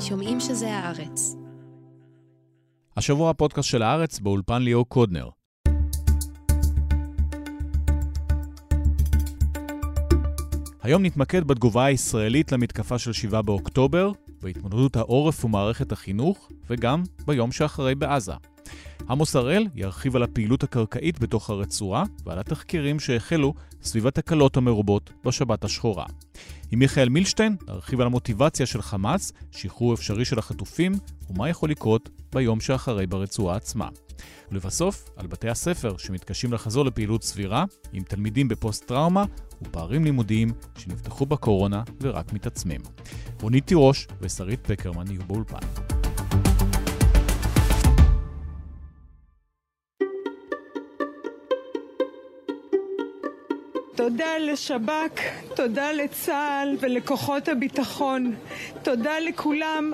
שומעים 0.00 0.40
שזה 0.40 0.74
הארץ. 0.74 1.36
השבוע 2.96 3.30
הפודקאסט 3.30 3.68
של 3.68 3.82
הארץ 3.82 4.18
באולפן 4.18 4.62
ליאור 4.62 4.88
קודנר. 4.88 5.28
היום 10.82 11.02
נתמקד 11.02 11.44
בתגובה 11.44 11.84
הישראלית 11.84 12.52
למתקפה 12.52 12.98
של 12.98 13.12
7 13.12 13.42
באוקטובר, 13.42 14.12
בהתמודדות 14.42 14.96
העורף 14.96 15.44
ומערכת 15.44 15.92
החינוך, 15.92 16.48
וגם 16.70 17.02
ביום 17.26 17.52
שאחרי 17.52 17.94
בעזה. 17.94 18.32
עמוס 19.10 19.36
הראל 19.36 19.66
ירחיב 19.74 20.16
על 20.16 20.22
הפעילות 20.22 20.62
הקרקעית 20.62 21.18
בתוך 21.18 21.50
הרצועה 21.50 22.04
ועל 22.24 22.38
התחקירים 22.38 23.00
שהחלו 23.00 23.54
סביב 23.82 24.06
התקלות 24.06 24.56
המרובות 24.56 25.10
בשבת 25.24 25.64
השחורה. 25.64 26.06
עם 26.72 26.78
מיכאל 26.78 27.08
מילשטיין 27.08 27.56
נרחיב 27.68 28.00
על 28.00 28.06
המוטיבציה 28.06 28.66
של 28.66 28.82
חמאס, 28.82 29.32
שחרור 29.50 29.94
אפשרי 29.94 30.24
של 30.24 30.38
החטופים 30.38 30.92
ומה 31.30 31.48
יכול 31.48 31.70
לקרות 31.70 32.08
ביום 32.32 32.60
שאחרי 32.60 33.06
ברצועה 33.06 33.56
עצמה. 33.56 33.88
ולבסוף, 34.52 35.10
על 35.16 35.26
בתי 35.26 35.48
הספר 35.48 35.96
שמתקשים 35.96 36.52
לחזור 36.52 36.84
לפעילות 36.84 37.24
סבירה, 37.24 37.64
עם 37.92 38.02
תלמידים 38.02 38.48
בפוסט-טראומה 38.48 39.24
ופערים 39.62 40.04
לימודיים 40.04 40.48
שנפתחו 40.78 41.26
בקורונה 41.26 41.82
ורק 42.00 42.32
מתעצמים. 42.32 42.80
רונית 43.40 43.66
תירוש 43.66 44.08
ושרית 44.20 44.60
פקרמן 44.66 45.10
יהיו 45.10 45.22
באולפן. 45.26 45.99
תודה 54.00 54.38
לשב"כ, 54.52 55.20
תודה 55.56 55.92
לצה"ל 55.92 56.76
ולכוחות 56.80 57.48
הביטחון. 57.48 58.34
תודה 58.82 59.12
לכולם. 59.28 59.92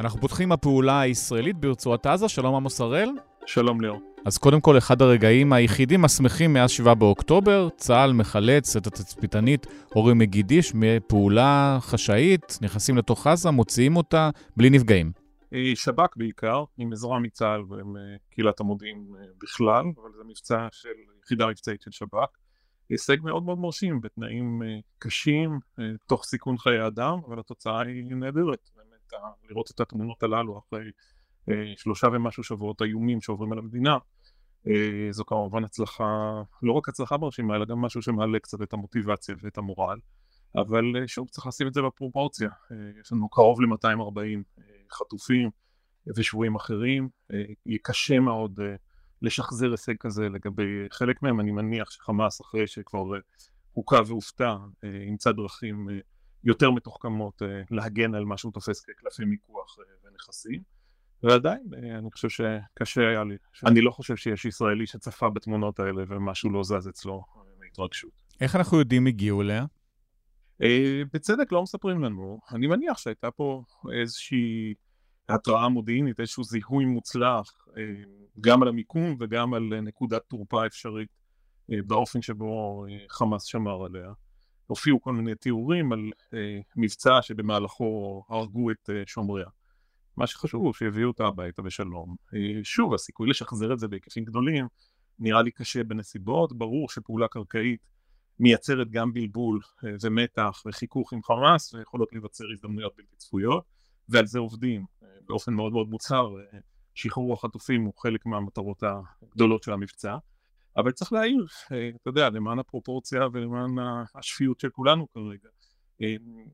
אנחנו 0.00 0.20
פותחים 0.20 0.52
הפעולה 0.52 1.00
הישראלית 1.00 1.56
ברצועת 1.56 2.06
עזה. 2.06 2.28
שלום 2.28 2.54
עמוס 2.54 2.80
הראל. 2.80 3.10
שלום 3.46 3.80
ליאור. 3.80 4.00
אז 4.24 4.38
קודם 4.38 4.60
כל, 4.60 4.78
אחד 4.78 5.02
הרגעים 5.02 5.52
היחידים 5.52 6.04
השמחים 6.04 6.52
מאז 6.52 6.70
7 6.70 6.94
באוקטובר, 6.94 7.68
צה"ל 7.76 8.12
מחלץ 8.12 8.76
את 8.76 8.86
התצפיתנית 8.86 9.66
אורי 9.96 10.14
מגידיש 10.14 10.72
מפעולה 10.74 11.78
חשאית, 11.80 12.58
נכנסים 12.62 12.96
לתוך 12.98 13.26
עזה, 13.26 13.50
מוציאים 13.50 13.96
אותה 13.96 14.30
בלי 14.56 14.70
נפגעים. 14.70 15.21
שב"כ 15.74 16.16
בעיקר, 16.16 16.64
עם 16.78 16.92
עזרה 16.92 17.18
מצה"ל 17.18 17.62
ועם 17.68 17.96
קהילת 18.30 18.60
המודיעין 18.60 19.06
בכלל, 19.42 19.84
אבל 20.02 20.12
זה 20.16 20.24
מבצע 20.24 20.68
של 20.72 20.88
יחידה 21.24 21.46
מבצעית 21.46 21.82
של 21.82 21.90
שב"כ. 21.90 22.28
הישג 22.88 23.16
מאוד 23.22 23.42
מאוד 23.42 23.58
מרשים 23.58 24.00
בתנאים 24.00 24.62
קשים, 24.98 25.58
תוך 26.06 26.24
סיכון 26.24 26.58
חיי 26.58 26.86
אדם, 26.86 27.18
אבל 27.26 27.38
התוצאה 27.38 27.80
היא 27.82 28.16
נהדרת. 28.16 28.70
באמת, 28.76 29.12
לראות 29.48 29.70
את 29.70 29.80
התמונות 29.80 30.22
הללו 30.22 30.58
אחרי 30.58 30.90
שלושה 31.76 32.06
ומשהו 32.12 32.42
שבועות 32.42 32.82
איומים 32.82 33.20
שעוברים 33.20 33.52
על 33.52 33.58
המדינה, 33.58 33.98
זו 35.10 35.24
כמובן 35.24 35.64
הצלחה, 35.64 36.42
לא 36.62 36.72
רק 36.72 36.88
הצלחה 36.88 37.16
מרשימה, 37.16 37.56
אלא 37.56 37.64
גם 37.64 37.78
משהו 37.78 38.02
שמעלה 38.02 38.38
קצת 38.38 38.62
את 38.62 38.72
המוטיבציה 38.72 39.34
ואת 39.42 39.58
המורל. 39.58 39.98
אבל 40.56 40.84
שוב, 41.06 41.28
צריך 41.28 41.46
לשים 41.46 41.66
את 41.66 41.74
זה 41.74 41.82
בפרופורציה. 41.82 42.50
יש 43.00 43.12
לנו 43.12 43.28
קרוב 43.28 43.60
ל-240 43.60 44.42
חטופים 44.92 45.50
ושבויים 46.16 46.54
אחרים. 46.54 47.08
יהיה 47.66 47.78
קשה 47.82 48.20
מאוד 48.20 48.60
לשחזר 49.22 49.70
הישג 49.70 49.94
כזה 50.00 50.28
לגבי 50.28 50.86
חלק 50.90 51.22
מהם. 51.22 51.40
אני 51.40 51.52
מניח 51.52 51.90
שחמאס, 51.90 52.40
אחרי 52.40 52.66
שכבר 52.66 53.04
הוכה 53.72 53.98
והופתע, 54.06 54.56
ימצא 55.08 55.32
דרכים 55.32 55.88
יותר 56.44 56.70
מתוחכמות 56.70 57.42
להגן 57.70 58.14
על 58.14 58.24
מה 58.24 58.36
שהוא 58.36 58.52
תופס 58.52 58.84
כקלפי 58.84 59.24
מיקוח 59.24 59.76
ונכסים. 60.04 60.62
ועדיין, 61.22 61.62
אני 61.98 62.10
חושב 62.10 62.28
שקשה 62.28 63.08
היה 63.08 63.24
לי. 63.24 63.36
אני 63.66 63.80
לא 63.80 63.90
חושב 63.90 64.16
שיש 64.16 64.44
ישראלי 64.44 64.86
שצפה 64.86 65.30
בתמונות 65.30 65.80
האלה 65.80 66.02
ומשהו 66.08 66.50
לא 66.50 66.64
זז 66.64 66.88
אצלו 66.88 67.24
מהתרגשות. 67.60 68.10
איך 68.40 68.56
אנחנו 68.56 68.78
יודעים 68.78 69.06
הגיעו 69.06 69.42
אליה? 69.42 69.64
בצדק 71.12 71.52
לא 71.52 71.62
מספרים 71.62 72.04
לנו. 72.04 72.40
אני 72.52 72.66
מניח 72.66 72.98
שהייתה 72.98 73.30
פה 73.30 73.62
איזושהי 74.00 74.74
התראה 75.28 75.68
מודיעינית, 75.68 76.20
איזשהו 76.20 76.44
זיהוי 76.44 76.84
מוצלח, 76.84 77.68
גם 78.40 78.62
על 78.62 78.68
המיקום 78.68 79.16
וגם 79.20 79.54
על 79.54 79.80
נקודת 79.80 80.22
תורפה 80.28 80.66
אפשרית 80.66 81.08
באופן 81.68 82.22
שבו 82.22 82.84
חמאס 83.08 83.44
שמר 83.44 83.84
עליה. 83.84 84.12
הופיעו 84.66 85.00
כל 85.00 85.12
מיני 85.12 85.34
תיאורים 85.34 85.92
על 85.92 86.10
מבצע 86.76 87.22
שבמהלכו 87.22 88.22
הרגו 88.28 88.70
את 88.70 88.90
שומריה. 89.06 89.46
מה 90.16 90.26
שחשוב 90.26 90.62
הוא 90.62 90.72
שהביאו 90.72 91.08
אותה 91.08 91.26
הביתה 91.26 91.62
בשלום. 91.62 92.16
שוב, 92.62 92.94
הסיכוי 92.94 93.30
לשחזר 93.30 93.72
את 93.72 93.78
זה 93.78 93.88
בהיקפים 93.88 94.24
גדולים 94.24 94.66
נראה 95.18 95.42
לי 95.42 95.50
קשה 95.50 95.84
בנסיבות, 95.84 96.52
ברור 96.52 96.88
שפעולה 96.88 97.28
קרקעית 97.28 97.80
מייצרת 98.40 98.90
גם 98.90 99.12
בלבול 99.12 99.60
ומתח 100.02 100.62
וחיכוך 100.66 101.12
עם 101.12 101.22
חמאס 101.22 101.74
ויכולות 101.74 102.12
להיווצר 102.12 102.44
הזדמנויות 102.52 102.92
בלתי 102.96 103.16
צפויות 103.16 103.64
ועל 104.08 104.26
זה 104.26 104.38
עובדים 104.38 104.84
באופן 105.28 105.54
מאוד 105.54 105.72
מאוד 105.72 105.88
מוצהר 105.88 106.36
שחרור 106.94 107.32
החטופים 107.32 107.82
הוא 107.82 107.92
חלק 107.98 108.26
מהמטרות 108.26 108.82
הגדולות 109.22 109.62
של 109.62 109.72
המבצע. 109.72 110.16
אבל 110.76 110.92
צריך 110.92 111.12
להעיר, 111.12 111.46
אתה 111.66 112.08
יודע, 112.08 112.30
למען 112.30 112.58
הפרופורציה 112.58 113.20
ולמען 113.32 113.70
השפיות 114.14 114.60
של 114.60 114.70
כולנו 114.70 115.06
כרגע 115.12 115.48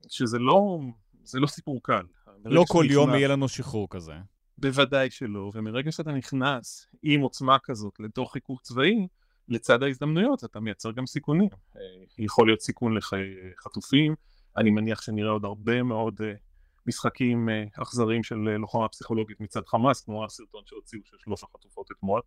שזה 0.08 0.38
לא, 0.38 0.80
זה 1.24 1.40
לא 1.40 1.46
סיפור 1.46 1.80
קל. 1.82 2.02
לא 2.44 2.64
כל 2.68 2.86
יום 2.90 3.10
יהיה 3.10 3.28
לנו 3.28 3.48
שחרור 3.48 3.88
כזה. 3.90 4.12
בוודאי 4.58 5.10
שלא, 5.10 5.50
ומרגע 5.54 5.92
שאתה 5.92 6.12
נכנס 6.12 6.86
עם 7.02 7.20
עוצמה 7.20 7.58
כזאת 7.58 8.00
לתוך 8.00 8.32
חיכוך 8.32 8.60
צבאי 8.62 9.06
לצד 9.48 9.82
ההזדמנויות 9.82 10.44
אתה 10.44 10.60
מייצר 10.60 10.90
גם 10.90 11.06
סיכונים. 11.06 11.48
יכול 12.18 12.48
להיות 12.48 12.60
סיכון 12.60 12.96
לחיי 12.96 13.34
חטופים, 13.58 14.14
אני 14.56 14.70
מניח 14.70 15.02
שנראה 15.02 15.30
עוד 15.30 15.44
הרבה 15.44 15.82
מאוד 15.82 16.20
משחקים 16.86 17.48
אכזריים 17.82 18.22
של 18.22 18.34
לוחמה 18.34 18.88
פסיכולוגית 18.88 19.40
מצד 19.40 19.66
חמאס, 19.66 20.04
כמו 20.04 20.24
הסרטון 20.24 20.62
שהוציאו 20.66 21.00
של 21.04 21.16
שלוש 21.18 21.42
החטופות 21.44 21.90
אתמול, 21.92 22.20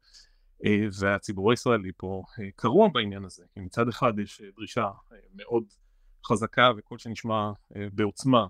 והציבור 0.99 1.51
הישראלי 1.51 1.91
פה 1.97 2.23
קרוע 2.55 2.87
בעניין 2.93 3.25
הזה, 3.25 3.43
כי 3.53 3.59
מצד 3.59 3.87
אחד 3.87 4.19
יש 4.19 4.41
דרישה 4.55 4.89
מאוד 5.35 5.63
חזקה 6.25 6.71
וכל 6.77 6.97
שנשמע 6.97 7.51
בעוצמה, 7.93 8.47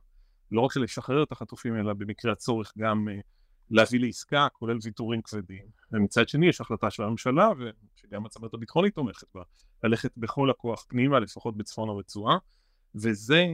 לא 0.52 0.62
רק 0.62 0.72
של 0.72 0.82
לשחרר 0.82 1.24
את 1.24 1.32
החטופים, 1.32 1.76
אלא 1.76 1.94
במקרה 1.94 2.32
הצורך 2.32 2.74
גם 2.78 3.08
להביא 3.72 4.00
לעסקה, 4.00 4.48
כולל 4.54 4.78
ויתורים 4.84 5.22
כבדים. 5.22 5.66
ומצד 5.92 6.30
שני 6.30 6.48
יש 6.48 6.62
החלטה 6.62 6.90
של 6.90 7.04
הממשלה, 7.04 7.50
ושגם 7.60 8.26
הצמרת 8.26 8.54
הביטחונית 8.54 8.96
תומכת 8.96 9.28
בה, 9.36 9.42
ללכת 9.84 10.12
בכל 10.18 10.50
הכוח 10.50 10.86
פנימה, 10.90 11.20
לפחות 11.20 11.58
בצפון 11.58 11.90
הרצועה, 11.90 12.38
וזה, 12.96 13.46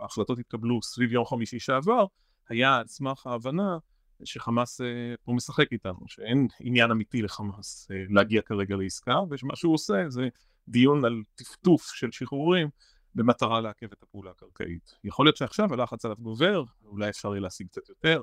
ההחלטות 0.00 0.38
התקבלו 0.38 0.82
סביב 0.82 1.12
יום 1.12 1.24
חמישי 1.26 1.58
שעבר, 1.58 2.06
היה 2.48 2.76
על 2.76 2.86
סמך 2.86 3.26
ההבנה 3.26 3.78
שחמאס 4.24 4.80
פה 5.24 5.32
משחק 5.32 5.72
איתנו, 5.72 6.00
שאין 6.06 6.48
עניין 6.60 6.90
אמיתי 6.90 7.22
לחמאס 7.22 7.88
להגיע 7.90 8.42
כרגע 8.42 8.76
לעסקה, 8.76 9.20
ושמה 9.30 9.56
שהוא 9.56 9.74
עושה 9.74 10.08
זה 10.08 10.28
דיון 10.68 11.04
על 11.04 11.22
טפטוף 11.34 11.82
של 11.94 12.12
שחרורים 12.12 12.68
במטרה 13.14 13.60
לעכב 13.60 13.92
את 13.92 14.02
הפעולה 14.02 14.30
הקרקעית. 14.30 14.98
יכול 15.04 15.26
להיות 15.26 15.36
שעכשיו 15.36 15.72
הלחץ 15.72 16.04
עליו 16.04 16.16
גובר, 16.20 16.64
אולי 16.84 17.08
אפשר 17.08 17.28
יהיה 17.28 17.40
להשיג 17.40 17.66
קצת 17.66 17.88
יותר, 17.88 18.20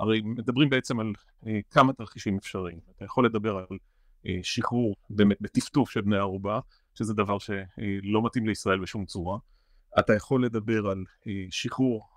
הרי 0.00 0.20
מדברים 0.20 0.70
בעצם 0.70 1.00
על 1.00 1.12
אה, 1.46 1.60
כמה 1.70 1.92
תרחישים 1.92 2.36
אפשריים. 2.36 2.78
אתה 2.96 3.04
יכול 3.04 3.26
לדבר 3.26 3.56
על 3.56 3.78
אה, 4.26 4.38
שחרור 4.42 4.96
באמת 5.10 5.36
בטפטוף 5.40 5.90
של 5.90 6.00
בני 6.00 6.16
ערובה, 6.16 6.60
שזה 6.94 7.14
דבר 7.14 7.38
שלא 7.38 8.24
מתאים 8.24 8.46
לישראל 8.46 8.78
בשום 8.78 9.04
צורה. 9.04 9.38
אתה 9.98 10.14
יכול 10.14 10.44
לדבר 10.44 10.86
על 10.86 11.04
אה, 11.26 11.32
שחרור 11.50 12.08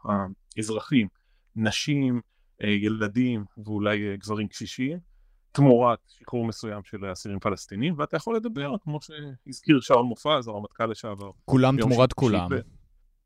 האזרחים, 0.57 1.07
נשים, 1.55 2.21
אה, 2.63 2.69
ילדים 2.69 3.45
ואולי 3.57 4.09
אה, 4.09 4.15
גברים 4.15 4.47
קשישים, 4.47 4.99
תמורת 5.51 5.99
שחרור 6.07 6.45
מסוים 6.45 6.83
של 6.83 7.11
אסירים 7.11 7.39
פלסטינים, 7.39 7.95
ואתה 7.97 8.17
יכול 8.17 8.35
לדבר, 8.35 8.73
כמו 8.83 8.99
שהזכיר 9.01 9.79
שאול 9.81 10.05
מופז, 10.05 10.47
הרמטכ"ל 10.47 10.85
לשעבר. 10.85 11.31
כולם 11.45 11.81
תמורת 11.81 12.13
כולם. 12.13 12.49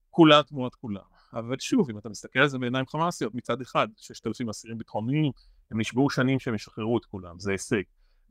כולם 0.10 0.42
תמורת 0.42 0.76
כולם. 0.76 1.02
אבל 1.34 1.56
שוב, 1.60 1.90
אם 1.90 1.98
אתה 1.98 2.10
מסתכל 2.10 2.40
על 2.40 2.48
זה 2.48 2.60
בעיניים 2.60 2.86
חמאסיות, 2.86 3.36
מצד 3.36 3.62
אחד, 3.62 3.88
ששת 3.98 4.28
אלפים 4.28 4.50
אסירים 4.50 4.78
ביטחוניים, 4.78 5.32
הם 5.72 5.80
נשבעו 5.80 6.10
שנים 6.10 6.40
שהם 6.40 6.56
ישחררו 6.56 6.98
את 6.98 7.06
כולם, 7.06 7.40
זה 7.40 7.52
הישג. 7.52 7.82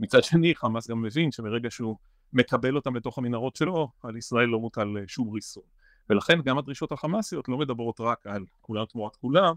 מצד 0.00 0.24
שני, 0.24 0.54
חמאס 0.54 0.90
גם 0.90 1.02
מבין 1.02 1.32
שמרגע 1.32 1.70
שהוא 1.70 1.96
מקבל 2.32 2.76
אותם 2.76 2.96
לתוך 2.96 3.18
המנהרות 3.18 3.56
שלו, 3.56 3.88
על 4.02 4.16
ישראל 4.16 4.48
לא 4.48 4.60
מוטל 4.60 4.88
שום 5.06 5.30
ריסון. 5.34 5.62
ולכן 6.10 6.42
גם 6.42 6.58
הדרישות 6.58 6.92
החמאסיות 6.92 7.48
לא 7.48 7.58
מדברות 7.58 8.00
רק 8.00 8.26
על 8.26 8.44
כולם 8.60 8.84
תמורת 8.84 9.16
כולם, 9.16 9.54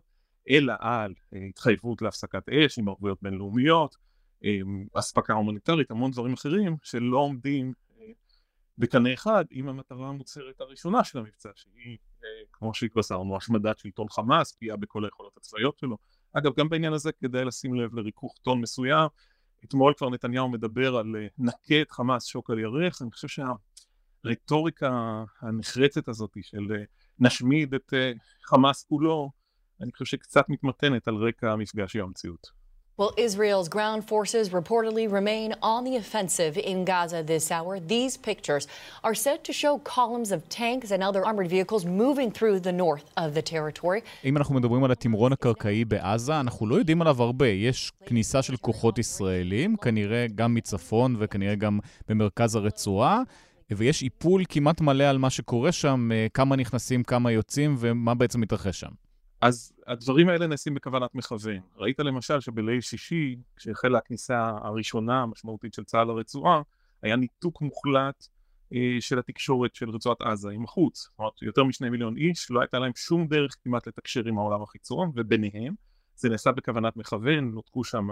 אלא 0.50 0.74
על 0.80 1.14
התחייבות 1.50 2.02
להפסקת 2.02 2.50
אש 2.50 2.80
עם 2.80 2.90
ערבויות 2.90 3.18
בינלאומיות, 3.22 3.98
אספקה 4.94 5.34
הומניטרית, 5.34 5.92
המון 5.92 6.12
דברים 6.12 6.34
אחרים 6.34 6.78
שלא 6.84 7.18
עומדים 7.18 7.74
בקנה 8.80 9.14
אחד 9.14 9.46
עם 9.52 9.70
המטרה 9.70 10.08
המוצהרת 10.08 10.62
הראשונה 10.62 11.04
של 11.04 11.20
המבצע 11.20 11.50
שהיא 11.56 11.98
כמו 12.52 12.74
שהתבשרנו 12.74 13.38
השמדת 13.38 13.80
שלטון 13.80 14.10
חמאס, 14.10 14.52
פגיעה 14.52 14.78
בכל 14.78 15.06
היכולות 15.06 15.38
הצבאיות 15.38 15.78
שלו. 15.78 15.98
אגב 16.34 16.52
גם 16.58 16.70
בעניין 16.70 16.94
הזה 16.94 17.12
כדאי 17.12 17.46
לשים 17.46 17.74
לב 17.74 17.96
לריכוך 17.96 18.36
טון 18.42 18.62
מסוים, 18.62 19.08
אתמול 19.66 19.94
כבר 19.98 20.10
נתניהו 20.10 20.50
מדבר 20.50 20.96
על 20.96 21.16
נכה 21.38 21.82
את 21.82 21.92
חמאס 21.92 22.26
שוק 22.26 22.50
על 22.50 22.60
ירך, 22.60 23.02
אני 23.02 23.12
חושב 23.12 23.28
שהרטוריקה 24.26 25.24
הנחרצת 25.42 26.08
הזאת 26.08 26.38
של 26.42 26.68
נשמיד 27.20 27.74
את 27.74 27.94
חמאס 28.44 28.84
כולו, 28.84 29.32
אני 29.82 29.92
חושב 29.92 30.06
שקצת 30.06 30.50
מתמתנת 30.50 31.08
על 31.08 31.16
רקע 31.16 31.52
המפגש 31.52 31.96
עם 31.96 32.04
המציאות. 32.04 32.59
Well, 33.00 33.14
Israel's 33.30 33.70
ground 33.70 34.02
forces 34.14 34.46
reportedly 34.60 35.06
remain 35.20 35.50
on 35.74 35.80
the 35.88 35.96
offensive 36.04 36.54
in 36.58 36.84
Gaza 36.84 37.24
this 37.24 37.50
hour. 37.50 37.80
These 37.80 38.18
pictures 38.30 38.68
are 39.08 39.16
said 39.26 39.40
to 39.48 39.54
show 39.54 39.74
columns 39.98 40.30
of 40.36 40.40
tanks 40.50 40.92
and 40.92 41.02
other 41.02 41.22
armored 41.26 41.50
vehicles 41.56 41.86
moving 41.86 42.30
through 42.38 42.58
the 42.60 42.74
north 42.74 43.06
of 43.16 43.34
the 43.34 43.42
territory. 43.42 44.02
אם 44.26 44.38
אנחנו 44.38 44.56
מדברים 44.56 44.84
על 44.84 44.92
התמרון 44.92 45.34
הקרקעי 45.34 45.86
בעזה, 45.86 46.40
אנחנו 46.40 46.68
לא 46.68 46.76
יודעים 46.76 47.02
עליו 47.02 47.24
הרבה. 47.24 47.48
יש 47.48 47.92
כניסה 48.06 48.42
של 48.42 48.58
כוחות 48.58 48.98
ישראלים, 48.98 49.76
כנראה 49.76 50.26
גם 50.36 50.54
מצפון 50.54 51.16
וכנראה 51.20 51.56
גם 51.56 51.80
במרכז 52.08 52.56
הרצועה. 52.56 53.22
ויש 53.72 54.04
איפול 54.04 54.44
כמעט 54.50 54.82
מלא 54.82 55.04
על 55.04 55.18
מה 55.18 55.30
שקורה 55.30 55.72
שם, 55.72 56.10
כמה 56.34 56.56
נכנסים, 56.56 57.04
כמה 57.04 57.32
יוצאים 57.32 57.76
ומה 57.80 58.14
בעצם 58.16 58.42
מתרחש 58.42 58.80
שם. 58.80 59.09
אז 59.42 59.74
הדברים 59.88 60.30
האלה 60.30 60.48
נעשים 60.48 60.74
בכוונת 60.74 61.16
מכוון. 61.16 61.60
ראית 61.78 62.00
למשל 62.00 62.40
שבליל 62.40 62.82
שישי, 62.82 63.36
כשהחלה 63.56 63.98
הכניסה 63.98 64.52
הראשונה 64.62 65.22
המשמעותית 65.22 65.74
של 65.74 65.84
צה"ל 65.84 66.08
לרצועה, 66.08 66.62
היה 67.02 67.16
ניתוק 67.16 67.62
מוחלט 67.62 68.28
אה, 68.74 68.98
של 69.00 69.20
התקשורת 69.20 69.76
של 69.76 69.90
רצועת 69.90 70.22
עזה 70.22 70.50
עם 70.50 70.64
החוץ. 70.64 71.00
זאת 71.00 71.20
אומרת, 71.20 71.42
יותר 71.42 71.64
משני 71.64 71.90
מיליון 71.90 72.18
איש, 72.18 72.52
לא 72.52 72.62
הייתה 72.62 72.80
להם 72.80 72.92
שום 72.96 73.28
דרך 73.28 73.56
כמעט 73.64 73.88
לתקשר 73.88 74.28
עם 74.28 74.38
העולם 74.38 74.62
החיצון, 74.62 75.12
וביניהם 75.16 75.74
זה 76.16 76.30
נעשה 76.30 76.52
בכוונת 76.52 76.98
מכוון, 76.98 77.52
נותקו 77.52 77.84
שם 77.84 78.08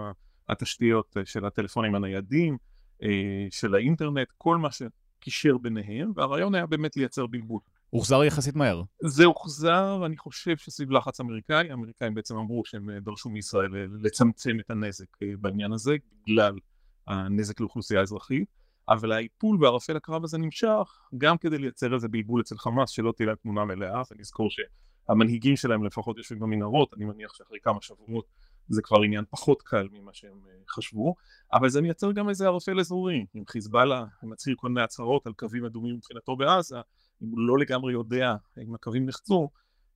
התשתיות 0.48 1.16
של 1.24 1.44
הטלפונים 1.44 1.94
הניידים, 1.94 2.56
אה, 3.02 3.46
של 3.50 3.74
האינטרנט, 3.74 4.28
כל 4.38 4.56
מה 4.56 4.68
שקישר 4.70 5.58
ביניהם, 5.58 6.12
והרעיון 6.14 6.54
היה 6.54 6.66
באמת 6.66 6.96
לייצר 6.96 7.26
בלבול. 7.26 7.60
הוחזר 7.90 8.24
יחסית 8.24 8.56
מהר. 8.56 8.82
זה 9.00 9.24
הוחזר, 9.24 10.02
אני 10.06 10.16
חושב 10.16 10.56
שסביב 10.56 10.90
לחץ 10.90 11.20
אמריקאי, 11.20 11.70
האמריקאים 11.70 12.14
בעצם 12.14 12.36
אמרו 12.36 12.62
שהם 12.64 12.90
דרשו 12.98 13.28
מישראל 13.28 13.70
לצמצם 14.02 14.60
את 14.60 14.70
הנזק 14.70 15.06
בעניין 15.40 15.72
הזה, 15.72 15.96
בגלל 16.22 16.58
הנזק 17.06 17.60
לאוכלוסייה 17.60 18.00
אזרחית, 18.00 18.48
אבל 18.88 19.12
האיפול 19.12 19.64
וערפל 19.64 19.96
הקרב 19.96 20.24
הזה 20.24 20.38
נמשך, 20.38 21.00
גם 21.18 21.38
כדי 21.38 21.58
לייצר 21.58 21.94
איזה 21.94 22.08
בלבול 22.08 22.40
אצל 22.40 22.58
חמאס, 22.58 22.90
שלא 22.90 23.12
תהיה 23.16 23.36
תמונה 23.36 23.64
מלאה, 23.64 24.02
ונזכור 24.10 24.48
שהמנהיגים 24.50 25.56
שלהם 25.56 25.84
לפחות 25.84 26.16
יושבים 26.16 26.40
במנהרות, 26.40 26.94
אני 26.94 27.04
מניח 27.04 27.34
שאחרי 27.34 27.58
כמה 27.62 27.78
שבועות 27.80 28.24
זה 28.68 28.82
כבר 28.82 29.02
עניין 29.02 29.24
פחות 29.30 29.62
קל 29.62 29.88
ממה 29.92 30.10
שהם 30.14 30.40
חשבו, 30.68 31.14
אבל 31.52 31.68
זה 31.68 31.80
מייצר 31.80 32.12
גם 32.12 32.28
איזה 32.28 32.46
ערפל 32.46 32.80
אזורי, 32.80 33.26
עם 33.34 33.44
חיזבאללה 33.46 34.04
מצהיר 34.22 34.56
כל 34.58 34.68
מיני 34.68 34.82
הצהרות 34.82 35.26
על 35.26 35.32
קווים 35.32 35.64
אדומים 35.64 35.94
מבחינתו 35.96 36.36
בעזה, 36.36 36.80
אם 37.22 37.28
הוא 37.28 37.40
לא 37.40 37.58
לגמרי 37.58 37.92
יודע 37.92 38.34
אם 38.62 38.74
הקווים 38.74 39.06
נחצו, 39.06 39.48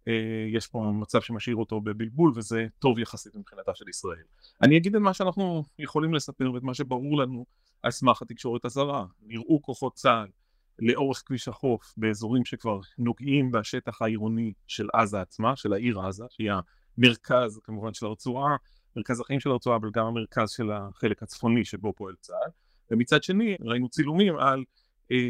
אה, 0.09 0.47
יש 0.53 0.67
פה 0.67 0.93
מצב 0.95 1.21
שמשאיר 1.21 1.57
אותו 1.57 1.81
בבלבול 1.81 2.33
וזה 2.37 2.67
טוב 2.79 2.99
יחסית 2.99 3.37
מבחינתה 3.37 3.73
של 3.75 3.89
ישראל. 3.89 4.25
אני 4.63 4.77
אגיד 4.77 4.97
את 4.97 5.03
מה 5.03 5.15
שאנחנו 5.15 5.65
יכולים 5.79 6.15
לספר 6.15 6.53
ואת 6.53 6.63
מה 6.63 6.75
שברור 6.75 7.19
לנו 7.19 7.47
על 7.83 7.91
סמך 7.91 8.23
התקשורת 8.23 8.65
הזרה. 8.65 9.07
נראו 9.23 9.63
כוחות 9.63 9.95
צה"ל 9.95 10.29
לאורך 10.79 11.23
כביש 11.27 11.49
החוף 11.49 11.95
באזורים 11.97 12.45
שכבר 12.45 12.81
נוגעים 12.99 13.51
בשטח 13.51 14.03
העירוני 14.03 14.53
של 14.67 14.89
עזה 14.93 15.21
עצמה, 15.21 15.57
של 15.57 15.73
העיר 15.73 16.01
עזה, 16.01 16.25
שהיא 16.31 16.51
המרכז 16.99 17.61
כמובן 17.65 17.95
של 17.95 18.07
הרצועה, 18.07 18.57
מרכז 18.97 19.21
החיים 19.21 19.41
של 19.41 19.51
הרצועה, 19.51 19.77
אבל 19.77 19.91
גם 19.93 20.07
המרכז 20.07 20.51
של 20.51 20.71
החלק 20.73 21.23
הצפוני 21.23 21.65
שבו 21.65 21.93
פועל 21.93 22.15
צה"ל. 22.21 22.51
ומצד 22.91 23.23
שני 23.23 23.57
ראינו 23.61 23.89
צילומים 23.89 24.39
על 24.39 24.65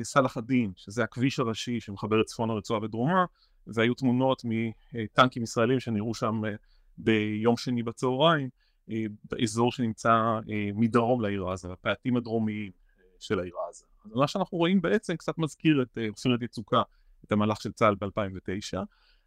סלאח 0.02 0.36
א-דין, 0.36 0.72
שזה 0.76 1.04
הכביש 1.04 1.38
הראשי 1.38 1.80
שמחבר 1.80 2.20
את 2.20 2.26
צפון 2.26 2.50
הרצועה 2.50 2.82
ודרומה, 2.82 3.24
והיו 3.66 3.94
תמונות 3.94 4.42
מטנקים 4.44 5.42
ישראלים 5.42 5.80
שנראו 5.80 6.14
שם 6.14 6.44
אה, 6.44 6.54
ביום 6.98 7.56
שני 7.56 7.82
בצהריים, 7.82 8.48
אה, 8.90 9.04
באזור 9.30 9.72
שנמצא 9.72 10.40
מדרום 10.74 11.20
לעיר 11.20 11.48
עזה, 11.48 11.68
בפאתים 11.68 12.16
הדרומיים 12.16 12.72
של 13.20 13.40
העיר 13.40 13.54
עזה. 13.70 13.84
אז 14.04 14.10
מה 14.14 14.26
שאנחנו 14.26 14.58
רואים 14.58 14.80
בעצם 14.80 15.16
קצת 15.16 15.38
מזכיר 15.38 15.82
את 15.82 15.98
עופרת 16.08 16.42
יצוקה, 16.42 16.82
את 17.24 17.32
המהלך 17.32 17.60
של 17.60 17.72
צה"ל 17.72 17.94
ב-2009. 17.94 18.78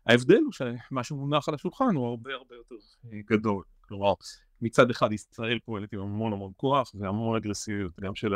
ההבדל 0.05 0.39
הוא 0.45 0.51
שמה 0.51 1.03
שמונח 1.03 1.49
על 1.49 1.55
השולחן 1.55 1.95
הוא 1.95 2.07
הרבה 2.07 2.33
הרבה 2.33 2.55
יותר 2.55 2.75
גדול. 3.13 3.63
כלומר, 3.81 4.13
מצד 4.61 4.89
אחד 4.89 5.13
ישראל 5.13 5.59
פועלת 5.65 5.93
עם 5.93 5.99
המון 5.99 6.33
המון 6.33 6.51
כוח 6.57 6.91
והמון 6.95 7.37
אגרסיביות, 7.37 7.99
גם 7.99 8.15
של 8.15 8.33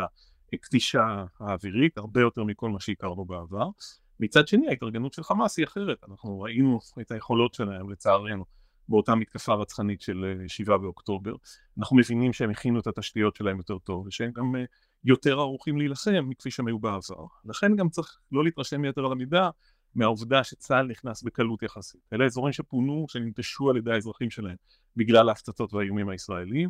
הכתישה 0.54 1.26
האווירית, 1.40 1.98
הרבה 1.98 2.22
יותר 2.22 2.44
מכל 2.44 2.70
מה 2.70 2.80
שהכרנו 2.80 3.26
בעבר. 3.26 3.70
מצד 4.20 4.48
שני 4.48 4.68
ההתארגנות 4.70 5.14
של 5.14 5.24
חמאס 5.24 5.58
היא 5.58 5.66
אחרת, 5.66 5.98
אנחנו 6.10 6.42
ראינו 6.42 6.80
את 7.02 7.12
היכולות 7.12 7.54
שלהם 7.54 7.90
לצערנו 7.90 8.46
באותה 8.90 9.16
מתקפה 9.16 9.54
רצחנית 9.54 10.02
של 10.02 10.44
7 10.48 10.74
אה, 10.74 10.78
באוקטובר, 10.78 11.34
אנחנו 11.78 11.98
מבינים 11.98 12.34
שהם 12.34 12.50
הכינו 12.50 12.80
את 12.80 12.88
התשתיות 12.88 13.36
שלהם 13.36 13.58
יותר 13.58 13.78
טוב 13.78 14.08
ושהם 14.08 14.32
גם 14.32 14.56
אה, 14.56 14.64
יותר 15.04 15.40
ערוכים 15.40 15.78
להילחם 15.78 16.30
מכפי 16.30 16.52
שהם 16.52 16.68
היו 16.68 16.80
בעבר, 16.80 17.26
לכן 17.46 17.76
גם 17.76 17.90
צריך 17.90 18.18
לא 18.32 18.44
להתרשם 18.44 18.86
יתר 18.86 19.06
על 19.06 19.12
המידה 19.12 19.50
מהעובדה 19.96 20.44
שצה"ל 20.44 20.88
נכנס 20.88 21.24
בקלות 21.24 21.64
יחסית, 21.64 22.02
אלה 22.14 22.26
אזורים 22.26 22.54
שפונו, 22.54 23.06
שננטשו 23.10 23.70
על 23.70 23.78
ידי 23.78 23.92
האזרחים 23.92 24.30
שלהם 24.30 24.56
בגלל 24.96 25.30
ההפצצות 25.30 25.74
והאיומים 25.74 26.10
הישראלים 26.10 26.70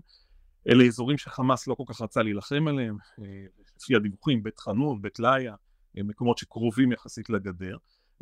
אלה 0.68 0.84
אזורים 0.84 1.18
שחמאס 1.18 1.68
לא 1.68 1.76
כל 1.76 1.84
כך 1.88 2.02
רצה 2.02 2.24
להילחם 2.24 2.68
עליהם, 2.68 2.98
אה, 3.20 3.26
לפי 3.78 3.96
הדיווחים, 3.96 4.44
בית 4.44 4.60
חנון, 4.60 5.02
בית 5.02 5.20
לאיה, 5.20 5.56
אה, 5.98 6.04
מקומות 6.04 6.38
שקרובים 6.38 6.92
יחסית 6.92 7.30
לגדר, 7.30 7.78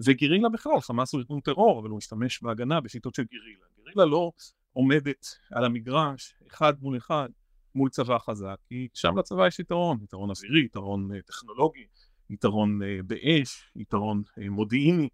וגרילה 0.06 0.50
בכלל, 0.50 0.82
חמאס 0.82 1.14
הוא 1.14 1.20
ארגון 1.20 1.40
טרור, 1.40 1.80
אבל 1.80 1.90
הוא 1.90 1.98
משתמש 1.98 2.44
בהגנה 2.44 2.82
בשיטות 2.82 3.16
של 3.16 3.24
גרילה. 3.24 3.66
גרילה 3.84 4.06
לא 4.06 4.32
עומדת 4.74 5.26
על 5.52 5.66
המגרש 5.66 6.34
אחד 6.48 6.74
מול 6.82 6.98
אחד 6.98 7.30
מול 7.76 7.90
צבא 7.90 8.18
חזק, 8.18 8.56
כי 8.70 8.88
שם 8.94 9.18
לצבא 9.18 9.48
יש 9.48 9.60
יתרון, 9.60 9.98
יתרון 10.04 10.30
אווירי, 10.30 10.66
יתרון 10.66 11.16
אה, 11.16 11.22
טכנולוגי, 11.22 11.86
יתרון 12.30 12.80
באש, 13.06 13.72
יתרון 13.76 14.22
מודיעיני. 14.50 15.10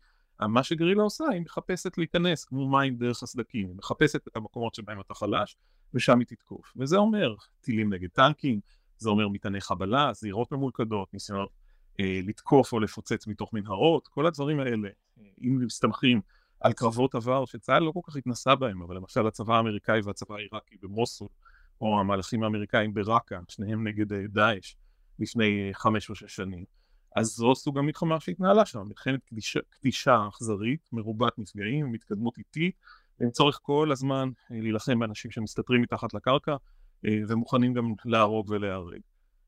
מה 0.47 0.63
שגרילה 0.63 1.03
עושה, 1.03 1.25
היא 1.31 1.41
מחפשת 1.41 1.97
להיכנס 1.97 2.45
כמו 2.45 2.69
מים 2.69 2.95
דרך 2.95 3.23
הסדקים, 3.23 3.67
היא 3.67 3.75
מחפשת 3.77 4.27
את 4.27 4.35
המקומות 4.35 4.75
שבהם 4.75 4.99
אתה 4.99 5.13
חלש, 5.13 5.55
ושם 5.93 6.19
היא 6.19 6.27
תתקוף. 6.27 6.73
וזה 6.77 6.97
אומר 6.97 7.35
טילים 7.61 7.93
נגד 7.93 8.09
טנקים, 8.09 8.59
זה 8.97 9.09
אומר 9.09 9.27
מטעני 9.27 9.61
חבלה, 9.61 10.13
זירות 10.13 10.51
ממולכדות, 10.51 11.13
ניסיונות 11.13 11.49
אה, 11.99 12.19
לתקוף 12.23 12.73
או 12.73 12.79
לפוצץ 12.79 13.27
מתוך 13.27 13.53
מנהרות, 13.53 14.07
כל 14.07 14.25
הדברים 14.25 14.59
האלה, 14.59 14.89
אה, 15.19 15.23
אם 15.41 15.59
מסתמכים 15.65 16.21
על 16.59 16.73
קרבות 16.73 17.15
עבר 17.15 17.45
שצה"ל 17.45 17.83
לא 17.83 17.91
כל 17.91 17.99
כך 18.03 18.15
התנסה 18.15 18.55
בהם, 18.55 18.81
אבל 18.81 18.95
למשל 18.95 19.27
הצבא 19.27 19.55
האמריקאי 19.55 20.01
והצבא 20.03 20.35
העיראקי 20.35 20.75
במוסול, 20.81 21.27
או 21.81 21.99
המהלכים 21.99 22.43
האמריקאים 22.43 22.93
בראקה, 22.93 23.39
שניהם 23.49 23.87
נגד 23.87 24.13
אה, 24.13 24.27
דאעש 24.27 24.75
לפני 25.19 25.67
אה, 25.67 25.73
חמש 25.73 26.09
או 26.09 26.15
שש 26.15 26.35
שנים. 26.35 26.65
אז 27.15 27.27
זו 27.27 27.55
סוג 27.55 27.77
המלחמה 27.77 28.19
שהתנהלה 28.19 28.65
שם, 28.65 28.79
מלחמת 28.87 29.19
קדישה 29.69 30.27
אכזרית, 30.29 30.89
מרובת 30.91 31.39
נפגעים, 31.39 31.91
מתקדמות 31.91 32.37
איטית, 32.37 32.75
עם 33.21 33.29
צורך 33.29 33.59
כל 33.61 33.91
הזמן 33.91 34.29
אה, 34.51 34.57
להילחם 34.61 34.99
באנשים 34.99 35.31
שמסתתרים 35.31 35.81
מתחת 35.81 36.13
לקרקע 36.13 36.55
אה, 37.05 37.19
ומוכנים 37.27 37.73
גם 37.73 37.93
להרוג 38.05 38.49
ולהיהרג. 38.49 38.99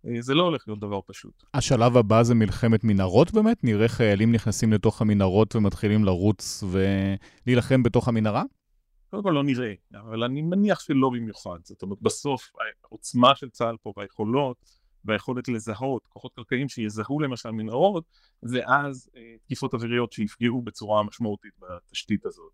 אה, 0.08 0.22
זה 0.22 0.34
לא 0.34 0.44
הולך 0.44 0.64
להיות 0.68 0.80
דבר 0.80 1.00
פשוט. 1.06 1.44
השלב 1.54 1.98
הבא 1.98 2.24
זה 2.24 2.36
מלחמת 2.36 2.84
מנהרות 2.84 3.34
באמת? 3.34 3.64
נראה 3.64 3.88
חיילים 3.88 4.32
נכנסים 4.32 4.74
לתוך 4.74 5.02
המנהרות 5.02 5.56
ומתחילים 5.56 6.06
לרוץ 6.06 6.64
ולהילחם 6.72 7.84
בתוך 7.84 8.08
המנהרה? 8.08 8.44
קודם 9.10 9.24
כל 9.24 9.30
לא 9.30 9.44
נראה, 9.44 9.74
אבל 9.94 10.24
אני 10.24 10.42
מניח 10.42 10.80
שלא 10.80 11.10
במיוחד. 11.10 11.58
זאת 11.64 11.82
אומרת, 11.82 11.98
בסוף 12.02 12.52
העוצמה 12.84 13.36
של 13.36 13.50
צה"ל 13.50 13.76
פה 13.84 13.94
והיכולות 13.98 14.85
והיכולת 15.06 15.48
לזהות 15.48 16.08
כוחות 16.08 16.34
קרקעיים 16.34 16.70
שיזהו 16.70 17.20
למשל 17.20 17.52
מנהרות, 17.52 18.04
ואז 18.44 19.10
תקיפות 19.44 19.74
אוויריות 19.74 20.14
שיפגעו 20.14 20.62
בצורה 20.62 21.04
משמעותית 21.04 21.54
בתשתית 21.60 22.26
הזאת. 22.26 22.52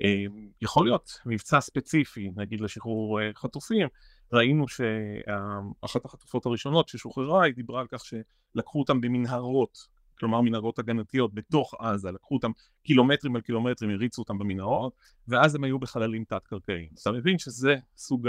אמ, 0.00 0.48
יכול 0.62 0.86
להיות 0.86 1.20
מבצע 1.26 1.60
ספציפי, 1.60 2.30
נגיד 2.36 2.60
לשחרור 2.60 3.20
אה, 3.20 3.30
חטופים, 3.34 3.88
ראינו 4.32 4.68
שאחת 4.68 6.04
החטופות 6.04 6.46
הראשונות 6.46 6.88
ששוחררה 6.88 7.44
היא 7.44 7.54
דיברה 7.54 7.80
על 7.80 7.86
כך 7.86 8.04
שלקחו 8.04 8.78
אותם 8.78 9.00
במנהרות, 9.00 9.78
כלומר 10.18 10.40
מנהרות 10.40 10.78
הגנתיות 10.78 11.34
בתוך 11.34 11.74
עזה, 11.78 12.10
לקחו 12.10 12.34
אותם 12.34 12.50
קילומטרים 12.82 13.36
על 13.36 13.42
קילומטרים, 13.42 13.90
הריצו 13.90 14.22
אותם 14.22 14.38
במנהרות, 14.38 14.92
ואז 15.28 15.54
הם 15.54 15.64
היו 15.64 15.78
בחללים 15.78 16.24
תת-קרקעיים. 16.24 16.88
אתה 17.02 17.12
מבין 17.12 17.38
שזה 17.38 17.76
סוג 17.96 18.28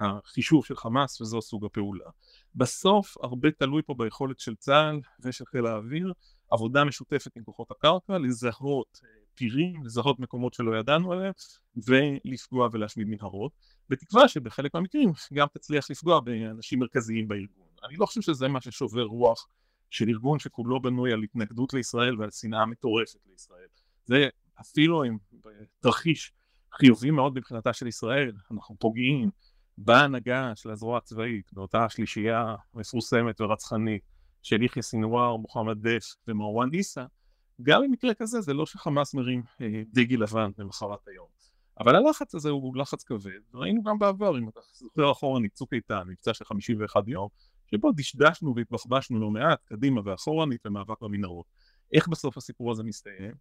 החישוב 0.00 0.64
של 0.64 0.76
חמאס 0.76 1.20
וזו 1.20 1.42
סוג 1.42 1.64
הפעולה. 1.64 2.10
בסוף 2.54 3.16
הרבה 3.22 3.50
תלוי 3.50 3.82
פה 3.82 3.94
ביכולת 3.98 4.38
של 4.38 4.54
צה"ל 4.54 5.00
ושל 5.20 5.44
חיל 5.44 5.66
האוויר, 5.66 6.12
עבודה 6.50 6.84
משותפת 6.84 7.36
עם 7.36 7.44
כוחות 7.44 7.70
הקרקע, 7.70 8.18
לזהות 8.18 9.00
פירים, 9.34 9.84
לזהות 9.84 10.20
מקומות 10.20 10.54
שלא 10.54 10.78
ידענו 10.78 11.12
עליהם, 11.12 11.32
ולפגוע 11.86 12.68
ולהשמיד 12.72 13.08
מנהרות, 13.08 13.52
בתקווה 13.88 14.28
שבחלק 14.28 14.74
מהמקרים 14.74 15.12
גם 15.34 15.46
תצליח 15.52 15.90
לפגוע 15.90 16.20
באנשים 16.20 16.78
מרכזיים 16.78 17.28
בארגון. 17.28 17.66
אני 17.84 17.96
לא 17.96 18.06
חושב 18.06 18.20
שזה 18.20 18.48
מה 18.48 18.60
ששובר 18.60 19.02
רוח 19.02 19.46
של 19.90 20.08
ארגון 20.08 20.38
שכולו 20.38 20.82
בנוי 20.82 21.12
על 21.12 21.22
התנגדות 21.22 21.74
לישראל 21.74 22.20
ועל 22.20 22.30
שנאה 22.30 22.66
מטורפת 22.66 23.18
לישראל. 23.26 23.66
זה 24.04 24.28
אפילו 24.60 25.02
עם 25.02 25.18
תרחיש 25.80 26.32
חיובי 26.72 27.10
מאוד 27.10 27.34
מבחינתה 27.34 27.72
של 27.72 27.86
ישראל, 27.86 28.32
אנחנו 28.50 28.76
פוגעים 28.78 29.30
בהנהגה 29.80 30.52
של 30.56 30.70
הזרוע 30.70 30.98
הצבאית, 30.98 31.52
באותה 31.52 31.84
השלישייה 31.84 32.54
מפורסמת 32.74 33.40
ורצחנית 33.40 34.02
של 34.42 34.62
יחיא 34.62 34.82
סינואר, 34.82 35.36
מוחמד 35.36 35.88
דף 35.88 36.14
ומרואן 36.28 36.70
עיסא, 36.70 37.04
גם 37.62 37.82
במקרה 37.82 38.14
כזה 38.14 38.40
זה 38.40 38.54
לא 38.54 38.66
שחמאס 38.66 39.14
מרים 39.14 39.42
אה, 39.60 39.82
דגל 39.92 40.22
לבן 40.22 40.50
למחרת 40.58 41.08
היום. 41.08 41.26
אבל 41.80 41.96
הלחץ 41.96 42.34
הזה 42.34 42.50
הוא 42.50 42.76
לחץ 42.76 43.04
כבד, 43.04 43.40
ראינו 43.54 43.82
גם 43.82 43.98
בעבר, 43.98 44.38
אם 44.38 44.48
אתה 44.48 44.60
זוכר 44.72 45.12
אחורה, 45.12 45.40
צוק 45.52 45.74
איתן, 45.74 46.02
מבצע 46.06 46.34
של 46.34 46.44
51 46.44 47.08
יום, 47.08 47.28
שבו 47.70 47.92
דשדשנו 47.92 48.54
והתבחבשנו 48.56 49.20
לא 49.20 49.30
מעט, 49.30 49.64
קדימה 49.64 50.00
ואחורנית 50.04 50.60
למאבק 50.64 51.00
במנהרות. 51.00 51.46
איך 51.92 52.08
בסוף 52.08 52.36
הסיפור 52.36 52.70
הזה 52.70 52.82
מסתיים? 52.82 53.32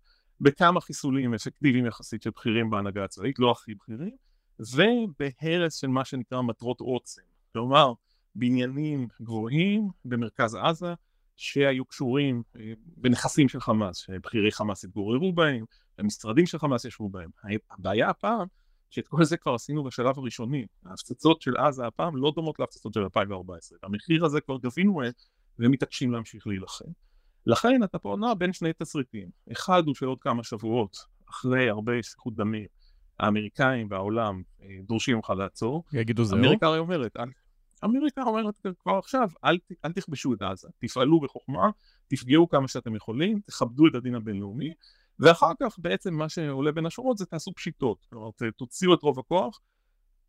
בכמה 0.41 0.81
חיסולים 0.81 1.33
אפקטיביים 1.33 1.85
יחסית 1.85 2.21
של 2.21 2.29
בכירים 2.29 2.69
בהנהגה 2.69 3.03
הצבאית, 3.03 3.39
לא 3.39 3.51
הכי 3.51 3.75
בכירים, 3.75 4.15
ובהרס 4.59 5.75
של 5.75 5.87
מה 5.87 6.05
שנקרא 6.05 6.41
מטרות 6.41 6.79
עוצם. 6.79 7.21
כלומר, 7.53 7.93
בניינים 8.35 9.07
גבוהים 9.21 9.89
במרכז 10.05 10.55
עזה, 10.55 10.93
שהיו 11.35 11.85
קשורים 11.85 12.43
אה, 12.59 12.73
בנכסים 12.97 13.49
של 13.49 13.59
חמאס, 13.59 13.97
שבכירי 13.97 14.51
חמאס 14.51 14.83
התגוררו 14.85 15.33
בהם, 15.33 15.65
המשרדים 15.97 16.45
של 16.45 16.59
חמאס 16.59 16.85
ישבו 16.85 17.09
בהם. 17.09 17.29
הבעיה 17.71 18.09
הפעם, 18.09 18.47
שאת 18.89 19.07
כל 19.07 19.23
זה 19.23 19.37
כבר 19.37 19.53
עשינו 19.53 19.83
בשלב 19.83 20.17
הראשוני. 20.17 20.65
ההפצצות 20.85 21.41
של 21.41 21.57
עזה 21.57 21.87
הפעם 21.87 22.17
לא 22.17 22.31
דומות 22.35 22.59
להפצצות 22.59 22.93
של 22.93 22.99
2014. 22.99 23.77
המחיר 23.83 24.25
הזה 24.25 24.41
כבר 24.41 24.57
גבינו 24.57 25.01
ומתעקשים 25.59 26.11
להמשיך 26.11 26.47
להילחם. 26.47 26.85
לכן 27.45 27.83
אתה 27.83 27.99
פה 27.99 28.15
נע 28.19 28.33
בין 28.33 28.53
שני 28.53 28.73
תסריטים. 28.73 29.29
אחד 29.51 29.83
הוא 29.85 29.95
שעוד 29.95 30.17
כמה 30.21 30.43
שבועות, 30.43 30.97
אחרי 31.29 31.69
הרבה 31.69 32.03
שפיכות 32.03 32.35
דמים, 32.35 32.65
האמריקאים 33.19 33.87
והעולם 33.89 34.41
אה, 34.61 34.67
דורשים 34.81 35.19
לך 35.19 35.29
לעצור. 35.29 35.83
יגידו 35.93 36.23
זהו. 36.23 36.39
אמריקה 36.39 36.67
הרי 36.67 36.79
אומרת, 36.79 37.17
אמריקה 37.83 38.23
אומרת 38.23 38.59
כבר 38.79 38.97
עכשיו, 38.97 39.29
אל, 39.45 39.57
אל 39.85 39.91
תכבשו 39.91 40.33
את 40.33 40.41
עזה, 40.41 40.67
תפעלו 40.77 41.19
בחוכמה, 41.19 41.69
תפגעו 42.07 42.49
כמה 42.49 42.67
שאתם 42.67 42.95
יכולים, 42.95 43.39
תכבדו 43.45 43.87
את 43.87 43.95
הדין 43.95 44.15
הבינלאומי, 44.15 44.73
ואחר 45.19 45.51
כך 45.59 45.79
בעצם 45.79 46.13
מה 46.13 46.29
שעולה 46.29 46.71
בין 46.71 46.85
השורות 46.85 47.17
זה 47.17 47.25
תעשו 47.25 47.53
פשיטות, 47.53 48.05
כלומר 48.09 48.29
תוציאו 48.57 48.93
את 48.93 49.01
רוב 49.01 49.19
הכוח, 49.19 49.59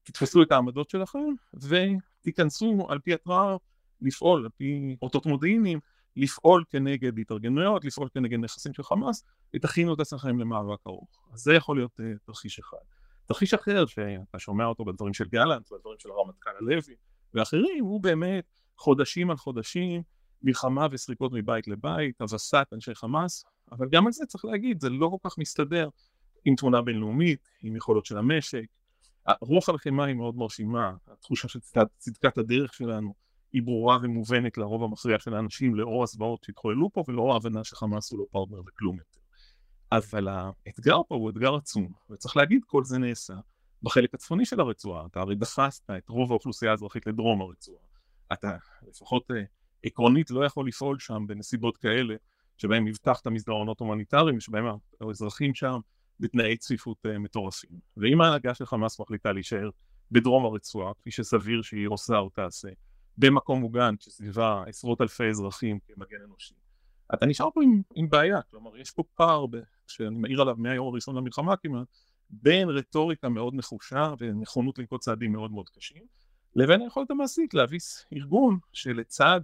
תתפסו 0.02 0.42
את 0.42 0.52
העמדות 0.52 0.90
שלכם, 0.90 1.28
ותיכנסו 1.54 2.86
על 2.88 2.98
פי 2.98 3.14
התראה 3.14 3.56
לפעול, 4.00 4.44
על 4.44 4.50
פי 4.56 4.96
אותות 5.02 5.26
מודיעיניים, 5.26 5.80
לפעול 6.18 6.64
כנגד 6.70 7.18
התארגנויות, 7.18 7.84
לפעול 7.84 8.08
כנגד 8.14 8.38
נכסים 8.38 8.74
של 8.74 8.82
חמאס, 8.82 9.24
ותכינו 9.56 9.94
את 9.94 10.00
עצמכם 10.00 10.38
למאבק 10.38 10.86
ארוך. 10.86 11.22
אז 11.32 11.40
זה 11.40 11.54
יכול 11.54 11.76
להיות 11.76 12.00
uh, 12.00 12.02
תרחיש 12.26 12.58
אחד. 12.58 12.76
תרחיש 13.26 13.54
אחר, 13.54 13.86
שאתה 13.86 14.38
שומע 14.38 14.64
אותו 14.64 14.84
בדברים 14.84 15.14
של 15.14 15.24
גלנט, 15.28 15.72
בדברים 15.72 15.96
של 15.98 16.10
הרמטכ"ל 16.10 16.50
הלוי, 16.60 16.80
ואחרים, 17.34 17.84
הוא 17.84 18.00
באמת 18.02 18.44
חודשים 18.76 19.30
על 19.30 19.36
חודשים, 19.36 20.02
מלחמה 20.42 20.86
וסריקות 20.90 21.32
מבית 21.32 21.68
לבית, 21.68 22.20
הבסת 22.20 22.66
אנשי 22.72 22.94
חמאס, 22.94 23.44
אבל 23.72 23.88
גם 23.90 24.06
על 24.06 24.12
זה 24.12 24.26
צריך 24.26 24.44
להגיד, 24.44 24.80
זה 24.80 24.88
לא 24.90 25.08
כל 25.08 25.28
כך 25.30 25.38
מסתדר 25.38 25.88
עם 26.44 26.54
תמונה 26.54 26.82
בינלאומית, 26.82 27.48
עם 27.62 27.76
יכולות 27.76 28.06
של 28.06 28.18
המשק. 28.18 28.66
רוח 29.40 29.68
הלחימה 29.68 30.04
היא 30.04 30.14
מאוד 30.14 30.36
מרשימה, 30.36 30.92
התחושה 31.06 31.48
של 31.48 31.58
צדקת 31.98 32.38
הדרך 32.38 32.74
שלנו 32.74 33.14
היא 33.52 33.62
ברורה 33.62 33.98
ומובנת 34.02 34.58
לרוב 34.58 34.82
המכריע 34.82 35.18
של 35.18 35.34
האנשים 35.34 35.74
לאור 35.74 36.02
הזוועות 36.02 36.44
שהתחוללו 36.44 36.90
פה 36.92 37.04
ולאור 37.08 37.32
ההבנה 37.32 37.64
שחמאס 37.64 38.12
הוא 38.12 38.18
לא 38.18 38.24
פרטנר 38.30 38.62
בכלום 38.62 38.98
יותר. 38.98 39.20
אבל 39.92 40.28
האתגר 40.28 41.00
פה 41.08 41.14
הוא 41.14 41.30
אתגר 41.30 41.54
עצום, 41.54 41.92
וצריך 42.10 42.36
להגיד 42.36 42.62
כל 42.66 42.84
זה 42.84 42.98
נעשה 42.98 43.34
בחלק 43.82 44.14
הצפוני 44.14 44.46
של 44.46 44.60
הרצועה, 44.60 45.06
אתה 45.06 45.20
הרי 45.20 45.34
דחסת 45.34 45.90
את 45.90 46.08
רוב 46.08 46.30
האוכלוסייה 46.30 46.70
האזרחית 46.70 47.06
לדרום 47.06 47.40
הרצועה, 47.40 47.82
אתה 48.32 48.56
לפחות 48.88 49.30
אה, 49.30 49.42
עקרונית 49.84 50.30
לא 50.30 50.44
יכול 50.44 50.68
לפעול 50.68 50.98
שם 50.98 51.24
בנסיבות 51.26 51.76
כאלה 51.76 52.14
שבהם 52.56 52.86
הבטחת 52.86 53.26
מסדרונות 53.26 53.80
הומניטריים 53.80 54.40
שבהם 54.40 54.64
האזרחים 55.00 55.54
שם 55.54 55.80
בתנאי 56.20 56.56
צפיפות 56.56 56.96
uh, 57.06 57.18
מטורפים. 57.18 57.70
ואם 57.96 58.20
ההנהגה 58.20 58.54
של 58.54 58.66
חמאס 58.66 59.00
מחליטה 59.00 59.32
להישאר 59.32 59.70
בדרום 60.10 60.44
הרצועה 60.44 60.94
כפי 60.94 61.10
שסביר 61.10 61.62
שהיא 61.62 61.88
עושה 61.88 62.18
או 62.18 62.28
תעשה 62.28 62.68
במקום 63.18 63.60
מוגן 63.60 63.94
שסביבה 64.00 64.64
עשרות 64.66 65.00
אלפי 65.00 65.28
אזרחים 65.28 65.78
כמגן 65.86 66.16
אנושי. 66.24 66.54
אתה 67.14 67.26
נשאר 67.26 67.48
פה 67.54 67.62
עם, 67.62 67.82
עם 67.94 68.08
בעיה 68.08 68.42
כלומר 68.42 68.76
יש 68.76 68.90
פה 68.90 69.02
פער 69.14 69.46
ב, 69.46 69.56
שאני 69.86 70.18
מעיר 70.18 70.40
עליו 70.40 70.54
מהיום 70.58 70.88
הראשון 70.88 71.16
למלחמה 71.16 71.56
כמעט 71.56 71.86
בין 72.30 72.68
רטוריקה 72.68 73.28
מאוד 73.28 73.54
נחושה 73.54 74.14
ונכונות 74.18 74.78
לנקוט 74.78 75.00
צעדים 75.00 75.32
מאוד 75.32 75.52
מאוד 75.52 75.68
קשים 75.68 76.02
לבין 76.56 76.80
היכולת 76.80 77.10
המעשית 77.10 77.54
להביס 77.54 78.06
ארגון 78.12 78.58
שלצד 78.72 79.40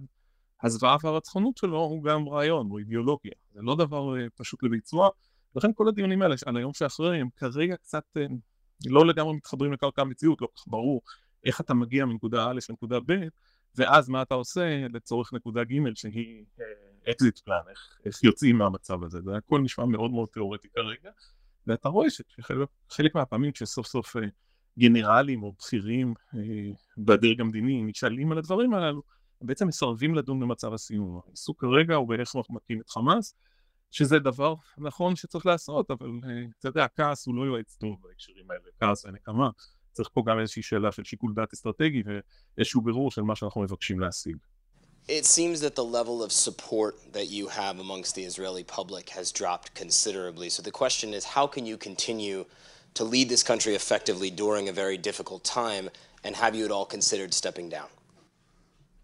הזוועה 0.63 0.97
והרצחנות 1.03 1.57
שלו 1.57 1.77
הוא 1.77 2.03
גם 2.03 2.29
רעיון, 2.29 2.69
הוא 2.69 2.79
אידיאולוגיה, 2.79 3.31
זה 3.53 3.61
לא 3.61 3.75
דבר 3.75 4.17
אה, 4.17 4.25
פשוט 4.35 4.63
לביצוע, 4.63 5.09
לכן 5.55 5.73
כל 5.75 5.87
הדיונים 5.87 6.21
האלה 6.21 6.35
על 6.45 6.57
היום 6.57 6.73
שאחרי 6.73 7.21
הם 7.21 7.29
כרגע 7.35 7.75
קצת 7.77 8.03
אה, 8.17 8.25
לא 8.85 9.05
לגמרי 9.05 9.35
מתחברים 9.35 9.73
לקרקע 9.73 10.01
המציאות, 10.01 10.41
לא 10.41 10.47
כל 10.47 10.53
כך 10.57 10.67
ברור 10.67 11.01
איך 11.45 11.61
אתה 11.61 11.73
מגיע 11.73 12.05
מנקודה 12.05 12.47
א' 12.49 12.59
לנקודה 12.69 12.99
ב', 13.05 13.13
ואז 13.75 14.09
מה 14.09 14.21
אתה 14.21 14.35
עושה 14.35 14.87
לצורך 14.93 15.33
נקודה 15.33 15.63
ג' 15.63 15.95
שהיא 15.95 16.45
אקזיט 17.11 17.37
אה, 17.37 17.43
plan, 17.43 17.69
איך, 17.69 17.97
איך 18.05 18.23
יוצאים 18.23 18.57
מהמצב 18.57 19.03
הזה, 19.03 19.21
זה 19.21 19.37
הכל 19.37 19.61
נשמע 19.61 19.85
מאוד 19.85 20.11
מאוד 20.11 20.29
תיאורטי 20.33 20.67
כרגע, 20.75 21.11
ואתה 21.67 21.89
רואה 21.89 22.07
שחלק 22.09 23.15
מהפעמים 23.15 23.51
כשסוף 23.51 23.87
סוף 23.87 24.15
גנרלים 24.79 25.43
או 25.43 25.53
בכירים 25.59 26.13
בדרג 26.97 27.41
המדיני 27.41 27.83
נשאלים 27.83 28.31
על 28.31 28.37
הדברים 28.37 28.73
הללו, 28.73 29.01
הם 29.41 29.47
בעצם 29.47 29.67
מסרבים 29.67 30.15
לדון 30.15 30.39
במצב 30.39 30.73
הסיום. 30.73 31.21
העיסוק 31.27 31.61
כרגע 31.61 31.95
הוא 31.95 32.07
באיך 32.09 32.35
אנחנו 32.35 32.53
מכים 32.53 32.81
את 32.81 32.89
חמאס, 32.89 33.35
שזה 33.91 34.19
דבר 34.19 34.55
נכון 34.77 35.15
שצריך 35.15 35.45
לעשות, 35.45 35.91
אבל 35.91 36.09
אה, 36.23 36.45
אתה 36.59 36.67
יודע, 36.67 36.83
הכעס 36.83 37.27
הוא 37.27 37.35
לא 37.35 37.43
יועץ 37.43 37.75
טוב 37.75 37.97
בהקשרים 38.01 38.51
האלה, 38.51 38.61
כעס 38.79 39.05
ונקמה. 39.05 39.49
צריך 39.94 40.08
פה 40.12 40.22
גם 40.26 40.40
איזושהי 40.40 40.62
שאלה 40.62 40.92
של 40.92 41.04
שיקול 41.04 41.32
דעת 41.34 41.52
אסטרטגי 41.52 42.02
ואיזשהו 42.06 42.80
בירור 42.80 43.10
של 43.10 43.22
מה 43.22 43.36
שאנחנו 43.36 43.60
מבקשים 43.60 44.00
להשיג. 44.00 44.36
It 45.08 45.24
seems 45.24 45.60
that 45.60 45.74
the 45.74 45.84
level 45.84 46.22
of 46.22 46.30
support 46.30 46.94
that 47.12 47.28
you 47.36 47.48
have 47.48 47.80
amongst 47.80 48.14
the 48.14 48.24
Israeli 48.30 48.64
public 48.78 49.08
has 49.18 49.32
dropped 49.32 49.74
considerably. 49.74 50.48
So 50.50 50.62
the 50.62 50.76
question 50.82 51.14
is 51.14 51.24
how 51.24 51.46
can 51.54 51.64
you 51.66 51.76
continue 51.76 52.44
to 52.94 53.04
lead 53.04 53.28
this 53.28 53.42
country 53.42 53.74
effectively 53.74 54.30
during 54.30 54.68
a 54.68 54.72
very 54.72 54.98
difficult 55.08 55.42
time, 55.44 55.88
and 56.24 56.36
have 56.36 56.54
you 56.54 56.64
at 56.64 56.70
all 56.70 56.86
considered 56.96 57.32
stepping 57.34 57.68
down? 57.68 57.88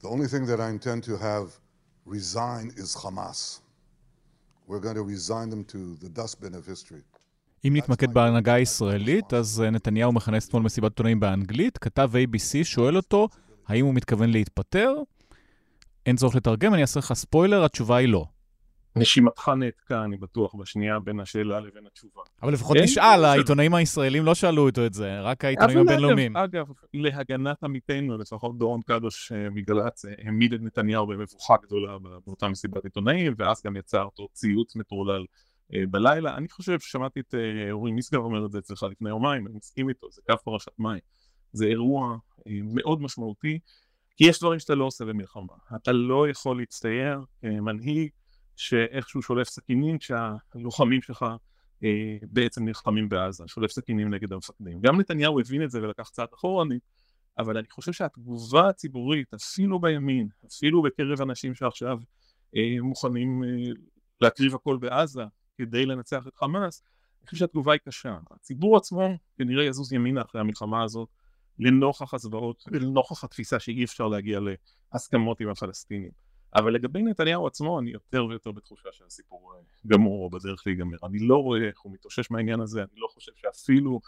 The 0.03 0.09
only 0.09 0.29
thing 0.29 0.45
that 0.47 0.61
I 0.61 0.69
intend 0.69 1.03
to 1.05 1.17
have 1.17 1.47
resign 2.05 2.67
is 2.77 2.95
Hamas. 2.95 3.61
We're 4.69 4.85
going 4.87 4.97
to 4.97 5.03
resign 5.03 5.49
them 5.51 5.65
to 5.65 5.97
the 6.03 6.09
dustbin 6.09 6.55
of 6.55 6.67
history. 6.67 7.03
אם 7.68 7.76
נתמקד 7.76 8.14
בהנהגה 8.14 8.54
הישראלית, 8.54 9.34
אז 9.34 9.64
נתניהו 9.72 10.12
מכנס 10.12 10.48
אתמול 10.48 10.64
מסיבת 10.64 10.92
עיתונאים 10.92 11.20
באנגלית, 11.20 11.78
כתב 11.78 12.12
ABC 12.16 12.64
שואל 12.64 12.98
אותו 12.98 13.28
האם 13.68 13.86
הוא 13.86 13.94
מתכוון 13.94 14.30
להתפטר. 14.30 14.94
אין 16.06 16.16
צורך 16.16 16.36
לתרגם, 16.36 16.74
אני 16.74 16.82
אעשה 16.82 17.00
לך 17.00 17.14
ספוילר, 17.14 17.66
התשובה 17.66 17.96
היא 17.98 18.08
לא. 18.08 18.26
נשימתך 18.96 19.52
נעתקה, 19.58 20.04
אני 20.04 20.18
בטוח, 20.18 20.56
בשנייה 20.56 21.00
בין 21.00 21.20
השאלה 21.20 21.60
לבין 21.60 21.84
התשובה. 21.88 22.22
אבל 22.42 22.54
לפחות 22.54 22.78
נשאל, 22.78 23.26
העיתונאים 23.26 23.74
הישראלים 23.74 24.26
לא 24.26 24.36
שאלו 24.36 24.66
אותו 24.66 24.86
את 24.86 24.94
זה, 24.94 25.22
רק 25.22 25.46
העיתונאים 25.46 25.80
הבינלאומיים. 25.80 26.38
אגב, 26.38 26.68
להגנת 26.94 27.64
עמיתנו, 27.64 28.18
לפחות 28.18 28.58
דורון 28.58 28.82
קדוש 28.82 29.32
אה, 29.32 29.50
מגל"צ 29.50 30.06
אה, 30.06 30.12
העמיד 30.18 30.54
את 30.54 30.62
נתניהו 30.62 31.08
במבוכה 31.08 31.56
גדולה 31.64 31.98
באותה 32.26 32.48
מסיבת 32.48 32.84
עיתונאים, 32.84 33.34
ואז 33.38 33.62
גם 33.66 33.76
יצר 33.76 34.04
אותו 34.04 34.28
ציוץ 34.34 34.76
מטורלל 34.76 35.22
אה, 35.22 35.26
בלילה. 35.90 36.36
אני 36.38 36.50
חושב 36.50 36.80
ששמעתי 36.80 37.20
את 37.20 37.36
אורי 37.72 37.92
משגב 37.92 38.20
אומר 38.20 38.46
את 38.46 38.52
זה 38.52 38.60
אצלך 38.60 38.84
לפני 38.92 39.10
יומיים, 39.10 39.48
אני 39.48 39.58
מסכים 39.58 39.90
איתו, 39.90 40.08
זה 40.12 40.22
קו 40.26 40.34
פרשת 40.44 40.80
מים. 40.80 41.00
זה 41.54 41.66
אירוע 41.66 42.18
מאוד 42.48 43.02
משמעותי, 43.02 43.60
כי 44.18 44.24
יש 44.30 44.40
דברים 44.40 44.60
שאתה 44.60 44.76
לא 44.76 44.86
עושה 44.86 45.06
במלחמה. 45.06 45.54
אתה 45.76 45.92
לא 45.92 46.30
יכול 46.30 46.60
להצטייר 46.60 47.20
כמנהיג 47.42 48.10
שאיכשהו 48.56 49.22
שולף 49.22 49.50
סכינים 49.50 49.98
כשהלוחמים 49.98 51.02
שלך 51.02 51.26
אה, 51.84 52.18
בעצם 52.24 52.66
נלחמים 52.66 53.10
בעזה, 53.10 53.44
שולף 53.48 53.72
סכינים 53.72 54.14
נגד 54.14 54.34
המפקדים. 54.34 54.82
גם 54.82 55.00
נתניהו 55.00 55.40
הבין 55.40 55.64
את 55.64 55.72
זה 55.72 55.82
ולקח 55.82 56.10
צעד 56.10 56.28
אחורנית, 56.34 56.84
אבל 57.38 57.58
אני 57.58 57.68
חושב 57.70 57.92
שהתגובה 57.92 58.70
הציבורית, 58.70 59.34
אפילו 59.34 59.80
בימין, 59.80 60.28
אפילו 60.48 60.82
בקרב 60.82 61.22
אנשים 61.22 61.56
שעכשיו 61.56 61.98
אה, 62.56 62.82
מוכנים 62.82 63.44
אה, 63.44 63.50
להקריב 64.22 64.56
הכל 64.56 64.78
בעזה 64.78 65.24
כדי 65.62 65.86
לנצח 65.86 66.28
את 66.28 66.36
חמאס, 66.36 66.84
אני 67.22 67.26
חושב 67.26 67.38
שהתגובה 67.38 67.74
היא 67.74 67.80
קשה. 67.86 68.18
הציבור 68.32 68.78
עצמו 68.78 69.18
כנראה 69.38 69.64
יזוז 69.64 69.94
ימינה 69.94 70.22
אחרי 70.22 70.42
המלחמה 70.42 70.84
הזאת, 70.84 71.10
לנוכח 71.60 72.14
הזוועות 72.14 72.64
ולנוכח 72.72 73.24
התפיסה 73.24 73.60
שאי 73.60 73.84
אפשר 73.84 74.08
להגיע 74.08 74.40
להסכמות 74.94 75.40
עם 75.40 75.50
הפלסטינים. 75.50 76.12
אבל 76.56 76.74
לגבי 76.74 77.02
נתניהו 77.02 77.48
עצמו 77.48 77.80
אני 77.80 77.92
יותר 77.92 78.26
ויותר 78.26 78.52
בתחושה 78.52 78.90
שהסיפור 78.92 79.54
אה, 79.56 79.62
גמור 79.88 80.24
או 80.24 80.30
בדרך 80.30 80.64
להיגמר. 80.66 80.98
אני 81.04 81.20
לא 81.20 81.38
רואה 81.38 81.68
איך 81.68 81.82
הוא 81.82 81.94
מתאושש 81.94 82.32
מהעניין 82.32 82.62
הזה, 82.62 82.82
אני 82.82 83.00
לא 83.00 83.08
חושב 83.08 83.32
שאפילו 83.36 84.00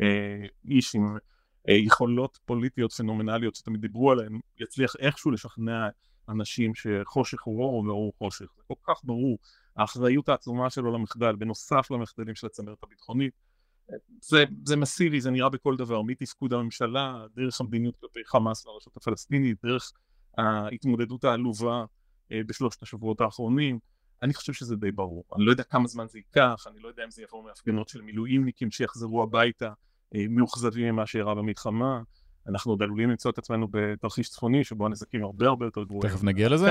אה, 0.00 0.46
איש 0.68 0.94
עם 0.94 1.16
אה, 1.68 1.74
יכולות 1.74 2.38
פוליטיות 2.44 2.92
פנומנליות 2.92 3.54
שתמיד 3.54 3.80
דיברו 3.80 4.10
עליהן 4.10 4.40
יצליח 4.60 4.96
איכשהו 4.98 5.30
לשכנע 5.30 5.88
אנשים 6.28 6.74
שחושך 6.74 7.42
הוא 7.42 7.64
אור 7.64 7.84
ואור 7.84 8.12
חושך. 8.18 8.46
זה 8.56 8.62
כל 8.66 8.74
כך 8.86 9.00
ברור. 9.04 9.38
האחריות 9.76 10.28
העצומה 10.28 10.70
שלו 10.70 10.92
למחדל, 10.92 11.36
בנוסף 11.36 11.90
למחדלים 11.90 12.34
של 12.34 12.46
הצמרת 12.46 12.78
הביטחונית, 12.82 13.32
זה, 14.20 14.44
זה 14.64 14.76
מסיבי, 14.76 15.20
זה 15.20 15.30
נראה 15.30 15.48
בכל 15.48 15.76
דבר, 15.76 16.02
מתפקוד 16.02 16.52
הממשלה, 16.52 17.24
דרך 17.36 17.60
המדיניות 17.60 17.96
כלפי 18.00 18.20
חמאס 18.26 18.66
והרשות 18.66 18.96
הפלסטינית, 18.96 19.58
דרך 19.64 19.92
ההתמודדות 20.38 21.24
העלובה 21.24 21.84
אה, 22.32 22.40
בשלושת 22.46 22.82
השבועות 22.82 23.20
האחרונים, 23.20 23.78
אני 24.22 24.34
חושב 24.34 24.52
שזה 24.52 24.76
די 24.76 24.92
ברור. 24.92 25.24
אני 25.36 25.44
לא 25.44 25.50
יודע 25.50 25.62
כמה 25.62 25.88
זמן 25.88 26.06
זה 26.08 26.18
ייקח, 26.18 26.64
אני 26.66 26.78
לא 26.78 26.88
יודע 26.88 27.04
אם 27.04 27.10
זה 27.10 27.22
יבוא 27.22 27.44
מהפגנות 27.44 27.88
של 27.88 28.02
מילואימניקים 28.02 28.70
שיחזרו 28.70 29.22
הביתה 29.22 29.72
אה, 30.14 30.24
מאוכזבים 30.30 30.94
ממה 30.94 31.06
שאירע 31.06 31.34
במלחמה. 31.34 32.02
אנחנו 32.48 32.72
עוד 32.72 32.82
עלולים 32.82 33.10
למצוא 33.10 33.30
את 33.30 33.38
עצמנו 33.38 33.68
בתרחיש 33.70 34.28
צפוני 34.28 34.64
שבו 34.64 34.86
הנזקים 34.86 35.24
הרבה 35.24 35.46
הרבה 35.46 35.66
יותר 35.66 35.84
גרועים. 35.84 36.12
תכף 36.12 36.24
נגיע 36.24 36.48
לזה. 36.48 36.66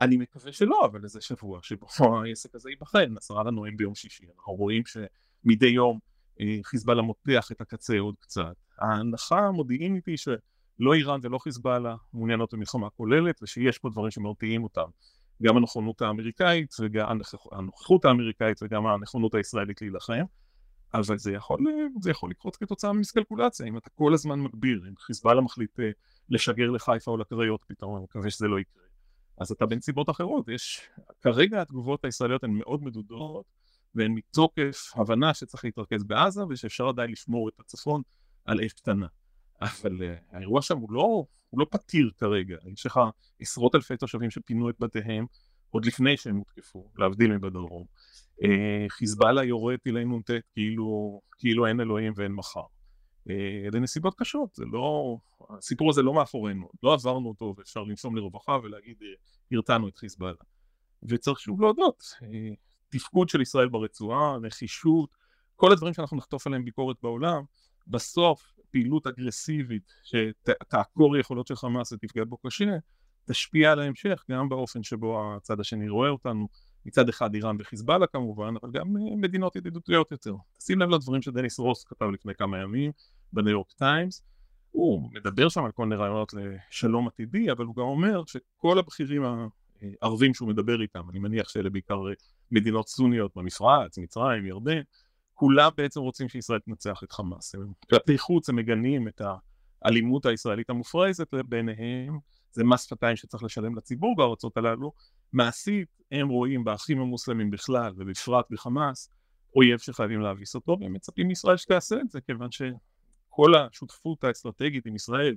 אני 0.00 0.16
מקווה 0.16 0.52
שלא, 0.52 0.86
אבל 0.86 1.04
איזה 1.04 1.20
שבוע 1.20 1.58
שבו 1.62 1.86
העסק 2.00 2.54
הזה 2.54 2.70
ייבחן. 2.70 3.12
נסראללה 3.14 3.50
נואם 3.50 3.76
ביום 3.76 3.94
שישי, 3.94 4.24
אנחנו 4.38 4.52
רואים 4.52 4.82
שמדי 4.86 5.66
יום 5.66 5.98
אה, 6.40 6.58
חיזבאללה 6.62 7.02
מותח 7.02 7.48
את 7.52 7.60
הקצה 7.60 7.98
עוד 7.98 8.14
קצת. 8.20 8.54
ההנחה 8.78 9.38
המודיעינית 9.38 10.06
היא 10.06 10.16
שלא 10.16 10.94
איראן 10.94 11.20
ולא 11.22 11.38
חיזבאללה 11.38 11.96
מעוניינות 12.12 12.54
במלחמה 12.54 12.90
כוללת, 12.90 13.42
ושיש 13.42 13.78
פה 13.78 13.90
דברים 13.90 14.10
שמרתיעים 14.10 14.62
אותם. 14.62 14.88
גם 15.42 15.56
הנכונות 15.56 16.02
האמריקאית, 16.02 16.74
וגם 16.80 17.18
הנוכחות 17.52 18.04
האמריקאית 18.04 18.62
וגם 18.62 18.86
הנכונות 18.86 19.34
הישראלית 19.34 19.82
להילחם. 19.82 20.24
אבל 20.94 21.18
זה 21.18 21.32
יכול, 21.32 21.58
זה 22.00 22.10
יכול 22.10 22.30
לקרות 22.30 22.56
כתוצאה 22.56 22.92
ממסקלקולציה, 22.92 23.66
אם 23.66 23.76
אתה 23.76 23.90
כל 23.90 24.14
הזמן 24.14 24.40
מגביר, 24.40 24.82
אם 24.88 24.94
חיזבאללה 24.98 25.40
מחליט 25.40 25.80
אה, 25.80 25.90
לשגר 26.28 26.70
לחיפה 26.70 27.10
או 27.10 27.16
לקריות 27.16 27.64
פתאום, 27.66 27.96
אני 27.96 28.04
מקווה 28.04 28.30
שזה 28.30 28.46
לא 28.48 28.60
יקרה. 28.60 28.85
אז 29.38 29.52
אתה 29.52 29.66
בנסיבות 29.66 30.10
אחרות, 30.10 30.48
יש, 30.48 30.80
כרגע 31.20 31.62
התגובות 31.62 32.04
הישראליות 32.04 32.44
הן 32.44 32.50
מאוד 32.50 32.82
מדודות, 32.82 33.44
והן 33.94 34.12
מתוקף 34.12 34.92
הבנה 34.94 35.34
שצריך 35.34 35.64
להתרכז 35.64 36.04
בעזה 36.04 36.42
ושאפשר 36.48 36.88
עדיין 36.88 37.10
לשמור 37.10 37.48
את 37.48 37.60
הצפון 37.60 38.02
על 38.44 38.60
אש 38.64 38.72
קטנה. 38.72 39.06
אבל 39.60 39.96
uh, 39.98 40.36
האירוע 40.36 40.62
שם 40.62 40.78
הוא 40.78 40.92
לא, 40.92 41.24
הוא 41.50 41.60
לא 41.60 41.66
פתיר 41.70 42.10
כרגע, 42.18 42.56
יש 42.72 42.86
לך 42.86 43.00
עשרות 43.40 43.74
אלפי 43.74 43.96
תושבים 43.96 44.30
שפינו 44.30 44.70
את 44.70 44.74
בתיהם 44.78 45.26
עוד 45.70 45.84
לפני 45.84 46.16
שהם 46.16 46.36
הותקפו, 46.36 46.90
להבדיל 46.98 47.32
מבדרום. 47.32 47.84
Uh, 48.42 48.46
חיזבאללה 48.88 49.44
יורה 49.44 49.76
טילי 49.76 50.04
נ"ט 50.04 50.30
כאילו, 50.52 51.20
כאילו 51.38 51.66
אין 51.66 51.80
אלוהים 51.80 52.12
ואין 52.16 52.32
מחר. 52.32 52.75
אלה 53.30 53.74
אה, 53.74 53.80
נסיבות 53.80 54.14
קשות, 54.14 54.54
זה 54.54 54.64
לא, 54.72 55.16
הסיפור 55.50 55.90
הזה 55.90 56.02
לא 56.02 56.14
מאחורינו, 56.14 56.68
לא 56.82 56.94
עברנו 56.94 57.28
אותו 57.28 57.54
ואפשר 57.58 57.82
לנשום 57.82 58.16
לרווחה 58.16 58.58
ולהגיד 58.62 58.96
אה, 59.02 59.56
הרתענו 59.56 59.88
את 59.88 59.96
חיזבאללה. 59.96 60.38
וצריך 61.02 61.40
שוב 61.40 61.60
להודות, 61.60 62.02
אה, 62.22 62.54
תפקוד 62.88 63.28
של 63.28 63.40
ישראל 63.40 63.68
ברצועה, 63.68 64.38
נחישות, 64.42 65.10
כל 65.56 65.72
הדברים 65.72 65.94
שאנחנו 65.94 66.16
נחטוף 66.16 66.46
עליהם 66.46 66.64
ביקורת 66.64 66.96
בעולם, 67.02 67.42
בסוף 67.86 68.56
פעילות 68.70 69.06
אגרסיבית 69.06 69.92
שתעקור 70.04 71.16
יכולות 71.16 71.46
של 71.46 71.56
חמאס 71.56 71.92
ותפגע 71.92 72.24
בו 72.24 72.36
קשה, 72.36 72.76
תשפיע 73.24 73.72
על 73.72 73.78
ההמשך 73.78 74.24
גם 74.30 74.48
באופן 74.48 74.82
שבו 74.82 75.34
הצד 75.36 75.60
השני 75.60 75.88
רואה 75.88 76.08
אותנו, 76.08 76.48
מצד 76.86 77.08
אחד 77.08 77.34
איראן 77.34 77.56
וחיזבאללה 77.60 78.06
כמובן, 78.06 78.54
אבל 78.62 78.70
גם 78.72 78.86
מדינות 79.20 79.56
ידידותיות 79.56 80.12
יותר. 80.12 80.34
שים 80.60 80.80
לב 80.80 80.90
לדברים 80.90 81.22
שדניס 81.22 81.58
רוס 81.58 81.84
כתב 81.84 82.04
לפני 82.04 82.34
כמה 82.34 82.58
ימים, 82.58 82.92
בניו 83.32 83.50
יורק 83.50 83.72
טיימס, 83.72 84.22
הוא 84.70 85.10
מדבר 85.12 85.48
שם 85.48 85.64
על 85.64 85.72
כל 85.72 85.86
מיני 85.86 86.00
רעיונות 86.00 86.34
לשלום 86.34 87.08
עתידי, 87.08 87.52
אבל 87.52 87.64
הוא 87.64 87.76
גם 87.76 87.82
אומר 87.82 88.22
שכל 88.26 88.78
הבכירים 88.78 89.22
הערבים 90.02 90.34
שהוא 90.34 90.48
מדבר 90.48 90.82
איתם, 90.82 91.10
אני 91.10 91.18
מניח 91.18 91.48
שאלה 91.48 91.70
בעיקר 91.70 92.00
מדינות 92.50 92.88
סוניות 92.88 93.36
במפרץ, 93.36 93.98
מצרים, 93.98 94.46
ירדן, 94.46 94.80
כולם 95.34 95.70
בעצם 95.76 96.00
רוצים 96.00 96.28
שישראל 96.28 96.58
תנצח 96.58 97.00
את 97.04 97.12
חמאס. 97.12 97.54
כלפי 97.90 98.18
חוץ 98.18 98.48
הם 98.48 98.56
מגנים 98.56 99.08
את 99.08 99.22
האלימות 99.82 100.26
הישראלית 100.26 100.70
המופרזת 100.70 101.34
ביניהם, 101.34 102.18
זה 102.52 102.64
מס 102.64 102.82
שפתיים 102.82 103.16
שצריך 103.16 103.42
לשלם 103.42 103.76
לציבור 103.76 104.16
בארצות 104.16 104.56
הללו. 104.56 104.92
מעשית 105.32 105.88
הם 106.12 106.28
רואים 106.28 106.64
באחים 106.64 107.00
המוסלמים 107.00 107.50
בכלל 107.50 107.92
ובפרט 107.96 108.46
בחמאס 108.50 109.10
אויב 109.56 109.78
שחייבים 109.78 110.20
להביס 110.20 110.54
אותו 110.54 110.76
והם 110.80 110.92
מצפים 110.92 111.28
מישראל 111.28 111.56
שתעשה 111.56 112.00
את 112.00 112.10
זה 112.10 112.20
כיוון 112.20 112.50
ש... 112.50 112.62
כל 113.36 113.54
השותפות 113.54 114.24
האסטרטגית 114.24 114.86
עם 114.86 114.96
ישראל 114.96 115.36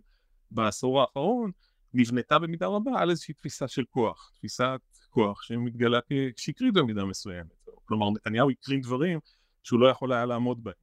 בעשור 0.52 1.02
האחרון 1.02 1.52
נבנתה 1.94 2.40
במידה 2.40 2.68
רבה 2.68 2.92
על 3.00 3.10
איזושהי 3.10 3.34
תפיסה 3.34 3.68
של 3.68 3.84
כוח, 3.90 4.32
תפיסת 4.36 4.82
כוח 5.10 5.42
שמתגלה 5.42 6.00
כשקרית 6.36 6.74
במידה 6.74 7.06
מסוימת. 7.06 7.54
כלומר 7.86 8.10
נתניהו 8.10 8.50
הקרין 8.50 8.82
דברים 8.82 9.20
שהוא 9.64 9.80
לא 9.80 9.88
יכול 9.88 10.14
היה 10.14 10.26
לעמוד 10.26 10.64
בהם. 10.64 10.74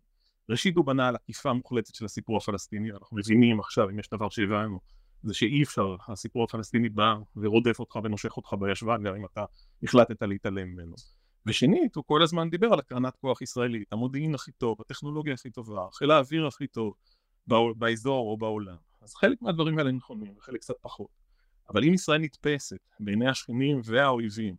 ראשית 0.49 0.77
הוא 0.77 0.85
בנה 0.85 1.09
על 1.09 1.15
עקיפה 1.15 1.53
מוחלטת 1.53 1.95
של 1.95 2.05
הסיפור 2.05 2.37
הפלסטיני, 2.37 2.93
אנחנו 2.93 3.17
מבינים 3.17 3.61
עכשיו 3.61 3.91
אם 3.91 3.99
יש 3.99 4.09
דבר 4.11 4.29
שהבנו 4.29 4.81
זה 5.23 5.35
שאי 5.35 5.63
אפשר, 5.63 5.97
הסיפור 6.09 6.45
הפלסטיני 6.45 6.89
בא 6.89 7.15
ורודף 7.37 7.81
אותך 7.81 7.99
ונושך 8.05 8.37
אותך 8.37 8.55
בישבן 8.61 9.03
גם 9.03 9.15
אם 9.15 9.25
אתה 9.25 9.45
החלטת 9.83 10.23
להתעלם 10.23 10.69
ממנו. 10.69 10.95
ושנית, 11.47 11.97
הוא 11.97 12.05
כל 12.07 12.23
הזמן 12.23 12.51
דיבר 12.51 12.73
על 12.73 12.79
הקרנת 12.79 13.17
כוח 13.17 13.43
ישראלית, 13.43 13.93
המודיעין 13.93 14.35
הכי 14.35 14.53
טוב, 14.53 14.77
הטכנולוגיה 14.81 15.35
הכי 15.35 15.51
טובה, 15.51 15.87
חיל 15.93 16.11
האוויר 16.11 16.47
הכי 16.47 16.67
טוב 16.67 16.95
באזור 17.77 18.31
או 18.31 18.37
בעולם. 18.37 18.77
אז 19.03 19.15
חלק 19.15 19.43
מהדברים 19.43 19.79
האלה 19.79 19.93
נכונים 19.93 20.35
וחלק 20.39 20.61
קצת 20.61 20.75
פחות. 20.81 21.09
אבל 21.71 21.85
אם 21.85 21.95
ישראל 21.95 22.21
נתפסת 22.21 22.79
בעיני 23.01 23.29
השכנים 23.29 23.81
והאויבים 23.85 24.57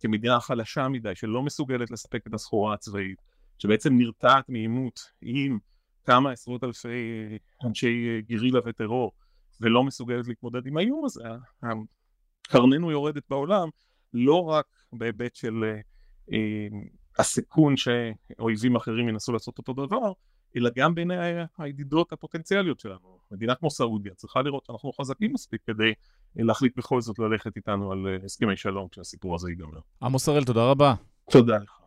כמדינה 0.00 0.40
חלשה 0.40 0.88
מדי 0.88 1.14
שלא 1.14 1.42
מסוגלת 1.42 1.90
לספק 1.90 2.26
את 2.26 2.34
הסחורה 2.34 2.74
הצבאית, 2.74 3.22
שבעצם 3.58 3.96
נרתעת 3.96 4.48
מעימות 4.48 5.00
עם 5.20 5.58
כמה 6.04 6.30
עשרות 6.30 6.64
אלפי 6.64 6.88
אנשי 7.64 8.22
גרילה 8.22 8.60
וטרור 8.66 9.12
ולא 9.60 9.84
מסוגלת 9.84 10.28
להתמודד 10.28 10.66
עם 10.66 10.76
האיום 10.76 11.04
הזה, 11.04 11.24
קרננו 12.42 12.90
יורדת 12.90 13.22
בעולם 13.30 13.68
לא 14.12 14.44
רק 14.44 14.66
בהיבט 14.92 15.34
של 15.34 15.64
אה, 15.64 15.80
הסיכון 17.18 17.74
שאויבים 17.76 18.76
אחרים 18.76 19.08
ינסו 19.08 19.32
לעשות 19.32 19.58
אותו 19.58 19.72
דבר, 19.72 20.12
אלא 20.56 20.70
גם 20.76 20.94
בין 20.94 21.10
הידידות 21.58 22.12
הפוטנציאליות 22.12 22.80
שלנו. 22.80 23.18
מדינה 23.30 23.54
כמו 23.54 23.70
סעודיה 23.70 24.14
צריכה 24.14 24.42
לראות 24.42 24.64
שאנחנו 24.64 24.92
חזקים 24.92 25.32
מספיק 25.32 25.60
כדי 25.66 25.92
להחליט 26.36 26.76
בכל 26.76 27.00
זאת 27.00 27.18
ללכת 27.18 27.56
איתנו 27.56 27.92
על 27.92 28.06
אה, 28.06 28.16
הסכמי 28.24 28.56
שלום 28.56 28.88
כשהסיפור 28.88 29.34
הזה 29.34 29.50
ייגמר. 29.50 29.78
עמוס 30.02 30.28
הראל, 30.28 30.44
תודה 30.44 30.70
רבה. 30.70 30.92
תודה 31.30 31.56
לך. 31.56 31.80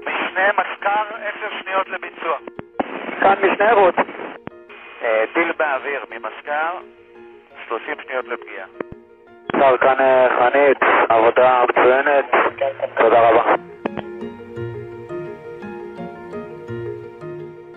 משנה 0.00 0.48
מחקר, 0.52 1.04
עשר 1.16 1.50
שניות 1.62 1.86
לביצוע. 1.88 2.36
כאן 3.20 3.34
משנה 3.38 3.72
רות. 3.72 3.94
אה, 5.02 5.24
טיל 5.34 5.52
באוויר 5.58 6.04
ממזכר, 6.10 6.72
30 7.68 7.94
שניות 8.06 8.24
לפגיעה. 8.24 8.91
שר 9.52 9.76
כאן 9.80 9.96
אה, 10.00 10.28
חנית, 10.38 10.78
עבודה 11.08 11.64
מצוינת, 11.68 12.24
תודה 12.98 13.30
רבה. 13.30 13.54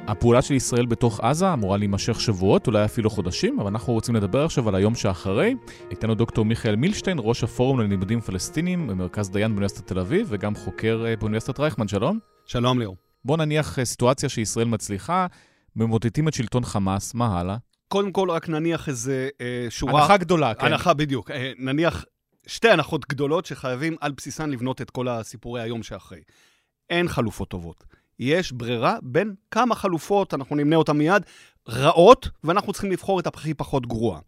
הפעולה 0.07 0.41
של 0.41 0.53
ישראל 0.53 0.85
בתוך 0.85 1.19
עזה 1.19 1.53
אמורה 1.53 1.77
להימשך 1.77 2.19
שבועות, 2.19 2.67
אולי 2.67 2.85
אפילו 2.85 3.09
חודשים, 3.09 3.59
אבל 3.59 3.67
אנחנו 3.67 3.93
רוצים 3.93 4.15
לדבר 4.15 4.45
עכשיו 4.45 4.69
על 4.69 4.75
היום 4.75 4.95
שאחרי. 4.95 5.55
איתנו 5.91 6.15
דוקטור 6.15 6.45
מיכאל 6.45 6.75
מילשטיין, 6.75 7.17
ראש 7.21 7.43
הפורום 7.43 7.79
ללימודים 7.79 8.21
פלסטינים 8.21 8.87
במרכז 8.87 9.31
דיין 9.31 9.51
באוניברסיטת 9.51 9.87
תל 9.87 9.99
אביב, 9.99 10.27
וגם 10.29 10.55
חוקר 10.55 11.03
אה, 11.07 11.15
באוניברסיטת 11.15 11.59
רייכמן, 11.59 11.87
שלום. 11.87 12.19
שלום 12.45 12.79
ליאור. 12.79 12.95
בוא 13.25 13.37
נניח 13.37 13.79
אה, 13.79 13.85
סיטואציה 13.85 14.29
שישראל 14.29 14.67
מצליחה, 14.67 15.27
ממוטטים 15.75 16.27
את 16.27 16.33
שלטון 16.33 16.63
חמאס, 16.63 17.15
מה 17.15 17.39
הלאה? 17.39 17.55
קודם 17.95 18.11
כל, 18.11 18.29
רק 18.29 18.49
נניח 18.49 18.89
איזה 18.89 19.29
אה, 19.41 19.67
שורה... 19.69 20.01
הנחה 20.01 20.17
גדולה, 20.17 20.53
כן. 20.53 20.65
הנחה, 20.65 20.93
בדיוק. 20.93 21.31
אה, 21.31 21.51
נניח 21.57 22.05
שתי 22.47 22.69
הנחות 22.69 23.05
גדולות 23.09 23.45
שחייבים 23.45 23.95
על 24.01 24.11
בסיסן 24.11 24.49
לבנות 24.49 24.81
את 24.81 24.89
כל 24.89 25.07
הסיפורי 25.07 25.61
היום 25.61 25.83
שאחרי. 25.83 26.19
אין 26.89 27.07
חלופות 27.07 27.49
טובות. 27.49 27.83
יש 28.19 28.51
ברירה 28.51 28.97
בין 29.01 29.33
כמה 29.51 29.75
חלופות, 29.75 30.33
אנחנו 30.33 30.55
נמנה 30.55 30.75
אותן 30.75 30.97
מיד, 30.97 31.23
רעות, 31.69 32.29
ואנחנו 32.43 32.73
צריכים 32.73 32.91
לבחור 32.91 33.19
את 33.19 33.27
הכי 33.27 33.53
פחות 33.53 33.87
גרועה. 33.87 34.19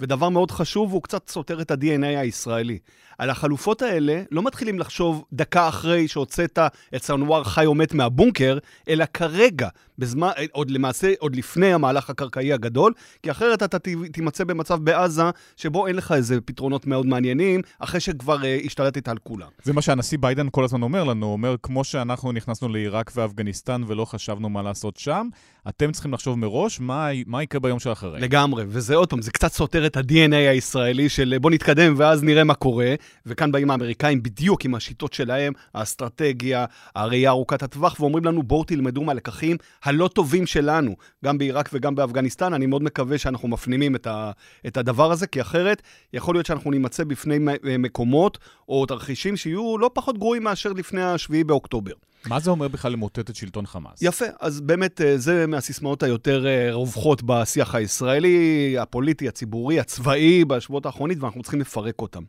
ודבר 0.00 0.28
מאוד 0.28 0.50
חשוב, 0.50 0.92
הוא 0.92 1.02
קצת 1.02 1.28
סותר 1.28 1.60
את 1.60 1.70
ה-DNA 1.70 2.18
הישראלי. 2.18 2.78
על 3.18 3.30
החלופות 3.30 3.82
האלה 3.82 4.22
לא 4.30 4.42
מתחילים 4.42 4.78
לחשוב 4.78 5.24
דקה 5.32 5.68
אחרי 5.68 6.08
שהוצאת 6.08 6.58
את 6.94 7.02
סנואר 7.02 7.44
חי 7.44 7.66
או 7.66 7.74
מת 7.74 7.94
מהבונקר, 7.94 8.58
אלא 8.88 9.04
כרגע, 9.14 9.68
בזמן, 10.00 10.30
עוד 10.52 10.70
למעשה, 10.70 11.12
עוד 11.18 11.36
לפני 11.36 11.72
המהלך 11.72 12.10
הקרקעי 12.10 12.52
הגדול, 12.52 12.92
כי 13.22 13.30
אחרת 13.30 13.62
אתה 13.62 13.78
תימצא 14.12 14.44
במצב 14.44 14.84
בעזה 14.84 15.22
שבו 15.56 15.86
אין 15.86 15.96
לך 15.96 16.12
איזה 16.12 16.40
פתרונות 16.40 16.86
מאוד 16.86 17.06
מעניינים, 17.06 17.60
אחרי 17.78 18.00
שכבר 18.00 18.40
uh, 18.40 18.66
השתלטת 18.66 19.08
על 19.08 19.18
כולם. 19.18 19.48
זה 19.62 19.72
מה 19.72 19.82
שהנשיא 19.82 20.18
ביידן 20.20 20.46
כל 20.50 20.64
הזמן 20.64 20.82
אומר 20.82 21.04
לנו, 21.04 21.26
הוא 21.26 21.32
אומר, 21.32 21.56
כמו 21.62 21.84
שאנחנו 21.84 22.32
נכנסנו 22.32 22.68
לעיראק 22.68 23.12
ואפגניסטן 23.14 23.82
ולא 23.86 24.04
חשבנו 24.04 24.48
מה 24.48 24.62
לעשות 24.62 24.96
שם, 24.96 25.28
אתם 25.68 25.92
צריכים 25.92 26.12
לחשוב 26.12 26.38
מראש 26.38 26.80
מה, 26.80 27.08
מה 27.26 27.42
יקרה 27.42 27.60
ביום 27.60 27.78
שאחרי. 27.78 28.20
לגמרי, 28.20 28.64
וזה 28.68 28.94
עוד 28.96 29.10
פעם, 29.10 29.22
זה 29.22 29.30
קצת 29.30 29.52
סותר 29.52 29.86
את 29.86 29.96
ה-DNA 29.96 30.34
הישראלי 30.34 31.08
של 31.08 31.34
בוא 31.40 31.50
נתקדם 31.50 31.94
ואז 31.96 32.22
נראה 32.22 32.44
מה 32.44 32.54
קורה, 32.54 32.94
וכאן 33.26 33.52
באים 33.52 33.70
האמריקאים 33.70 34.22
בדיוק 34.22 34.64
עם 34.64 34.74
השיטות 34.74 35.12
שלהם, 35.12 35.52
האסטרטגיה, 35.74 36.64
הראייה 36.94 37.30
ארוכת 37.30 37.62
הטווח, 37.62 38.00
ואומרים 38.00 38.24
לנו, 38.24 38.42
בואו 38.42 38.64
תלמדו 38.64 39.02
מהלקחים 39.02 39.56
הלא 39.90 40.08
טובים 40.08 40.46
שלנו, 40.46 40.96
גם 41.24 41.38
בעיראק 41.38 41.70
וגם 41.72 41.94
באפגניסטן. 41.94 42.54
אני 42.54 42.66
מאוד 42.66 42.82
מקווה 42.82 43.18
שאנחנו 43.18 43.48
מפנימים 43.48 43.96
את, 43.96 44.06
ה, 44.06 44.30
את 44.66 44.76
הדבר 44.76 45.12
הזה, 45.12 45.26
כי 45.26 45.40
אחרת 45.40 45.82
יכול 46.12 46.34
להיות 46.34 46.46
שאנחנו 46.46 46.70
נימצא 46.70 47.04
בפני 47.04 47.38
מקומות 47.78 48.38
או 48.68 48.86
תרחישים 48.86 49.36
שיהיו 49.36 49.78
לא 49.78 49.90
פחות 49.94 50.18
גרועים 50.18 50.44
מאשר 50.44 50.72
לפני 50.72 51.02
ה-7 51.02 51.44
באוקטובר. 51.46 51.92
מה 52.26 52.40
זה 52.40 52.50
אומר 52.50 52.68
בכלל 52.68 52.92
למוטט 52.92 53.30
את 53.30 53.36
שלטון 53.36 53.66
חמאס? 53.66 54.02
יפה, 54.02 54.24
אז 54.40 54.60
באמת 54.60 55.00
אה, 55.00 55.18
זה 55.18 55.46
מהסיסמאות 55.46 56.02
היותר 56.02 56.46
אה, 56.46 56.68
רווחות 56.72 57.22
בשיח 57.22 57.74
הישראלי, 57.74 58.76
הפוליטי, 58.78 59.28
הציבורי, 59.28 59.80
הצבאי 59.80 60.44
בשבועות 60.44 60.86
האחרונים, 60.86 61.22
ואנחנו 61.22 61.42
צריכים 61.42 61.60
לפרק 61.60 61.94
אותם. 61.98 62.22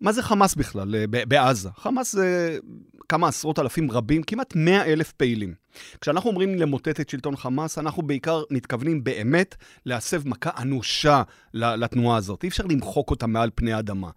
מה 0.00 0.12
זה 0.12 0.22
חמאס 0.22 0.54
בכלל 0.54 0.94
אה, 0.94 1.24
בעזה? 1.26 1.68
חמאס 1.76 2.12
זה 2.12 2.58
כמה 3.08 3.28
עשרות 3.28 3.58
אלפים 3.58 3.90
רבים, 3.90 4.22
כמעט 4.22 4.52
מאה 4.56 4.84
אלף 4.84 5.12
פעילים. 5.12 5.54
כשאנחנו 6.00 6.30
אומרים 6.30 6.54
למוטט 6.54 7.00
את 7.00 7.08
שלטון 7.08 7.36
חמאס, 7.36 7.78
אנחנו 7.78 8.02
בעיקר 8.02 8.42
מתכוונים 8.50 9.04
באמת 9.04 9.54
להסב 9.86 10.28
מכה 10.28 10.50
אנושה 10.58 11.22
לתנועה 11.54 12.16
הזאת. 12.16 12.42
אי 12.42 12.48
אפשר 12.48 12.64
למחוק 12.66 13.10
אותה 13.10 13.26
מעל 13.26 13.50
פני 13.54 13.72
האדמה. 13.72 14.10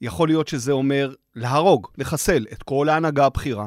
יכול 0.00 0.28
להיות 0.28 0.48
שזה 0.48 0.72
אומר 0.72 1.14
להרוג, 1.36 1.86
לחסל 1.98 2.46
את 2.52 2.62
כל 2.62 2.88
ההנהגה 2.88 3.26
הבכירה. 3.26 3.66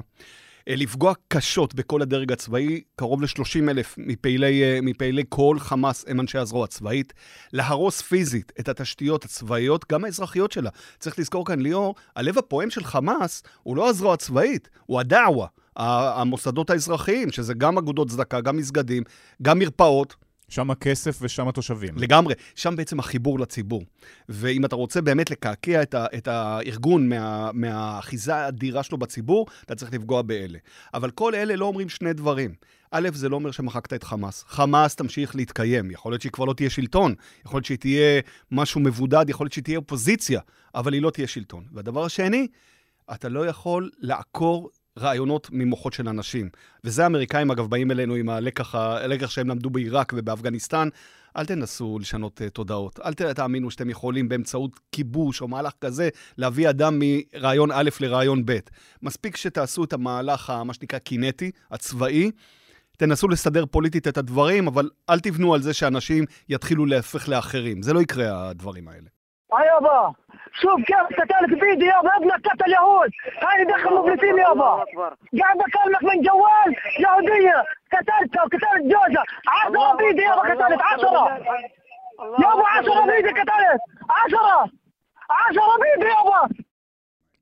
אה, 0.67 0.75
לפגוע 0.75 1.13
קשות 1.27 1.75
בכל 1.75 2.01
הדרג 2.01 2.31
הצבאי, 2.31 2.81
קרוב 2.95 3.21
ל-30 3.21 3.69
אלף 3.69 3.95
מפעילי, 3.97 4.63
אה, 4.63 4.79
מפעילי 4.81 5.23
כל 5.29 5.55
חמאס 5.59 6.05
הם 6.07 6.19
אנשי 6.19 6.37
הזרוע 6.37 6.63
הצבאית, 6.63 7.13
להרוס 7.53 8.01
פיזית 8.01 8.51
את 8.59 8.69
התשתיות 8.69 9.25
הצבאיות, 9.25 9.91
גם 9.91 10.05
האזרחיות 10.05 10.51
שלה. 10.51 10.69
צריך 10.99 11.19
לזכור 11.19 11.45
כאן, 11.45 11.59
ליאור, 11.59 11.95
הלב 12.15 12.37
הפועם 12.37 12.69
של 12.69 12.83
חמאס 12.83 13.43
הוא 13.63 13.77
לא 13.77 13.89
הזרוע 13.89 14.13
הצבאית, 14.13 14.69
הוא 14.85 14.99
הדעווה, 14.99 15.47
המוסדות 15.75 16.69
האזרחיים, 16.69 17.31
שזה 17.31 17.53
גם 17.53 17.77
אגודות 17.77 18.09
צדקה, 18.09 18.41
גם 18.41 18.57
מסגדים, 18.57 19.03
גם 19.41 19.59
מרפאות. 19.59 20.15
שם 20.51 20.71
הכסף 20.71 21.19
ושם 21.21 21.47
התושבים. 21.47 21.97
לגמרי, 21.97 22.33
שם 22.55 22.75
בעצם 22.75 22.99
החיבור 22.99 23.39
לציבור. 23.39 23.83
ואם 24.29 24.65
אתה 24.65 24.75
רוצה 24.75 25.01
באמת 25.01 25.31
לקעקע 25.31 25.81
את, 25.81 25.93
ה, 25.93 26.05
את 26.17 26.27
הארגון 26.27 27.09
מה, 27.09 27.51
מהאחיזה 27.53 28.35
האדירה 28.35 28.83
שלו 28.83 28.97
בציבור, 28.97 29.47
אתה 29.65 29.75
צריך 29.75 29.93
לפגוע 29.93 30.21
באלה. 30.21 30.57
אבל 30.93 31.11
כל 31.11 31.35
אלה 31.35 31.55
לא 31.55 31.65
אומרים 31.65 31.89
שני 31.89 32.13
דברים. 32.13 32.53
א', 32.91 33.09
זה 33.13 33.29
לא 33.29 33.35
אומר 33.35 33.51
שמחקת 33.51 33.93
את 33.93 34.03
חמאס. 34.03 34.43
חמאס 34.47 34.95
תמשיך 34.95 35.35
להתקיים. 35.35 35.91
יכול 35.91 36.11
להיות 36.11 36.21
שהיא 36.21 36.31
כבר 36.31 36.45
לא 36.45 36.53
תהיה 36.53 36.69
שלטון, 36.69 37.15
יכול 37.45 37.57
להיות 37.57 37.65
שהיא 37.65 37.77
תהיה 37.77 38.21
משהו 38.51 38.81
מבודד, 38.81 39.25
יכול 39.29 39.45
להיות 39.45 39.53
שהיא 39.53 39.63
תהיה 39.63 39.77
אופוזיציה, 39.77 40.41
אבל 40.75 40.93
היא 40.93 41.01
לא 41.01 41.09
תהיה 41.09 41.27
שלטון. 41.27 41.65
והדבר 41.71 42.05
השני, 42.05 42.47
אתה 43.13 43.29
לא 43.29 43.45
יכול 43.47 43.89
לעקור 43.99 44.69
רעיונות 44.99 45.49
ממוחות 45.51 45.93
של 45.93 46.09
אנשים. 46.09 46.49
וזה 46.83 47.03
האמריקאים, 47.03 47.51
אגב, 47.51 47.67
באים 47.67 47.91
אלינו 47.91 48.13
עם 48.15 48.29
הלקח, 48.29 48.75
הלקח 48.75 49.29
שהם 49.29 49.49
למדו 49.49 49.69
בעיראק 49.69 50.13
ובאפגניסטן. 50.15 50.89
אל 51.37 51.45
תנסו 51.45 51.99
לשנות 51.99 52.41
uh, 52.41 52.49
תודעות. 52.49 52.99
אל 52.99 53.33
תאמינו 53.33 53.71
שאתם 53.71 53.89
יכולים 53.89 54.29
באמצעות 54.29 54.79
כיבוש 54.91 55.41
או 55.41 55.47
מהלך 55.47 55.73
כזה 55.81 56.09
להביא 56.37 56.69
אדם 56.69 56.99
מרעיון 56.99 57.71
א' 57.71 57.89
לרעיון 57.99 58.45
ב'. 58.45 58.59
מספיק 59.01 59.35
שתעשו 59.35 59.83
את 59.83 59.93
המהלך, 59.93 60.53
מה 60.65 60.73
שנקרא, 60.73 60.99
קינטי, 60.99 61.51
הצבאי. 61.71 62.31
תנסו 62.97 63.27
לסדר 63.27 63.65
פוליטית 63.65 64.07
את 64.07 64.17
הדברים, 64.17 64.67
אבל 64.67 64.89
אל 65.09 65.19
תבנו 65.19 65.53
על 65.53 65.61
זה 65.61 65.73
שאנשים 65.73 66.25
יתחילו 66.49 66.85
להפך 66.85 67.29
לאחרים. 67.29 67.81
זה 67.81 67.93
לא 67.93 68.01
יקרה, 68.01 68.49
הדברים 68.49 68.87
האלה. 68.87 69.07
היי 69.51 69.67
אבא, 69.79 70.09
شوف 70.53 70.81
كيف 70.87 71.19
قتلت 71.19 71.59
بيدي 71.59 71.85
يابا 71.85 72.15
ابنك 72.17 72.47
قتل 72.47 72.71
يهود. 72.71 73.11
هاي 73.41 73.65
دخل 73.65 73.93
مفلسين 73.95 74.37
يابا. 74.37 74.85
قاعد 75.41 75.57
بكلمك 75.57 76.03
من 76.03 76.21
جوال 76.21 76.75
يهودية. 76.99 77.63
قتلتها 77.93 78.43
وقتلت 78.43 78.83
جوزها 78.83 79.23
عشرة 79.47 79.95
بيدي 79.95 80.21
يابا 80.21 80.41
قتلت 80.41 80.81
عشرة. 80.81 81.37
يابا 82.39 82.67
عشرة 82.67 83.05
بيدي 83.05 83.29
قتلت. 83.29 83.81
عشرة. 84.09 84.69
عشرة 85.29 85.77
بيدي 85.81 86.09
يابا. 86.09 86.49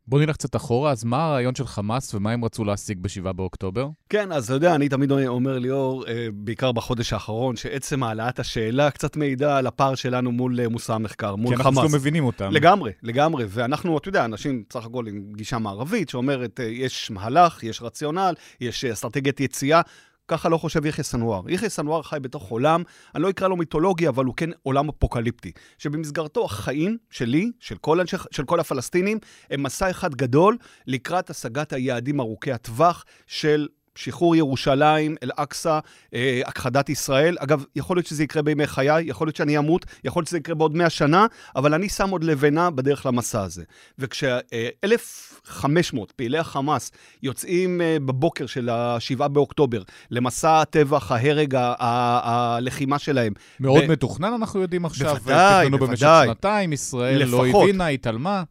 בוא 0.09 0.19
נלך 0.19 0.35
קצת 0.35 0.55
אחורה, 0.55 0.91
אז 0.91 1.03
מה 1.03 1.25
הרעיון 1.25 1.55
של 1.55 1.65
חמאס 1.65 2.13
ומה 2.13 2.31
הם 2.31 2.45
רצו 2.45 2.63
להשיג 2.63 2.97
ב-7 3.01 3.31
באוקטובר? 3.31 3.87
כן, 4.09 4.31
אז 4.31 4.45
אתה 4.45 4.53
יודע, 4.53 4.75
אני 4.75 4.89
תמיד 4.89 5.11
אומר 5.11 5.59
ליאור, 5.59 6.07
אה, 6.07 6.27
בעיקר 6.33 6.71
בחודש 6.71 7.13
האחרון, 7.13 7.55
שעצם 7.55 8.03
העלאת 8.03 8.39
השאלה 8.39 8.91
קצת 8.91 9.15
מעידה 9.15 9.57
על 9.57 9.67
הפער 9.67 9.95
שלנו 9.95 10.31
מול 10.31 10.59
אה, 10.59 10.69
מושא 10.69 10.93
המחקר, 10.93 11.35
מול 11.35 11.55
חמאס. 11.55 11.61
כי 11.61 11.69
אנחנו 11.69 11.83
לא 11.83 11.89
מבינים 11.99 12.25
אותם. 12.25 12.51
לגמרי, 12.51 12.91
לגמרי. 13.03 13.45
ואנחנו, 13.49 13.97
אתה 13.97 14.09
יודע, 14.09 14.25
אנשים 14.25 14.63
בסך 14.69 14.85
הכל 14.85 15.07
עם 15.07 15.21
גישה 15.35 15.57
מערבית, 15.57 16.09
שאומרת, 16.09 16.59
אה, 16.59 16.65
יש 16.65 17.11
מהלך, 17.11 17.63
יש 17.63 17.81
רציונל, 17.81 18.33
יש 18.61 18.85
אסטרטגיית 18.85 19.39
יציאה. 19.39 19.81
ככה 20.29 20.49
לא 20.49 20.57
חושב 20.57 20.85
יחיא 20.85 21.03
סנואר. 21.03 21.49
יחיא 21.49 21.69
סנואר 21.69 22.01
חי 22.01 22.17
בתוך 22.21 22.49
עולם, 22.49 22.83
אני 23.15 23.23
לא 23.23 23.29
אקרא 23.29 23.47
לו 23.47 23.55
מיתולוגי, 23.55 24.07
אבל 24.07 24.25
הוא 24.25 24.33
כן 24.37 24.49
עולם 24.63 24.89
אפוקליפטי. 24.89 25.51
שבמסגרתו 25.77 26.45
החיים 26.45 26.97
שלי, 27.09 27.51
של 27.59 27.75
כל, 27.75 27.99
אנשי, 27.99 28.17
של 28.31 28.43
כל 28.43 28.59
הפלסטינים, 28.59 29.19
הם 29.49 29.63
מסע 29.63 29.89
אחד 29.89 30.15
גדול 30.15 30.57
לקראת 30.87 31.29
השגת 31.29 31.73
היעדים 31.73 32.19
ארוכי 32.19 32.51
הטווח 32.51 33.05
של 33.27 33.67
שחרור 33.95 34.35
ירושלים, 34.35 35.15
אל-אקצא, 35.23 35.79
אה, 36.13 36.41
הכחדת 36.45 36.89
ישראל. 36.89 37.37
אגב, 37.39 37.63
יכול 37.75 37.97
להיות 37.97 38.07
שזה 38.07 38.23
יקרה 38.23 38.41
בימי 38.41 38.67
חיי, 38.67 39.03
יכול 39.05 39.27
להיות 39.27 39.35
שאני 39.35 39.57
אמות, 39.57 39.85
יכול 40.03 40.19
להיות 40.19 40.27
שזה 40.27 40.37
יקרה 40.37 40.55
בעוד 40.55 40.75
100 40.75 40.89
שנה, 40.89 41.25
אבל 41.55 41.73
אני 41.73 41.89
שם 41.89 42.09
עוד 42.09 42.23
לבנה 42.23 42.69
בדרך 42.69 43.05
למסע 43.05 43.41
הזה. 43.41 43.63
וכש-1,500 43.99 45.97
פעילי 46.15 46.37
החמאס 46.37 46.91
יוצאים 47.23 47.81
אה, 47.81 47.97
בבוקר 47.99 48.45
של 48.45 48.69
ה-7 48.69 49.27
באוקטובר 49.27 49.81
למסע 50.11 50.61
הטבח, 50.61 51.11
ההרג, 51.11 51.55
הלחימה 51.79 52.99
שלהם. 52.99 53.33
מאוד 53.59 53.83
ב... 53.83 53.91
מתוכנן, 53.91 54.33
אנחנו 54.33 54.61
יודעים 54.61 54.85
עכשיו. 54.85 55.15
בוודאי, 55.15 55.69
בוודאי. 55.69 55.87
במשך 55.87 56.21
שנתיים, 56.25 56.73
ישראל 56.73 57.17
לא 57.17 57.25
לפחות. 57.25 57.53
לא 57.53 57.63
הבינה, 57.63 57.87
התעלמה. 57.87 58.43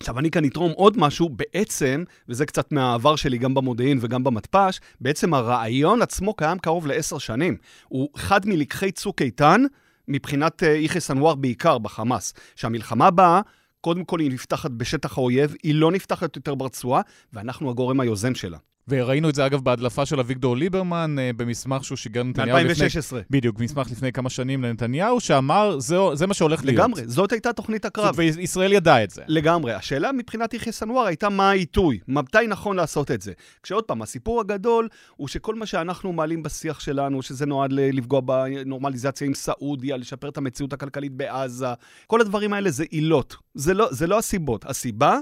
עכשיו, 0.00 0.18
אני 0.18 0.30
כאן 0.30 0.44
אתרום 0.44 0.72
עוד 0.72 0.98
משהו, 0.98 1.28
בעצם, 1.28 2.04
וזה 2.28 2.46
קצת 2.46 2.72
מהעבר 2.72 3.16
שלי 3.16 3.38
גם 3.38 3.54
במודיעין 3.54 3.98
וגם 4.00 4.24
במתפ"ש, 4.24 4.80
בעצם 5.00 5.34
הרעיון 5.34 6.02
עצמו 6.02 6.34
קיים 6.34 6.58
קרוב 6.58 6.86
לעשר 6.86 7.18
שנים. 7.18 7.56
הוא 7.88 8.08
אחד 8.16 8.46
מלקחי 8.46 8.92
צוק 8.92 9.22
איתן, 9.22 9.62
מבחינת 10.08 10.62
אה, 10.62 10.68
יחיא 10.68 11.00
סנואר 11.00 11.34
בעיקר 11.34 11.78
בחמאס. 11.78 12.34
שהמלחמה 12.56 13.10
באה, 13.10 13.40
קודם 13.80 14.04
כל 14.04 14.20
היא 14.20 14.30
נפתחת 14.30 14.70
בשטח 14.70 15.18
האויב, 15.18 15.54
היא 15.62 15.74
לא 15.74 15.92
נפתחת 15.92 16.36
יותר 16.36 16.54
ברצועה, 16.54 17.02
ואנחנו 17.32 17.70
הגורם 17.70 18.00
היוזם 18.00 18.34
שלה. 18.34 18.58
וראינו 18.88 19.28
את 19.28 19.34
זה 19.34 19.46
אגב 19.46 19.60
בהדלפה 19.60 20.06
של 20.06 20.20
אביגדור 20.20 20.56
ליברמן 20.56 21.16
uh, 21.18 21.36
במסמך 21.36 21.84
שהוא 21.84 21.96
שיגר 21.96 22.22
לנתניהו 22.22 22.58
לפני... 22.58 22.88
ב-2016. 22.88 23.16
בדיוק, 23.30 23.60
מסמך 23.60 23.90
לפני 23.90 24.12
כמה 24.12 24.30
שנים 24.30 24.64
לנתניהו, 24.64 25.20
שאמר, 25.20 25.78
זה, 25.78 25.96
זה 26.14 26.26
מה 26.26 26.34
שהולך 26.34 26.60
לגמרי, 26.60 26.76
להיות. 26.76 26.90
לגמרי, 26.90 27.12
זאת 27.12 27.32
הייתה 27.32 27.52
תוכנית 27.52 27.84
הקרב. 27.84 28.14
וישראל 28.16 28.72
ידעה 28.72 29.04
את 29.04 29.10
זה. 29.10 29.22
לגמרי. 29.28 29.72
השאלה 29.72 30.12
מבחינת 30.12 30.54
יחיא 30.54 30.72
סנואר 30.72 31.06
הייתה 31.06 31.28
מה 31.28 31.50
העיתוי, 31.50 31.98
מתי 32.08 32.38
נכון 32.48 32.76
לעשות 32.76 33.10
את 33.10 33.22
זה. 33.22 33.32
כשעוד 33.62 33.84
פעם, 33.84 34.02
הסיפור 34.02 34.40
הגדול 34.40 34.88
הוא 35.16 35.28
שכל 35.28 35.54
מה 35.54 35.66
שאנחנו 35.66 36.12
מעלים 36.12 36.42
בשיח 36.42 36.80
שלנו, 36.80 37.22
שזה 37.22 37.46
נועד 37.46 37.72
לפגוע 37.72 38.20
בנורמליזציה 38.20 39.26
עם 39.26 39.34
סעודיה, 39.34 39.96
לשפר 39.96 40.28
את 40.28 40.36
המציאות 40.36 40.72
הכלכלית 40.72 41.12
בעזה, 41.12 41.66
כל 42.06 42.20
הדברים 42.20 42.52
האלה 42.52 42.70
זה 42.70 42.84
עילות. 42.90 43.36
זה 43.54 43.74
לא, 43.74 43.88
זה 43.90 44.06
לא 44.06 44.18
הסיבות. 44.18 44.64
הסיבה... 44.64 45.18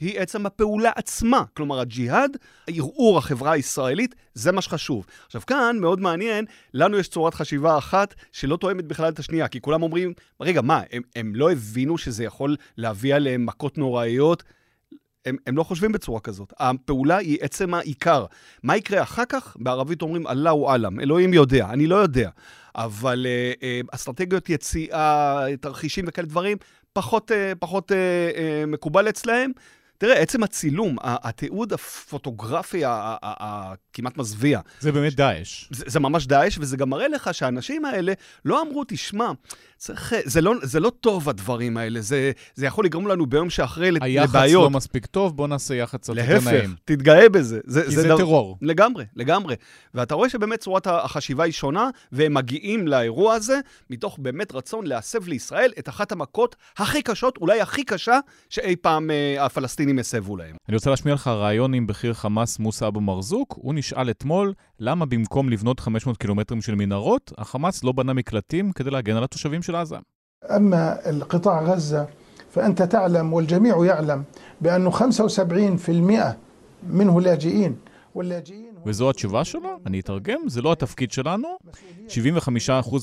היא 0.00 0.20
עצם 0.20 0.46
הפעולה 0.46 0.90
עצמה. 0.96 1.44
כלומר, 1.56 1.80
הג'יהאד, 1.80 2.36
ערעור 2.66 3.18
החברה 3.18 3.52
הישראלית, 3.52 4.14
זה 4.34 4.52
מה 4.52 4.60
שחשוב. 4.62 5.06
עכשיו, 5.26 5.42
כאן 5.46 5.76
מאוד 5.80 6.00
מעניין, 6.00 6.44
לנו 6.74 6.98
יש 6.98 7.08
צורת 7.08 7.34
חשיבה 7.34 7.78
אחת 7.78 8.14
שלא 8.32 8.56
תואמת 8.56 8.84
בכלל 8.84 9.08
את 9.08 9.18
השנייה, 9.18 9.48
כי 9.48 9.60
כולם 9.60 9.82
אומרים, 9.82 10.12
רגע, 10.40 10.62
מה, 10.62 10.82
הם, 10.92 11.02
הם 11.16 11.32
לא 11.34 11.52
הבינו 11.52 11.98
שזה 11.98 12.24
יכול 12.24 12.56
להביא 12.76 13.14
עליהם 13.14 13.46
מכות 13.46 13.78
נוראיות? 13.78 14.42
הם, 15.26 15.36
הם 15.46 15.56
לא 15.56 15.62
חושבים 15.62 15.92
בצורה 15.92 16.20
כזאת. 16.20 16.52
הפעולה 16.58 17.16
היא 17.16 17.38
עצם 17.40 17.74
העיקר. 17.74 18.24
מה 18.62 18.76
יקרה 18.76 19.02
אחר 19.02 19.24
כך? 19.28 19.56
בערבית 19.60 20.02
אומרים 20.02 20.26
אללהו 20.26 20.70
עלם, 20.70 21.00
אלוהים 21.00 21.34
יודע, 21.34 21.66
אני 21.70 21.86
לא 21.86 21.96
יודע. 21.96 22.30
אבל 22.74 23.26
uh, 23.26 23.60
uh, 23.60 23.94
אסטרטגיות 23.94 24.48
יציאה, 24.48 25.46
תרחישים 25.60 26.04
וכאלה 26.08 26.26
דברים, 26.26 26.56
פחות, 26.92 27.30
uh, 27.30 27.34
פחות 27.58 27.90
uh, 27.90 27.94
uh, 27.94 28.66
מקובל 28.66 29.08
אצלהם. 29.08 29.52
תראה, 30.00 30.18
עצם 30.18 30.42
הצילום, 30.42 30.96
התיעוד 31.02 31.72
הפוטוגרפי 31.72 32.82
הכמעט 32.86 34.16
מזוויע. 34.16 34.60
זה 34.80 34.92
באמת 34.92 35.14
דאעש. 35.14 35.68
זה, 35.70 35.84
זה 35.86 36.00
ממש 36.00 36.26
דאעש, 36.26 36.58
וזה 36.60 36.76
גם 36.76 36.90
מראה 36.90 37.08
לך 37.08 37.34
שהאנשים 37.34 37.84
האלה 37.84 38.12
לא 38.44 38.62
אמרו, 38.62 38.84
תשמע, 38.88 39.30
צריך, 39.76 40.14
זה, 40.24 40.40
לא, 40.40 40.54
זה 40.62 40.80
לא 40.80 40.90
טוב 41.00 41.28
הדברים 41.28 41.76
האלה, 41.76 42.00
זה, 42.00 42.32
זה 42.54 42.66
יכול 42.66 42.84
לגרום 42.84 43.08
לנו 43.08 43.26
ביום 43.26 43.50
שאחרי 43.50 43.90
לבעיות. 43.90 44.34
היח"צ 44.34 44.52
לא 44.52 44.70
מספיק 44.70 45.06
טוב, 45.06 45.36
בוא 45.36 45.48
נעשה 45.48 45.74
יח"צ 45.74 46.08
יותר 46.08 46.22
נעים. 46.22 46.34
להפך, 46.44 46.70
תתגאה 46.84 47.28
בזה. 47.28 47.60
זה, 47.64 47.84
כי 47.84 47.90
זה, 47.90 48.02
זה 48.02 48.08
דבר, 48.08 48.18
טרור. 48.18 48.58
לגמרי, 48.62 49.04
לגמרי. 49.16 49.54
ואתה 49.94 50.14
רואה 50.14 50.28
שבאמת 50.28 50.60
צורת 50.60 50.86
החשיבה 50.86 51.44
היא 51.44 51.52
שונה, 51.52 51.90
והם 52.12 52.34
מגיעים 52.34 52.88
לאירוע 52.88 53.34
הזה 53.34 53.60
מתוך 53.90 54.18
באמת 54.18 54.54
רצון 54.54 54.86
להסב 54.86 55.28
לישראל 55.28 55.72
את 55.78 55.88
אחת 55.88 56.12
המכות 56.12 56.56
הכי 56.76 57.02
קשות, 57.02 57.36
אולי 57.36 57.60
הכי 57.60 57.84
קשה, 57.84 58.18
שאי 58.50 58.76
פעם 58.76 59.10
אה, 59.10 59.44
הפלסטינים 59.44 59.89
הסבו 59.99 60.37
להם. 60.37 60.55
אני 60.69 60.75
רוצה 60.75 60.89
להשמיע 60.89 61.13
לך 61.13 61.27
רעיון 61.27 61.73
עם 61.73 61.87
בכיר 61.87 62.13
חמאס 62.13 62.59
מוסא 62.59 62.87
אבו 62.87 63.01
מרזוק. 63.01 63.53
הוא 63.57 63.73
נשאל 63.73 64.09
אתמול 64.09 64.53
למה 64.79 65.05
במקום 65.05 65.49
לבנות 65.49 65.79
500 65.79 66.17
קילומטרים 66.17 66.61
של 66.61 66.75
מנהרות, 66.75 67.33
החמאס 67.37 67.83
לא 67.83 67.91
בנה 67.91 68.13
מקלטים 68.13 68.71
כדי 68.71 68.89
להגן 68.89 69.15
על 69.15 69.23
התושבים 69.23 69.61
של 69.61 69.75
עזה. 69.75 69.97
أما 70.55 71.09
القطاع 71.09 71.63
غزة 71.63 72.05
فأنت 72.53 72.81
تعلم 72.81 73.33
والجميع 73.33 73.85
يعلم 73.85 74.23
بأنه 74.61 74.91
75% 74.91 76.35
منه 76.89 77.21
لاجئين 77.21 77.75
واللاجئين 78.15 78.68
וזו 78.86 79.10
התשובה 79.10 79.44
שלו? 79.44 79.78
אני 79.86 80.00
אתרגם, 80.00 80.40
זה 80.46 80.62
לא 80.62 80.72
התפקיד 80.72 81.12
שלנו. 81.12 81.48
75% 82.08 82.10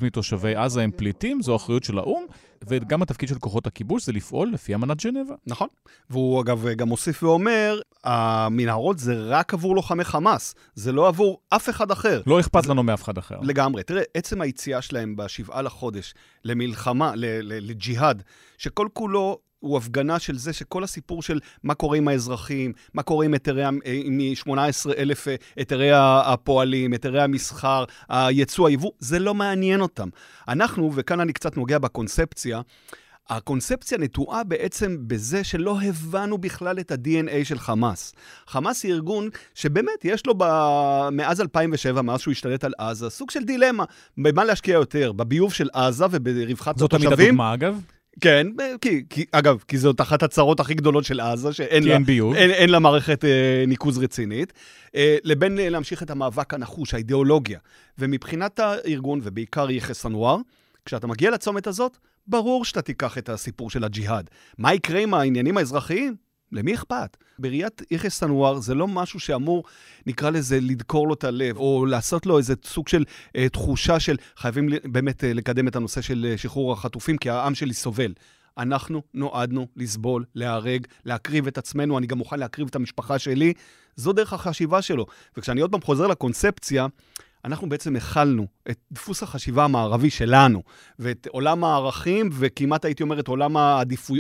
מתושבי 0.02 0.56
עזה 0.56 0.82
הם 0.82 0.92
פליטים, 0.96 1.42
זו 1.42 1.56
אחריות 1.56 1.84
של 1.84 1.98
האו"ם, 1.98 2.26
וגם 2.68 3.02
התפקיד 3.02 3.30
של 3.30 3.40
כוחות 3.40 3.68
הכיבוש 3.68 4.06
זה 4.06 4.12
לפעול 4.12 4.52
לפי 4.54 4.76
אמנת 4.76 5.04
ג'נבה. 5.04 5.36
נכון. 5.48 5.68
והוא 6.10 6.42
אגב 6.42 6.68
גם 6.76 6.88
מוסיף 6.88 7.24
ואומר, 7.24 7.80
המנהרות 8.04 9.00
זה 9.00 9.16
רק 9.18 9.54
עבור 9.54 9.76
לוחמי 9.76 10.04
חמאס, 10.04 10.56
זה 10.76 10.92
לא 10.92 11.08
עבור 11.08 11.40
אף 11.50 11.70
אחד 11.70 11.92
אחר. 11.92 12.22
לא 12.28 12.40
אכפת 12.40 12.66
לנו 12.68 12.84
מאף 12.84 13.04
אחד 13.04 13.18
אחר. 13.18 13.40
לגמרי. 13.42 13.84
תראה, 13.84 14.04
עצם 14.14 14.42
היציאה 14.42 14.82
שלהם 14.82 15.16
בשבעה 15.16 15.62
לחודש 15.62 16.14
למלחמה, 16.46 17.12
לג'יהאד, 17.16 18.24
שכל 18.58 18.88
כולו 18.94 19.40
הוא 19.68 19.78
הפגנה 19.78 20.20
של 20.20 20.38
זה 20.38 20.54
שכל 20.54 20.84
הסיפור 20.84 21.22
של 21.22 21.40
מה 21.64 21.74
קורה 21.74 21.98
עם 21.98 22.08
האזרחים, 22.08 22.74
מה 22.94 23.04
קורה 23.04 23.26
עם 23.26 23.34
היתרי, 23.34 23.64
עם 23.86 24.20
18 24.36 24.94
אלף 24.98 25.28
אה, 25.28 25.36
היתרי 25.56 25.90
הפועלים, 25.94 26.92
היתרי 26.92 27.22
המסחר, 27.22 27.84
הייצוא, 28.10 28.68
היבוא, 28.68 28.92
זה 29.00 29.20
לא 29.20 29.34
מעניין 29.34 29.82
אותם. 29.82 30.10
אנחנו, 30.48 30.92
וכאן 30.96 31.20
אני 31.20 31.34
קצת 31.34 31.58
נוגע 31.58 31.78
בקונספציה, 31.80 32.62
הקונספציה 33.30 33.98
נטועה 33.98 34.44
בעצם 34.44 34.98
בזה 35.08 35.44
שלא 35.44 35.82
הבנו 35.82 36.38
בכלל 36.38 36.80
את 36.80 36.92
ה-DNA 36.92 37.44
של 37.46 37.60
חמאס. 37.60 38.14
חמאס 38.48 38.84
היא 38.84 38.94
ארגון 38.94 39.30
שבאמת 39.56 40.06
יש 40.06 40.26
לו 40.26 40.34
ב... 40.38 40.44
מאז 41.12 41.42
2007, 41.42 42.02
מאז 42.02 42.20
שהוא 42.20 42.32
השתלט 42.32 42.64
על 42.64 42.74
עזה, 42.78 43.10
סוג 43.10 43.32
של 43.32 43.44
דילמה, 43.44 43.84
במה 44.18 44.44
להשקיע 44.44 44.74
יותר, 44.74 45.12
בביוב 45.12 45.54
של 45.54 45.70
עזה 45.74 46.06
וברווחת 46.12 46.76
התושבים. 46.76 47.00
זאת 47.02 47.18
תמיד 47.18 47.28
הדוגמה, 47.28 47.54
אגב? 47.54 47.82
כן, 48.22 48.48
כי, 48.82 49.04
כי, 49.10 49.26
אגב, 49.32 49.64
כי 49.68 49.78
זאת 49.78 50.02
אחת 50.02 50.24
הצרות 50.24 50.60
הכי 50.60 50.74
גדולות 50.74 51.04
של 51.04 51.20
עזה, 51.20 51.54
שאין 51.54 51.84
לה, 51.84 51.96
אין. 52.36 52.52
אין, 52.52 52.70
לה 52.70 52.80
מערכת 52.80 53.26
אה, 53.26 53.64
ניקוז 53.68 53.98
רצינית, 53.98 54.54
אה, 54.96 55.18
לבין 55.24 55.60
אה, 55.60 55.70
להמשיך 55.70 56.04
את 56.04 56.10
המאבק 56.10 56.54
הנחוש, 56.54 56.94
האידיאולוגיה. 56.94 57.60
ומבחינת 57.98 58.60
הארגון, 58.60 59.20
ובעיקר 59.24 59.72
יחיא 59.72 59.94
סנוואר, 59.94 60.38
כשאתה 60.86 61.08
מגיע 61.08 61.32
לצומת 61.32 61.68
הזאת, 61.68 61.98
ברור 62.28 62.66
שאתה 62.66 62.82
תיקח 62.82 63.18
את 63.18 63.30
הסיפור 63.30 63.70
של 63.70 63.84
הג'יהאד. 63.84 64.30
מה 64.58 64.74
יקרה 64.74 65.00
עם 65.00 65.14
העניינים 65.14 65.58
האזרחיים? 65.58 66.16
למי 66.52 66.74
אכפת? 66.74 67.18
בראיית 67.40 67.82
יחיא 67.92 68.10
סנואר 68.10 68.60
זה 68.60 68.76
לא 68.76 68.88
משהו 68.88 69.20
שאמור, 69.20 69.64
נקרא 70.06 70.30
לזה, 70.30 70.60
לדקור 70.62 71.08
לו 71.08 71.14
את 71.14 71.24
הלב, 71.24 71.58
או 71.58 71.86
לעשות 71.86 72.26
לו 72.26 72.38
איזה 72.38 72.54
סוג 72.64 72.88
של 72.88 73.06
אה, 73.36 73.50
תחושה 73.50 74.00
של 74.00 74.16
חייבים 74.38 74.70
באמת 74.84 75.24
אה, 75.24 75.34
לקדם 75.34 75.68
את 75.68 75.76
הנושא 75.76 76.02
של 76.02 76.28
אה, 76.30 76.38
שחרור 76.38 76.74
החטופים, 76.74 77.18
כי 77.18 77.30
העם 77.30 77.56
שלי 77.56 77.74
סובל. 77.74 78.14
אנחנו 78.58 79.02
נועדנו 79.14 79.68
לסבול, 79.76 80.26
להיהרג, 80.36 80.88
להקריב 81.06 81.48
את 81.48 81.58
עצמנו, 81.58 81.98
אני 81.98 82.08
גם 82.08 82.18
מוכן 82.18 82.40
להקריב 82.40 82.68
את 82.68 82.76
המשפחה 82.76 83.20
שלי. 83.20 83.54
זו 83.96 84.14
דרך 84.14 84.34
החשיבה 84.34 84.82
שלו. 84.82 85.06
וכשאני 85.38 85.62
עוד 85.62 85.72
פעם 85.72 85.82
חוזר 85.82 86.08
לקונספציה, 86.08 86.88
אנחנו 87.48 87.70
בעצם 87.70 87.96
הכלנו 87.96 88.48
את 88.70 88.80
דפוס 88.92 89.24
החשיבה 89.24 89.64
המערבי 89.64 90.10
שלנו, 90.10 90.64
ואת 91.00 91.28
עולם 91.32 91.64
הערכים, 91.64 92.30
וכמעט 92.34 92.86
הייתי 92.86 93.04
אומר 93.04 93.20
את 93.20 93.28
עולם 93.28 93.58
העדיפו... 93.58 94.14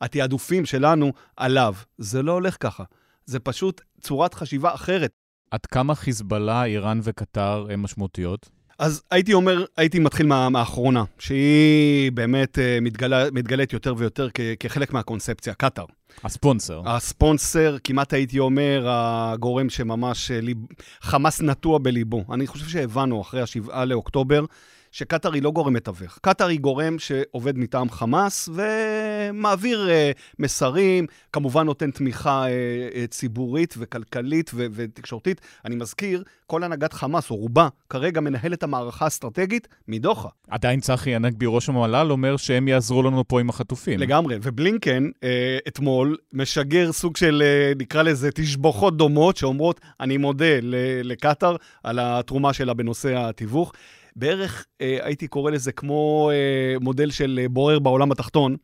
התעדופים 0.00 0.66
שלנו 0.66 1.12
עליו. 1.36 1.74
זה 1.98 2.22
לא 2.22 2.32
הולך 2.32 2.56
ככה. 2.60 2.84
זה 3.26 3.38
פשוט 3.38 3.80
צורת 4.00 4.34
חשיבה 4.34 4.74
אחרת. 4.74 5.12
עד 5.50 5.66
כמה 5.66 5.94
חיזבאללה, 5.94 6.64
איראן 6.64 7.00
וקטר 7.02 7.66
הן 7.70 7.80
משמעותיות? 7.80 8.48
אז 8.78 9.02
הייתי 9.10 9.32
אומר, 9.32 9.64
הייתי 9.76 9.98
מתחיל 9.98 10.26
מה, 10.26 10.48
מהאחרונה, 10.48 11.04
שהיא 11.18 12.12
באמת 12.12 12.58
uh, 12.58 12.60
מתגלה, 12.80 13.30
מתגלית 13.32 13.72
יותר 13.72 13.94
ויותר 13.98 14.28
כ, 14.34 14.40
כחלק 14.60 14.92
מהקונספציה, 14.92 15.54
קטאר. 15.54 15.84
הספונסר. 16.24 16.82
הספונסר, 16.86 17.76
כמעט 17.84 18.12
הייתי 18.12 18.38
אומר, 18.38 18.86
הגורם 18.88 19.70
שממש 19.70 20.30
אה, 20.30 20.40
ליב, 20.40 20.58
חמאס 21.00 21.40
נטוע 21.40 21.78
בליבו. 21.78 22.24
אני 22.32 22.46
חושב 22.46 22.68
שהבנו 22.68 23.20
אחרי 23.20 23.42
השבעה 23.42 23.84
לאוקטובר, 23.84 24.44
שקטאר 24.92 25.32
היא 25.32 25.42
לא 25.42 25.50
גורם 25.50 25.72
מתווך. 25.72 26.18
קטאר 26.22 26.46
היא 26.46 26.60
גורם 26.60 26.98
שעובד 26.98 27.58
מטעם 27.58 27.90
חמאס 27.90 28.48
ומעביר 28.48 29.88
uh, 29.88 30.18
מסרים, 30.38 31.06
כמובן 31.32 31.66
נותן 31.66 31.90
תמיכה 31.90 32.44
uh, 32.44 32.48
uh, 32.94 33.06
ציבורית 33.06 33.74
וכלכלית 33.78 34.50
ו- 34.54 34.66
ותקשורתית. 34.72 35.40
אני 35.64 35.76
מזכיר, 35.76 36.22
כל 36.46 36.64
הנהגת 36.64 36.92
חמאס, 36.92 37.30
או 37.30 37.36
רובה, 37.36 37.68
כרגע 37.90 38.20
מנהל 38.20 38.52
את 38.52 38.62
המערכה 38.62 39.04
האסטרטגית 39.04 39.68
מדוחה. 39.88 40.28
עדיין 40.50 40.80
צחי 40.80 41.14
הנגבי, 41.14 41.46
ראש 41.48 41.68
המל"ל, 41.68 42.06
אומר 42.10 42.36
שהם 42.36 42.68
יעזרו 42.68 43.02
לנו 43.02 43.28
פה 43.28 43.40
עם 43.40 43.48
החטופים. 43.48 44.00
לגמרי, 44.00 44.36
ובלינקן 44.42 45.06
uh, 45.06 45.24
אתמול 45.68 46.16
משגר 46.32 46.92
סוג 46.92 47.16
של, 47.16 47.42
uh, 47.74 47.78
נקרא 47.78 48.02
לזה, 48.02 48.30
תשבוכות 48.30 48.96
דומות, 48.96 49.36
שאומרות, 49.36 49.80
אני 50.00 50.16
מודה 50.16 50.58
לקטאר 51.04 51.56
על 51.84 51.98
התרומה 51.98 52.52
שלה 52.52 52.74
בנושא 52.74 53.18
התיווך. 53.28 53.72
בערך, 54.16 54.66
אה, 54.80 54.98
הייתי 55.02 55.28
קורא 55.28 55.50
לזה 55.50 55.72
כמו 55.72 56.30
אה, 56.32 56.78
מודל 56.80 57.10
של 57.10 57.40
אה, 57.42 57.48
בורר 57.48 57.78
בעולם 57.78 58.12
התחתון. 58.12 58.56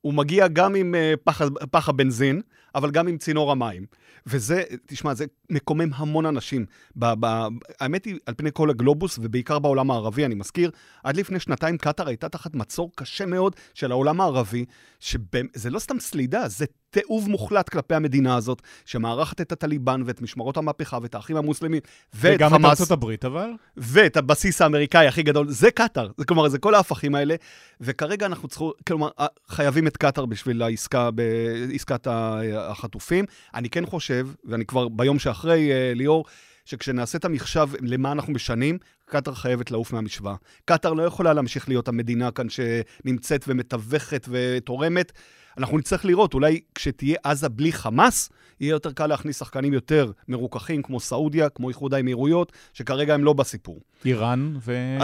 הוא 0.00 0.14
מגיע 0.14 0.48
גם 0.48 0.74
עם 0.74 0.94
אה, 0.94 1.14
פח, 1.24 1.42
פח 1.70 1.88
הבנזין, 1.88 2.40
אבל 2.74 2.90
גם 2.90 3.08
עם 3.08 3.18
צינור 3.18 3.52
המים. 3.52 3.86
וזה, 4.26 4.62
תשמע, 4.86 5.14
זה 5.14 5.24
מקומם 5.52 5.88
המון 5.94 6.26
אנשים. 6.26 6.66
ב, 6.96 7.12
ב, 7.20 7.46
האמת 7.80 8.04
היא, 8.04 8.16
על 8.26 8.34
פני 8.36 8.50
כל 8.52 8.70
הגלובוס, 8.70 9.18
ובעיקר 9.22 9.58
בעולם 9.58 9.90
הערבי, 9.90 10.24
אני 10.24 10.34
מזכיר, 10.34 10.70
עד 11.04 11.16
לפני 11.16 11.40
שנתיים 11.40 11.78
קטאר 11.78 12.08
הייתה 12.08 12.28
תחת 12.28 12.54
מצור 12.54 12.90
קשה 12.94 13.26
מאוד 13.26 13.56
של 13.74 13.90
העולם 13.90 14.20
הערבי, 14.20 14.64
שזה 15.00 15.70
לא 15.70 15.78
סתם 15.78 16.00
סלידה, 16.00 16.48
זה 16.48 16.64
תיעוב 16.90 17.28
מוחלט 17.28 17.68
כלפי 17.68 17.94
המדינה 17.94 18.36
הזאת, 18.36 18.62
שמארחת 18.84 19.40
את 19.40 19.52
הטליבן 19.52 20.02
ואת 20.06 20.22
משמרות 20.22 20.56
המהפכה 20.56 20.98
ואת 21.02 21.14
האחים 21.14 21.36
המוסלמים 21.36 21.80
ואת 22.14 22.34
וגם 22.34 22.50
חמאס. 22.50 22.60
וגם 22.60 22.66
את 22.66 22.70
ארצות 22.70 22.90
הברית, 22.90 23.24
אבל? 23.24 23.50
ואת 23.76 24.16
הבסיס 24.16 24.62
האמריקאי 24.62 25.06
הכי 25.06 25.22
גדול, 25.22 25.48
זה 25.48 25.70
קטאר. 25.70 26.08
זה, 26.18 26.24
כלומר, 26.24 26.48
זה 26.48 26.58
כל 26.58 26.74
ההפכים 26.74 27.14
האלה, 27.14 27.34
וכרגע 27.80 28.26
אנחנו 28.26 28.48
צריכים, 28.48 28.70
כלומר, 28.86 29.08
חייבים 29.48 29.86
את 29.86 29.96
קטאר 29.96 30.26
בשביל 30.26 30.62
העסקה, 30.62 31.10
בעסקת 31.10 32.06
החטופים. 32.54 33.24
אני 33.54 33.70
כן 33.70 33.86
חושב, 33.86 34.28
ואני 34.44 34.66
כבר 34.66 34.88
ביום 34.88 35.18
שאחרי, 35.18 35.41
אה, 35.50 35.92
ליאור, 35.94 36.24
שכשנעשה 36.64 37.18
את 37.18 37.24
המחשב 37.24 37.68
למה 37.80 38.12
אנחנו 38.12 38.32
משנים, 38.32 38.78
קטאר 39.06 39.34
חייבת 39.34 39.70
לעוף 39.70 39.92
מהמשוואה. 39.92 40.34
קטאר 40.64 40.92
לא 40.92 41.02
יכולה 41.02 41.32
להמשיך 41.32 41.68
להיות 41.68 41.88
המדינה 41.88 42.30
כאן 42.30 42.46
שנמצאת 42.48 43.44
ומתווכת 43.48 44.28
ותורמת. 44.30 45.12
אנחנו 45.58 45.78
נצטרך 45.78 46.04
לראות, 46.04 46.34
אולי 46.34 46.60
כשתהיה 46.74 47.16
עזה 47.22 47.48
בלי 47.48 47.72
חמאס, 47.72 48.30
יהיה 48.60 48.70
יותר 48.70 48.92
קל 48.92 49.06
להכניס 49.06 49.38
שחקנים 49.38 49.72
יותר 49.72 50.10
מרוככים, 50.28 50.82
כמו 50.82 51.00
סעודיה, 51.00 51.48
כמו 51.48 51.68
איחוד 51.68 51.94
האמירויות, 51.94 52.52
שכרגע 52.72 53.14
הם 53.14 53.24
לא 53.24 53.32
בסיפור. 53.32 53.80
איראן, 54.04 54.54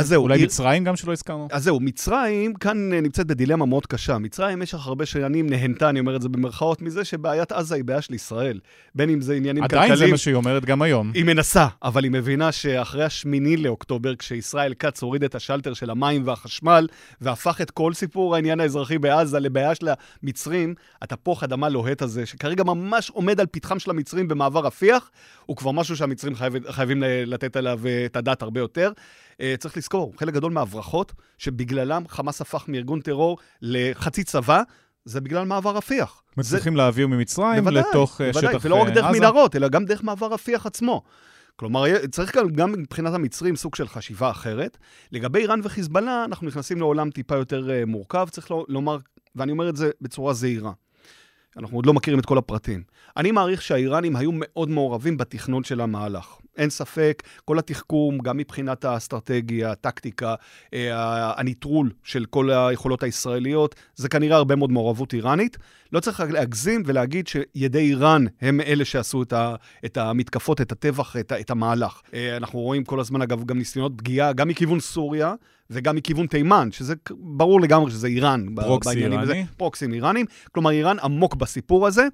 ואולי 0.07 0.45
מצרים 0.45 0.85
גם 0.85 0.97
שלא 0.97 1.13
הזכרנו. 1.13 1.49
אז 1.53 1.65
זהו, 1.65 1.81
מצרים 1.81 2.55
כאן 2.55 2.93
אה, 2.93 3.01
נמצאת 3.01 3.27
בדילמה 3.27 3.67
מאוד 3.67 3.87
קשה. 3.87 4.19
מצרים 4.19 4.59
במשך 4.59 4.87
הרבה 4.87 5.07
שנים 5.07 5.49
נהנתה, 5.49 5.89
אני 5.89 6.01
אומר 6.01 6.17
את 6.17 6.23
זה 6.23 6.29
במרכאות, 6.29 6.83
מזה 6.83 7.05
שבעיית 7.05 7.53
עזה 7.53 7.75
היא 7.75 7.85
בעיה 7.85 8.03
של 8.03 8.15
ישראל. 8.15 8.61
בין 8.95 9.11
אם 9.11 9.21
זה 9.21 9.35
עניינים 9.35 9.63
עדיין 9.63 9.83
כלכליים... 9.83 9.93
עדיין 9.93 10.07
זה 10.07 10.13
מה 10.13 10.19
שהיא 10.19 10.35
אומרת 10.35 10.65
גם 10.65 10.83
היום. 10.83 11.11
היא 11.15 11.25
מנסה, 11.25 11.67
אבל 11.83 12.05
היא 12.05 12.13
מבינה 12.13 12.53
שאחרי 12.53 13.05
השמיני 13.05 13.57
לאוקטובר, 13.57 14.17
כשישראל 14.17 14.75
כץ 14.79 15.03
הוריד 15.03 15.25
את 15.25 15.35
השלטר 15.35 15.75
של 15.75 15.91
המים 15.91 16.23
והחשמל, 16.27 16.87
והפך 17.21 17.61
את 17.61 17.71
כל 17.71 17.95
סיפור 17.95 18.35
העניין 18.35 18.61
האזרחי 18.61 18.99
בעזה 18.99 19.39
לבעיה 19.41 19.75
של 19.75 19.89
המצרים, 20.38 20.74
התפוח 21.03 21.42
אדמה 21.42 21.68
לוהט 21.68 22.03
הזה, 22.03 22.27
שכרגע 22.27 22.64
ממש 22.64 23.11
עומד 23.11 23.40
על 23.40 23.46
פתחם 23.46 23.79
של 23.79 23.90
המצרים 23.90 24.29
במעבר 24.29 24.61
רפיח, 24.61 25.11
הוא 25.46 25.57
כבר 25.57 25.70
משהו 25.70 25.96
שהמצרים 25.96 26.35
חייב, 26.35 26.70
חייבים 26.70 27.03
לתת 27.07 27.57
עליו 27.57 27.81
אה, 27.87 28.07
את 28.07 28.16
הדעת 28.16 28.42
הרבה 28.42 28.61
יותר. 28.61 28.92
אה, 29.40 29.55
צריך 29.59 29.77
לזכור, 29.77 30.12
חלק 30.16 30.35
גדול 30.35 30.53
מההברחות, 30.53 31.12
שבגללם 31.38 32.03
חמאס 32.09 32.40
הפך 32.40 32.64
מארגון 32.68 33.01
טרור 33.01 33.38
לחצי 33.62 34.24
צבא, 34.24 34.62
זה 35.05 35.20
בגלל 35.20 35.44
מעבר 35.44 35.77
רפיח. 35.77 36.22
מצליחים 36.37 36.72
זה... 36.72 36.77
להעביר 36.77 37.07
ממצרים 37.07 37.64
בוודאי, 37.64 37.83
לתוך 37.90 38.20
בוודאי, 38.20 38.42
שטח 38.42 38.55
עזה. 38.55 38.68
ולא 38.68 38.74
רק 38.74 38.88
דרך 38.88 39.07
מנהרות, 39.12 39.57
אלא 39.57 39.68
גם 39.68 39.85
דרך 39.85 40.03
מעבר 40.03 40.27
רפיח 40.27 40.66
עצמו. 40.66 41.03
כלומר, 41.57 42.07
צריך 42.11 42.37
גם, 42.37 42.48
גם 42.48 42.72
מבחינת 42.72 43.14
המצרים 43.14 43.57
סוג 43.57 43.74
של 43.74 43.88
חשיבה 43.88 44.31
אחרת. 44.31 44.79
לגבי 45.12 45.38
איראן 45.38 45.61
וחיזבאללה, 45.64 46.24
אנחנו 46.24 46.46
נכנסים 46.46 46.79
לעולם 46.79 47.11
טיפה 47.11 47.37
יותר 47.37 47.70
מורכב, 47.87 48.29
צריך 48.31 48.51
לומר, 48.68 48.98
ואני 49.37 49.53
אומר 49.53 49.69
את 49.69 49.77
זה 49.77 49.91
בצורה 50.01 50.35
זהירה. 50.35 50.73
אנחנו 51.57 51.79
עוד 51.79 51.87
לא 51.87 51.95
מכירים 51.95 52.21
את 52.21 52.27
כל 52.27 52.38
הפרטים. 52.38 52.83
אני 53.17 53.31
מעריך 53.31 53.62
שהאיראנים 53.62 54.17
היו 54.17 54.31
מאוד 54.35 54.71
מעורבים 54.71 55.17
בתכנון 55.17 55.64
של 55.64 55.81
המהלך. 55.81 56.38
אין 56.59 56.71
ספק, 56.71 57.23
כל 57.44 57.59
התחכום, 57.59 58.18
גם 58.18 58.37
מבחינת 58.37 58.85
האסטרטגיה, 58.85 59.71
הטקטיקה, 59.71 60.35
אה, 60.75 61.40
הניטרול 61.40 61.90
של 62.05 62.25
כל 62.25 62.51
היכולות 62.51 63.03
הישראליות, 63.03 63.75
זה 63.97 64.09
כנראה 64.09 64.37
הרבה 64.37 64.57
מאוד 64.57 64.73
מעורבות 64.73 65.14
איראנית. 65.14 65.57
לא 65.92 66.01
צריך 66.01 66.23
להגזים 66.31 66.83
ולהגיד 66.87 67.27
שידי 67.27 67.79
איראן 67.79 68.25
הם 68.40 68.61
אלה 68.61 68.85
שעשו 68.85 69.23
את, 69.23 69.33
ה, 69.33 69.55
את 69.85 69.97
המתקפות, 69.97 70.61
את 70.61 70.73
הטבח, 70.73 71.16
את, 71.16 71.33
את 71.33 71.51
המהלך. 71.51 72.01
אה, 72.14 72.37
אנחנו 72.37 72.59
רואים 72.61 72.85
כל 72.85 73.01
הזמן, 73.01 73.23
אגב, 73.23 73.44
גם 73.44 73.59
ניסיונות 73.59 73.92
פגיעה, 73.97 74.33
גם 74.33 74.49
מכיוון 74.49 74.81
סוריה 74.81 75.35
וגם 75.71 75.97
מכיוון 75.97 76.27
תימן, 76.27 76.68
שזה 76.73 76.94
ברור 77.11 77.61
לגמרי 77.61 77.90
שזה 77.90 78.07
איראן. 78.07 78.47
פרוקסי 78.55 78.90
איראני. 78.90 79.23
הזה, 79.23 79.42
פרוקסים 79.57 79.92
איראנים. 79.92 80.27
כלומר, 80.53 80.71
איראן 80.71 80.97
עמוק 80.99 81.35
בסיפור 81.35 81.87
הזה. 81.87 82.07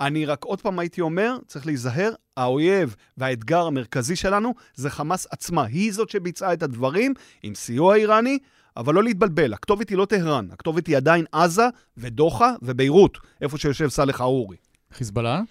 אני 0.00 0.26
רק 0.26 0.44
עוד 0.44 0.60
פעם 0.60 0.78
הייתי 0.78 1.00
אומר, 1.00 1.36
צריך 1.46 1.66
להיזהר, 1.66 2.12
האויב 2.36 2.96
והאתגר 3.16 3.66
המרכזי 3.66 4.16
שלנו 4.16 4.54
זה 4.74 4.90
חמאס 4.90 5.26
עצמה. 5.30 5.64
היא 5.64 5.92
זאת 5.92 6.10
שביצעה 6.10 6.52
את 6.52 6.62
הדברים 6.62 7.14
עם 7.42 7.54
סיוע 7.54 7.94
איראני, 7.94 8.38
אבל 8.76 8.94
לא 8.94 9.02
להתבלבל, 9.02 9.52
הכתובת 9.54 9.88
היא 9.88 9.98
לא 9.98 10.04
טהרן, 10.04 10.48
הכתובת 10.52 10.86
היא 10.86 10.96
עדיין 10.96 11.24
עזה 11.32 11.68
ודוחה 11.96 12.54
וביירות, 12.62 13.18
איפה 13.40 13.58
שיושב 13.58 13.88
סאלח 13.88 14.20
אאורי. 14.20 14.56
חיזבאללה? 14.92 15.42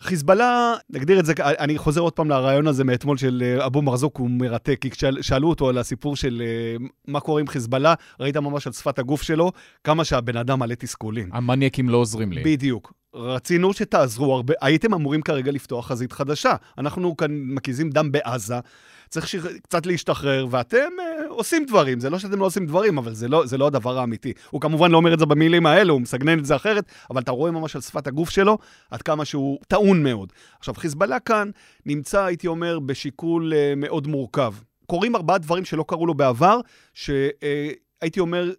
חיזבאללה, 0.00 0.74
נגדיר 0.90 1.20
את 1.20 1.26
זה, 1.26 1.32
אני 1.38 1.78
חוזר 1.78 2.00
עוד 2.00 2.12
פעם 2.12 2.30
לרעיון 2.30 2.66
הזה 2.66 2.84
מאתמול 2.84 3.16
של 3.16 3.42
אה, 3.46 3.66
אבו 3.66 3.82
מרזוק, 3.82 4.16
הוא 4.16 4.30
מרתק, 4.30 4.78
כי 4.80 4.90
כששאלו 4.90 5.48
אותו 5.48 5.68
על 5.68 5.78
הסיפור 5.78 6.16
של 6.16 6.42
אה, 6.46 6.86
מה 7.08 7.20
קורה 7.20 7.40
עם 7.40 7.46
חיזבאללה, 7.46 7.94
ראית 8.20 8.36
ממש 8.36 8.66
על 8.66 8.72
שפת 8.72 8.98
הגוף 8.98 9.22
שלו, 9.22 9.52
כמה 9.84 10.04
שהבן 10.04 10.36
אדם 10.36 10.58
מלא 10.58 10.74
תסכולים. 10.74 11.28
המניאקים 11.32 11.88
לא 11.88 11.96
עוזרים 11.96 12.32
לי. 12.32 12.42
בדיוק. 12.44 12.92
רצינו 13.14 13.72
שתעזרו 13.72 14.34
הרבה, 14.34 14.54
הייתם 14.60 14.94
אמורים 14.94 15.22
כרגע 15.22 15.52
לפתוח 15.52 15.86
חזית 15.86 16.12
חדשה. 16.12 16.54
אנחנו 16.78 17.16
כאן 17.16 17.30
מקיזים 17.32 17.90
דם 17.90 18.12
בעזה, 18.12 18.60
צריך 19.08 19.28
ש... 19.28 19.36
קצת 19.62 19.86
להשתחרר, 19.86 20.46
ואתם 20.50 20.88
uh, 20.98 21.28
עושים 21.28 21.64
דברים. 21.64 22.00
זה 22.00 22.10
לא 22.10 22.18
שאתם 22.18 22.38
לא 22.38 22.46
עושים 22.46 22.66
דברים, 22.66 22.98
אבל 22.98 23.14
זה 23.14 23.28
לא, 23.28 23.46
זה 23.46 23.58
לא 23.58 23.66
הדבר 23.66 23.98
האמיתי. 23.98 24.32
הוא 24.50 24.60
כמובן 24.60 24.90
לא 24.90 24.96
אומר 24.96 25.14
את 25.14 25.18
זה 25.18 25.26
במילים 25.26 25.66
האלה, 25.66 25.92
הוא 25.92 26.00
מסגנן 26.00 26.38
את 26.38 26.44
זה 26.44 26.56
אחרת, 26.56 26.84
אבל 27.10 27.20
אתה 27.20 27.30
רואה 27.30 27.50
ממש 27.50 27.76
על 27.76 27.82
שפת 27.82 28.06
הגוף 28.06 28.30
שלו 28.30 28.58
עד 28.90 29.02
כמה 29.02 29.24
שהוא 29.24 29.58
טעון 29.68 30.02
מאוד. 30.02 30.32
עכשיו, 30.58 30.74
חיזבאללה 30.74 31.20
כאן 31.20 31.50
נמצא, 31.86 32.24
הייתי 32.24 32.46
אומר, 32.46 32.78
בשיקול 32.78 33.52
uh, 33.52 33.56
מאוד 33.76 34.06
מורכב. 34.06 34.54
קורים 34.86 35.16
ארבעה 35.16 35.38
דברים 35.38 35.64
שלא 35.64 35.84
קרו 35.88 36.06
לו 36.06 36.14
בעבר, 36.14 36.60
שהייתי 36.94 38.18
uh, 38.20 38.20
אומר, 38.20 38.52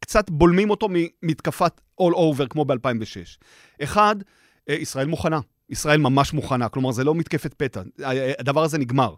קצת 0.00 0.30
בולמים 0.30 0.70
אותו 0.70 0.88
ממתקפת 0.90 1.80
all 2.02 2.14
over 2.14 2.46
כמו 2.50 2.64
ב-2006. 2.64 3.44
אחד, 3.82 4.16
ישראל 4.68 5.06
מוכנה. 5.06 5.40
ישראל 5.70 5.98
ממש 5.98 6.32
מוכנה, 6.32 6.68
כלומר, 6.68 6.92
זה 6.92 7.04
לא 7.04 7.14
מתקפת 7.14 7.54
פתע. 7.54 7.82
הדבר 8.38 8.62
הזה 8.62 8.78
נגמר. 8.78 9.14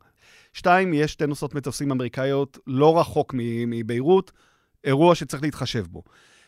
שתיים, 0.53 0.95
יש 0.95 1.13
שתי 1.13 1.27
נוסעות 1.27 1.55
מטוסים 1.55 1.91
אמריקאיות 1.91 2.59
לא 2.67 3.01
רחוק 3.01 3.35
מביירות, 3.67 4.33
אירוע 4.85 5.15
שצריך 5.15 5.43
להתחשב 5.43 5.85
בו. 5.91 6.03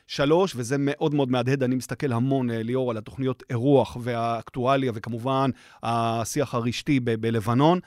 שלוש, 0.07 0.53
וזה 0.57 0.77
מאוד 0.79 1.15
מאוד 1.15 1.31
מהדהד, 1.31 1.63
אני 1.63 1.75
מסתכל 1.75 2.13
המון, 2.13 2.51
אה, 2.51 2.63
ליאור, 2.63 2.91
על 2.91 2.97
התוכניות 2.97 3.43
אירוח 3.51 3.97
והאקטואליה, 4.01 4.93
וכמובן 4.95 5.51
השיח 5.83 6.55
הרשתי 6.55 7.01
ב- 7.01 7.15
בלבנון. 7.15 7.81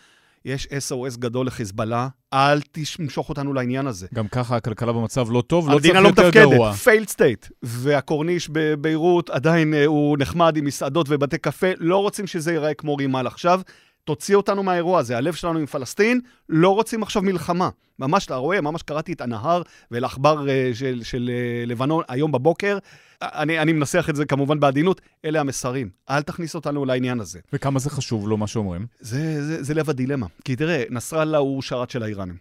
יש 0.45 0.67
SOS 0.67 1.19
גדול 1.19 1.47
לחיזבאללה, 1.47 2.07
אל 2.33 2.61
תמשוך 2.61 3.29
אותנו 3.29 3.53
לעניין 3.53 3.87
הזה. 3.87 4.07
גם 4.13 4.27
ככה 4.27 4.55
הכלכלה 4.55 4.93
במצב 4.93 5.31
לא 5.31 5.43
טוב, 5.47 5.69
לא 5.69 5.79
צריך 5.79 5.95
לא 5.95 6.07
יותר 6.07 6.29
גרוע. 6.29 6.53
המדינה 6.53 6.61
לא 6.61 6.69
מתפקדת, 6.69 6.83
failed 6.83 7.07
state. 7.07 7.45
והקורניש 7.63 8.49
בביירות 8.51 9.29
עדיין 9.29 9.73
אה, 9.73 9.85
הוא 9.85 10.17
נחמד 10.19 10.57
עם 10.57 10.65
מסעדות 10.65 11.07
ובתי 11.09 11.37
קפה, 11.37 11.67
לא 11.77 11.97
רוצים 11.97 12.27
שזה 12.27 12.51
ייראה 12.51 12.73
כמו 12.73 12.95
רימל 12.95 13.27
עכשיו. 13.27 13.61
תוציא 14.03 14.35
אותנו 14.35 14.63
מהאירוע 14.63 14.99
הזה, 14.99 15.17
הלב 15.17 15.33
שלנו 15.33 15.59
עם 15.59 15.65
פלסטין, 15.65 16.21
לא 16.49 16.69
רוצים 16.69 17.03
עכשיו 17.03 17.21
מלחמה. 17.21 17.69
ממש, 17.99 18.25
אתה 18.25 18.35
רואה, 18.35 18.61
ממש 18.61 18.81
קראתי 18.81 19.13
את 19.13 19.21
א-נהאר 19.21 19.61
ואל-אח'באר 19.91 20.45
אה, 20.45 20.75
של, 20.75 21.03
של 21.03 21.29
אה, 21.29 21.69
לבנון 21.69 22.03
היום 22.07 22.31
בבוקר. 22.31 22.77
אני, 23.21 23.59
אני 23.59 23.73
מנסח 23.73 24.05
את 24.09 24.15
זה 24.15 24.25
כמובן 24.25 24.59
בעדינות, 24.59 25.01
אלה 25.25 25.39
המסרים. 25.39 25.89
אל 26.09 26.21
תכניס 26.21 26.55
אותנו 26.55 26.85
לעניין 26.85 27.19
הזה. 27.19 27.39
וכמה 27.53 27.79
זה 27.79 27.89
חשוב 27.89 28.27
לו, 28.27 28.37
מה 28.37 28.47
שאומרים? 28.47 28.85
זה, 28.99 29.45
זה, 29.45 29.63
זה 29.63 29.73
לב 29.73 29.89
הדילמה. 29.89 30.27
כי 30.45 30.55
תראה, 30.55 30.83
נסראללה 30.89 31.37
הוא 31.37 31.61
שרת 31.61 31.89
של 31.89 32.03
האיראנים. 32.03 32.35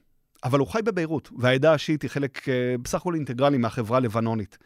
אבל 0.45 0.59
הוא 0.59 0.69
חי 0.69 0.83
בביירות, 0.85 1.31
והעדה 1.39 1.75
השיעית 1.75 2.03
היא 2.03 2.11
חלק 2.11 2.39
uh, 2.39 2.83
בסך 2.83 2.95
הכל 2.95 3.15
אינטגרלי 3.15 3.59
מהחברה 3.59 3.97
הלבנונית. 3.97 4.59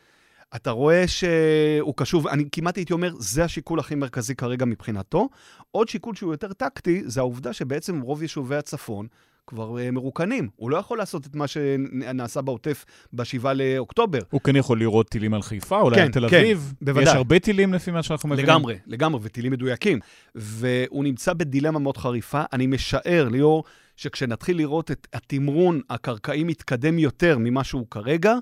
אתה 0.56 0.70
רואה 0.70 1.08
שהוא 1.08 1.94
קשוב, 1.96 2.26
אני 2.26 2.44
כמעט 2.52 2.76
הייתי 2.76 2.92
אומר, 2.92 3.12
זה 3.18 3.44
השיקול 3.44 3.80
הכי 3.80 3.94
מרכזי 3.94 4.34
כרגע 4.34 4.64
מבחינתו. 4.64 5.28
עוד 5.70 5.88
שיקול 5.88 6.14
שהוא 6.14 6.32
יותר 6.32 6.52
טקטי, 6.52 7.02
זה 7.04 7.20
העובדה 7.20 7.52
שבעצם 7.52 8.00
רוב 8.00 8.22
יישובי 8.22 8.56
הצפון 8.56 9.06
כבר 9.46 9.76
uh, 9.76 9.90
מרוקנים. 9.90 10.48
הוא 10.56 10.70
לא 10.70 10.76
יכול 10.76 10.98
לעשות 10.98 11.26
את 11.26 11.34
מה 11.34 11.46
שנעשה 11.46 12.42
בעוטף 12.42 12.84
ב-7 13.12 13.48
לאוקטובר. 13.54 14.18
הוא 14.30 14.40
כן 14.40 14.56
יכול 14.56 14.78
לירות 14.78 15.08
טילים 15.08 15.34
על 15.34 15.42
חיפה, 15.42 15.80
אולי 15.80 15.96
כן, 15.96 16.02
על 16.02 16.08
תל 16.12 16.28
כן, 16.28 16.36
אביב. 16.36 16.74
כן, 16.78 16.84
בוודאי. 16.86 17.10
יש 17.10 17.16
הרבה 17.16 17.38
טילים 17.38 17.74
לפי 17.74 17.90
מה 17.90 18.02
שאנחנו 18.02 18.28
מבינים. 18.28 18.46
לגמרי, 18.46 18.78
לגמרי, 18.86 19.20
וטילים 19.22 19.52
מדויקים. 19.52 19.98
והוא 20.34 21.04
נמצא 21.04 21.32
בדילמה 21.32 21.78
מאוד 21.78 21.96
חריפה. 21.96 22.42
אני 22.52 22.66
משער, 22.66 23.28
ליאור, 23.28 23.64
שכשנתחיל 23.96 24.56
לראות 24.56 24.90
את 24.90 25.06
התמרון 25.12 25.80
הקרקעי 25.90 26.44
מתקדם 26.44 26.98
יותר 26.98 27.38
ממה 27.38 27.64
שהוא 27.64 27.86
כרגע, 27.90 28.34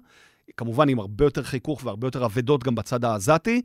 כמובן 0.56 0.88
עם 0.88 0.98
הרבה 0.98 1.24
יותר 1.24 1.42
חיכוך 1.42 1.80
והרבה 1.84 2.06
יותר 2.06 2.24
אבדות 2.24 2.64
גם 2.64 2.74
בצד 2.74 3.04
העזתי. 3.04 3.62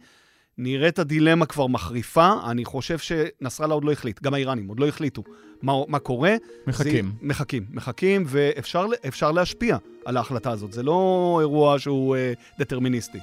נראה 0.61 0.87
את 0.87 0.99
הדילמה 0.99 1.45
כבר 1.45 1.67
מחריפה, 1.67 2.33
אני 2.51 2.65
חושב 2.65 2.97
שנסראללה 2.97 3.73
עוד 3.73 3.83
לא 3.83 3.91
החליט, 3.91 4.21
גם 4.23 4.33
האיראנים 4.33 4.67
עוד 4.67 4.79
לא 4.79 4.87
החליטו 4.87 5.23
מה, 5.61 5.73
מה 5.87 5.99
קורה. 5.99 6.35
מחכים. 6.67 7.05
זה, 7.05 7.27
מחכים, 7.27 7.65
מחכים, 7.71 8.23
ואפשר 8.27 9.31
להשפיע 9.31 9.77
על 10.05 10.17
ההחלטה 10.17 10.51
הזאת, 10.51 10.73
זה 10.73 10.83
לא 10.83 11.37
אירוע 11.39 11.79
שהוא 11.79 12.15
uh, 12.15 12.59
דטרמיניסטי. 12.59 13.19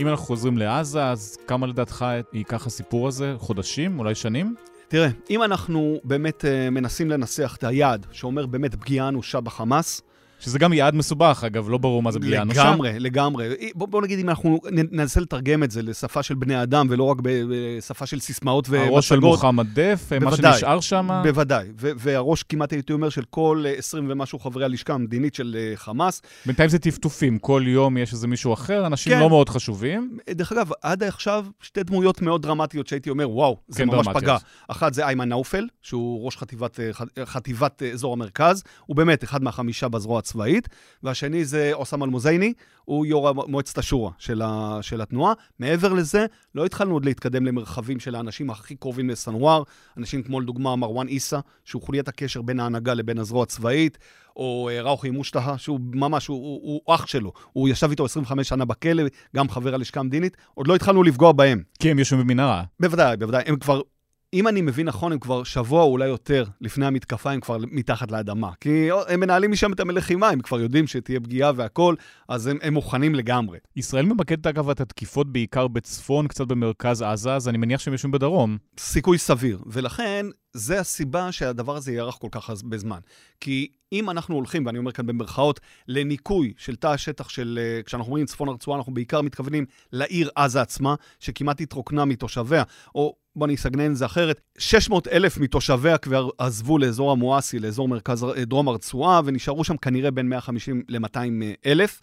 אם 0.00 0.08
אנחנו 0.08 0.26
חוזרים 0.26 0.58
לעזה, 0.58 1.04
אז 1.04 1.38
כמה 1.46 1.66
לדעתך 1.66 2.06
ייקח 2.32 2.66
הסיפור 2.66 3.08
הזה? 3.08 3.34
חודשים? 3.38 3.98
אולי 3.98 4.14
שנים? 4.14 4.54
תראה, 4.88 5.08
אם 5.30 5.42
אנחנו 5.42 6.00
באמת 6.04 6.44
uh, 6.44 6.70
מנסים 6.70 7.10
לנסח 7.10 7.56
את 7.58 7.64
היעד 7.64 8.06
שאומר 8.12 8.46
באמת 8.46 8.74
פגיעה 8.74 9.08
אנושה 9.08 9.40
בחמאס, 9.40 10.02
שזה 10.38 10.58
גם 10.58 10.72
יעד 10.72 10.94
מסובך, 10.94 11.44
אגב, 11.46 11.68
לא 11.70 11.78
ברור 11.78 12.02
מה 12.02 12.10
זה 12.12 12.18
פגיעה 12.18 12.42
אנושה. 12.42 12.64
לגמרי, 12.64 12.98
לגמרי. 12.98 13.48
בוא, 13.74 13.88
בוא 13.88 14.02
נגיד 14.02 14.18
אם 14.18 14.28
אנחנו 14.28 14.60
ננסה 14.70 15.20
לתרגם 15.20 15.62
את 15.62 15.70
זה 15.70 15.82
לשפה 15.82 16.22
של 16.22 16.34
בני 16.34 16.62
אדם, 16.62 16.86
ולא 16.90 17.02
רק 17.02 17.16
בשפה 17.22 18.06
של 18.06 18.20
סיסמאות 18.20 18.68
ומצגות. 18.68 18.88
הראש 18.92 19.08
של 19.08 19.20
מוחמד 19.20 19.66
דף, 19.74 20.12
מה 20.20 20.36
שנשאר 20.36 20.80
שם. 20.80 21.20
בוודאי, 21.22 21.68
והראש 21.76 22.42
כמעט 22.42 22.72
הייתי 22.72 22.92
אומר 22.92 23.08
של 23.08 23.22
כל 23.30 23.64
20 23.76 24.06
ומשהו 24.10 24.38
חברי 24.38 24.64
הלשכה 24.64 24.92
המדינית 24.94 25.34
של 25.34 25.56
אה, 25.58 25.76
חמאס. 25.76 26.22
בינתיים 26.46 26.68
זה 26.68 26.78
טפטופים, 26.78 27.38
כל 27.38 27.62
יום 27.66 27.96
יש 27.96 28.12
איזה 28.12 28.26
מישהו 28.26 28.52
אחר, 28.52 28.86
אנשים 28.86 29.12
כן. 29.12 29.20
לא 29.20 29.28
מאוד 29.28 29.48
חשובים. 29.48 30.18
דרך 30.30 30.52
אגב, 30.52 30.70
עד 30.82 31.02
עכשיו 31.02 31.46
שתי 31.60 31.82
דמויות 31.82 32.22
מאוד 32.22 32.42
דרמטיות 32.42 32.86
שהייתי 32.86 33.10
אומר, 33.10 33.30
וואו, 33.30 33.56
זה 33.68 33.78
כן, 33.78 33.86
ממש 33.88 34.06
דרמטיות. 34.06 34.22
פגע. 34.22 34.36
אחת 34.68 34.94
זה 34.94 35.06
איימן 35.06 35.28
נאופל, 35.28 35.66
שהוא 35.82 36.24
ראש 36.24 36.36
חטיבת, 36.36 36.80
אה, 36.80 36.90
חטיבת 37.24 37.82
אה, 37.82 37.90
אזור 37.90 38.12
המרכז, 38.12 38.62
הוא 38.86 38.96
באמת 38.96 39.24
אחד 39.24 39.42
מהחמישה 39.42 39.88
בזרוע 39.88 40.20
הצבאית. 40.26 40.68
והשני 41.02 41.44
זה 41.44 41.70
אוסם 41.72 42.02
אל-מוזייני, 42.02 42.52
הוא 42.84 43.06
יו"ר 43.06 43.32
מועצת 43.48 43.78
השורא 43.78 44.10
של, 44.18 44.42
ה, 44.42 44.78
של 44.82 45.00
התנועה. 45.00 45.32
מעבר 45.58 45.92
לזה, 45.92 46.26
לא 46.54 46.66
התחלנו 46.66 46.94
עוד 46.94 47.04
להתקדם 47.04 47.46
למרחבים 47.46 48.00
של 48.00 48.14
האנשים 48.14 48.50
הכי 48.50 48.76
קרובים 48.76 49.10
לסנוואר, 49.10 49.62
אנשים 49.96 50.22
כמו 50.22 50.40
לדוגמה 50.40 50.76
מרואן 50.76 51.06
עיסא, 51.06 51.38
שהוא 51.64 51.82
חוליית 51.82 52.08
הקשר 52.08 52.42
בין 52.42 52.60
ההנהגה 52.60 52.94
לבין 52.94 53.18
הזרוע 53.18 53.42
הצבאית, 53.42 53.98
או 54.36 54.68
אה, 54.72 54.82
ראוכי 54.82 55.10
מושטהה, 55.10 55.58
שהוא 55.58 55.80
ממש, 55.94 56.26
הוא, 56.26 56.36
הוא, 56.36 56.80
הוא 56.86 56.94
אח 56.94 57.06
שלו. 57.06 57.32
הוא 57.52 57.68
ישב 57.68 57.90
איתו 57.90 58.04
25 58.04 58.48
שנה 58.48 58.64
בכלא, 58.64 59.02
גם 59.36 59.48
חבר 59.48 59.74
הלשכה 59.74 60.00
המדינית. 60.00 60.36
עוד 60.54 60.66
לא 60.66 60.74
התחלנו 60.74 61.02
לפגוע 61.02 61.32
בהם. 61.32 61.62
כי 61.78 61.90
הם 61.90 61.98
יושבים 61.98 62.20
במנהרה. 62.20 62.62
בוודאי, 62.80 63.16
בוודאי. 63.16 63.42
הם 63.46 63.56
כבר 63.56 63.80
אם 64.34 64.48
אני 64.48 64.60
מבין 64.60 64.86
נכון, 64.86 65.12
הם 65.12 65.18
כבר 65.18 65.44
שבוע 65.44 65.82
או 65.82 65.90
אולי 65.90 66.06
יותר 66.06 66.44
לפני 66.60 66.86
המתקפה, 66.86 67.30
הם 67.30 67.40
כבר 67.40 67.56
מתחת 67.70 68.10
לאדמה. 68.10 68.50
כי 68.60 68.88
הם 69.08 69.20
מנהלים 69.20 69.50
משם 69.50 69.72
את 69.72 69.80
המלחימה, 69.80 70.28
הם 70.28 70.40
כבר 70.40 70.60
יודעים 70.60 70.86
שתהיה 70.86 71.20
פגיעה 71.20 71.52
והכול, 71.56 71.96
אז 72.28 72.46
הם, 72.46 72.58
הם 72.62 72.74
מוכנים 72.74 73.14
לגמרי. 73.14 73.58
ישראל 73.76 74.06
ממקדת 74.06 74.46
אגב 74.46 74.70
את 74.70 74.80
התקיפות 74.80 75.32
בעיקר 75.32 75.68
בצפון, 75.68 76.28
קצת 76.28 76.46
במרכז 76.46 77.02
עזה, 77.02 77.34
אז 77.34 77.48
אני 77.48 77.58
מניח 77.58 77.80
שהם 77.80 77.92
יושבים 77.92 78.12
בדרום. 78.12 78.58
סיכוי 78.78 79.18
סביר, 79.18 79.62
ולכן 79.66 80.26
זה 80.56 80.80
הסיבה 80.80 81.32
שהדבר 81.32 81.76
הזה 81.76 81.92
יארך 81.92 82.14
כל 82.14 82.28
כך 82.30 82.50
בזמן. 82.64 82.98
כי 83.40 83.68
אם 83.92 84.10
אנחנו 84.10 84.34
הולכים, 84.34 84.66
ואני 84.66 84.78
אומר 84.78 84.92
כאן 84.92 85.06
במרכאות, 85.06 85.60
לניקוי 85.88 86.52
של 86.56 86.76
תא 86.76 86.86
השטח 86.86 87.28
של, 87.28 87.58
אה, 87.62 87.82
כשאנחנו 87.82 88.06
אומרים 88.10 88.26
צפון 88.26 88.48
הרצועה, 88.48 88.78
אנחנו 88.78 88.94
בעיקר 88.94 89.22
מתכוונים 89.22 89.66
לעיר 89.92 90.30
עזה 90.34 90.60
עצמה, 90.60 90.94
שכמעט 91.20 91.60
התרוקנה 91.60 92.04
מתושביה, 92.04 92.62
או 92.94 93.16
בוא 93.36 93.46
אני 93.46 93.54
אסגנן 93.54 93.90
את 93.90 93.96
זה 93.96 94.06
אחרת, 94.06 94.40
600 94.58 95.08
אלף 95.08 95.38
מתושביה 95.38 95.98
כבר 95.98 96.28
עזבו 96.38 96.78
לאזור 96.78 97.12
המואסי, 97.12 97.58
לאזור 97.58 97.88
מרכז 97.88 98.24
אה, 98.24 98.44
דרום 98.44 98.68
הרצועה, 98.68 99.20
ונשארו 99.24 99.64
שם 99.64 99.76
כנראה 99.76 100.10
בין 100.10 100.28
150 100.28 100.82
ל-200 100.88 101.18
אלף. 101.66 102.00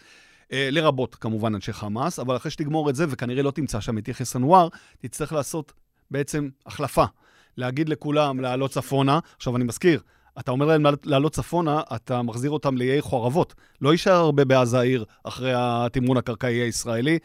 אה, 0.52 0.68
לרבות 0.70 1.14
כמובן 1.14 1.54
אנשי 1.54 1.72
חמאס, 1.72 2.18
אבל 2.18 2.36
אחרי 2.36 2.50
שתגמור 2.50 2.90
את 2.90 2.94
זה, 2.94 3.04
וכנראה 3.08 3.42
לא 3.42 3.50
תמצא 3.50 3.80
שם 3.80 3.98
את 3.98 4.08
יחיא 4.08 4.24
סנוואר, 4.24 4.68
תצטרך 4.98 5.32
לעשות 5.32 5.72
בעצם 6.10 6.48
החלפה. 6.66 7.04
להגיד 7.56 7.88
לכולם 7.88 8.40
לעלות 8.40 8.70
צפונה. 8.70 9.18
עכשיו, 9.36 9.56
אני 9.56 9.64
מזכיר, 9.64 10.00
אתה 10.38 10.50
אומר 10.50 10.66
להם 10.66 10.86
לעלות 11.04 11.32
צפונה, 11.32 11.80
אתה 11.94 12.22
מחזיר 12.22 12.50
אותם 12.50 12.76
לאיי 12.76 13.00
חורבות. 13.00 13.54
לא 13.80 13.92
יישאר 13.92 14.12
הרבה 14.12 14.44
בעזה 14.44 14.78
העיר 14.78 15.04
אחרי 15.24 15.52
התמרון 15.56 16.16
הקרקעי 16.16 16.54
הישראלי. 16.54 17.18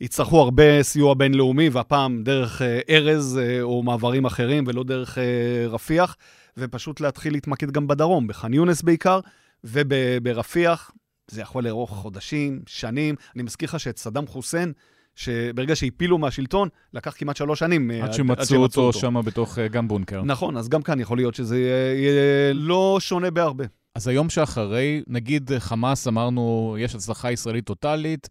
יצטרכו 0.00 0.40
הרבה 0.40 0.82
סיוע 0.82 1.14
בינלאומי, 1.14 1.68
והפעם 1.68 2.22
דרך 2.22 2.62
אה, 2.62 2.80
ארז 2.90 3.38
אה, 3.42 3.62
או 3.62 3.82
מעברים 3.82 4.24
אחרים, 4.24 4.64
ולא 4.66 4.84
דרך 4.84 5.18
אה, 5.18 5.66
רפיח, 5.68 6.16
ופשוט 6.56 7.00
להתחיל 7.00 7.32
להתמקד 7.32 7.70
גם 7.70 7.86
בדרום, 7.86 8.26
בח'אן 8.26 8.54
יונס 8.54 8.82
בעיקר, 8.82 9.20
וברפיח. 9.64 10.90
זה 11.30 11.40
יכול 11.40 11.64
לארוך 11.64 11.90
חודשים, 11.90 12.62
שנים. 12.66 13.14
אני 13.34 13.42
מזכיר 13.42 13.68
לך 13.68 13.80
שאת 13.80 13.98
סדאם 13.98 14.26
חוסיין, 14.26 14.72
שברגע 15.20 15.76
שהפילו 15.76 16.18
מהשלטון, 16.18 16.68
לקח 16.94 17.14
כמעט 17.16 17.36
שלוש 17.36 17.58
שנים. 17.58 17.90
עד 17.90 18.12
שמצאו 18.12 18.56
אותו, 18.56 18.80
אותו 18.80 18.98
שם 18.98 19.20
בתוך 19.24 19.58
גם 19.58 19.88
בונקר. 19.88 20.22
נכון, 20.22 20.56
אז 20.56 20.68
גם 20.68 20.82
כאן 20.82 21.00
יכול 21.00 21.18
להיות 21.18 21.34
שזה 21.34 21.58
יהיה 21.58 22.52
לא 22.52 22.96
שונה 23.00 23.30
בהרבה. 23.30 23.64
אז 23.94 24.08
היום 24.08 24.30
שאחרי, 24.30 25.02
נגיד 25.06 25.50
חמאס, 25.58 26.08
אמרנו, 26.08 26.76
יש 26.80 26.94
הצלחה 26.94 27.32
ישראלית 27.32 27.64
טוטאלית, 27.64 28.28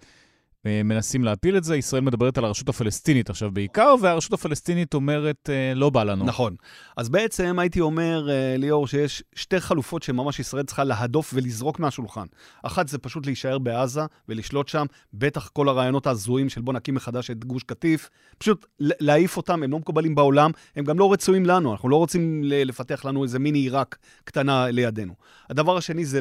מנסים 0.66 1.24
להפיל 1.24 1.58
את 1.58 1.64
זה. 1.64 1.78
ישראל 1.78 2.02
מדברת 2.02 2.38
על 2.38 2.46
הרשות 2.46 2.70
הפלסטינית 2.70 3.30
עכשיו 3.30 3.52
בעיקר, 3.52 3.96
והרשות 4.02 4.34
הפלסטינית 4.34 4.94
אומרת, 4.94 5.50
אה, 5.50 5.74
לא 5.76 5.90
בא 5.90 6.04
לנו. 6.04 6.26
נכון. 6.26 6.56
אז 6.98 7.10
בעצם 7.10 7.60
הייתי 7.60 7.82
אומר, 7.82 8.30
אה, 8.30 8.56
ליאור, 8.58 8.88
שיש 8.88 9.24
שתי 9.36 9.60
חלופות 9.60 10.04
שממש 10.04 10.40
ישראל 10.40 10.64
צריכה 10.64 10.84
להדוף 10.84 11.32
ולזרוק 11.34 11.80
מהשולחן. 11.80 12.26
אחת 12.64 12.88
זה 12.88 12.98
פשוט 12.98 13.26
להישאר 13.26 13.60
בעזה 13.60 14.02
ולשלוט 14.30 14.68
שם, 14.68 14.86
בטח 15.14 15.48
כל 15.48 15.70
הרעיונות 15.70 16.08
ההזויים 16.08 16.50
של 16.50 16.62
בוא 16.62 16.74
נקים 16.74 16.96
מחדש 16.96 17.32
את 17.32 17.46
גוש 17.46 17.64
קטיף. 17.64 18.10
פשוט 18.38 18.66
להעיף 18.80 19.38
אותם, 19.38 19.64
הם 19.64 19.72
לא 19.72 19.80
מקובלים 19.80 20.16
בעולם, 20.16 20.52
הם 20.76 20.86
גם 20.86 21.00
לא 21.00 21.14
רצויים 21.14 21.46
לנו, 21.46 21.72
אנחנו 21.72 21.90
לא 21.90 21.96
רוצים 21.96 22.42
לפתח 22.44 23.06
לנו 23.06 23.24
איזה 23.24 23.40
מיני 23.40 23.60
עיראק 23.60 23.98
קטנה 24.24 24.72
לידינו. 24.72 25.14
הדבר 25.50 25.78
השני 25.78 26.06
זה 26.06 26.20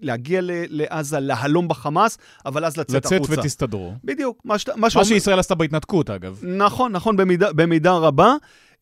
להגיע 0.00 0.40
לעזה, 0.44 1.20
להלום 1.20 1.68
בחמאס, 1.68 2.18
אבל 2.46 2.64
אז 2.64 2.76
לצאת 2.76 3.04
החוצה. 3.04 3.32
לצאת 3.32 3.38
ותסתדרו. 3.38 3.77
בדיוק. 4.04 4.42
מה, 4.44 4.58
ש... 4.58 4.68
מה, 4.76 4.88
מה 4.94 5.04
שישראל 5.04 5.38
עשתה 5.38 5.54
בהתנתקות, 5.54 6.10
אגב. 6.10 6.40
נכון, 6.42 6.92
נכון, 6.92 7.16
במידה, 7.16 7.52
במידה 7.52 7.92
רבה. 7.92 8.34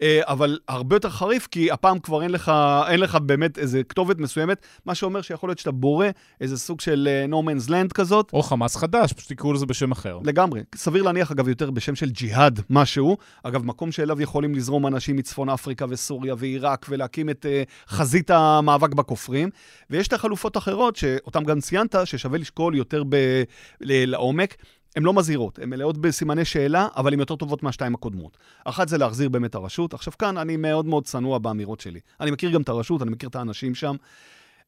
אה, 0.03 0.20
אבל 0.24 0.59
הרבה 0.68 0.97
יותר 0.97 1.11
חריף, 1.11 1.47
כי 1.47 1.70
הפעם 1.70 1.99
כבר 1.99 2.22
אין 2.22 2.30
לך, 2.30 2.53
אין 2.88 3.01
לך 3.01 3.14
באמת 3.14 3.59
איזה 3.59 3.82
כתובת 3.82 4.18
מסוימת, 4.18 4.66
מה 4.86 4.94
שאומר 4.94 5.22
שיכול 5.22 5.49
להיות 5.49 5.59
שאתה 5.59 5.70
בורא 5.70 6.07
איזה 6.40 6.59
סוג 6.59 6.80
של 6.80 7.09
uh, 7.28 7.32
no 7.32 7.34
man's 7.34 7.68
land 7.68 7.92
כזאת. 7.94 8.30
או 8.32 8.42
חמאס 8.42 8.76
חדש, 8.76 9.12
פשוט 9.12 9.32
תקראו 9.32 9.53
לזה 9.53 9.66
בשם 9.66 9.92
אחר. 9.92 10.18
לגמרי. 10.24 10.61
סביר 10.74 11.03
להניח, 11.03 11.30
אגב, 11.30 11.49
יותר 11.49 11.70
בשם 11.70 11.94
של 11.94 12.11
ג'יהאד, 12.11 12.61
משהו. 12.70 13.16
אגב, 13.42 13.64
מקום 13.64 13.92
שאליו 13.92 14.22
יכולים 14.22 14.55
לזרום 14.55 14.86
אנשים 14.86 15.16
מצפון 15.16 15.49
אפריקה 15.49 15.84
וסוריה 15.88 16.34
ועיראק, 16.38 16.86
ולהקים 16.88 17.30
את 17.30 17.47
uh, 17.47 17.92
חזית 17.92 18.30
המאבק 18.30 18.94
בכופרים. 18.94 19.51
ויש 19.90 20.09
את 20.09 20.12
החלופות 20.12 20.57
אחרות, 20.57 20.97
שאותן 20.97 21.44
גם 21.44 21.61
ציינת, 21.61 21.94
ששווה 22.05 22.38
לשקול 22.38 22.74
יותר 22.74 23.03
ב- 23.09 23.42
לעומק. 23.80 24.57
הן 24.97 25.03
לא 25.03 25.12
מזהירות, 25.12 25.59
הן 25.59 25.70
מלאות 25.70 25.99
בסימני 25.99 26.44
שאלה, 26.44 26.88
אבל 26.97 27.12
הן 27.12 27.20
יותר 27.20 27.36
טובות 27.36 27.62
מהשתיים 27.62 27.94
הקודמות. 27.94 28.36
אחת 28.64 28.88
זה 28.88 28.99
להחזיר 28.99 29.28
באמת 29.28 29.55
הרשות. 29.55 29.86
עכשיו 29.95 30.12
כאן 30.18 30.39
אני 30.39 30.57
מאוד 30.57 30.87
מאוד 30.87 31.05
צנוע 31.05 31.39
באמירות 31.39 31.80
שלי. 31.80 32.01
אני 32.20 32.30
מכיר 32.30 32.51
גם 32.51 32.62
את 32.62 32.68
הרשות, 32.68 33.03
אני 33.03 33.11
מכיר 33.11 33.28
את 33.28 33.37
האנשים 33.37 33.74
שם. 33.74 33.97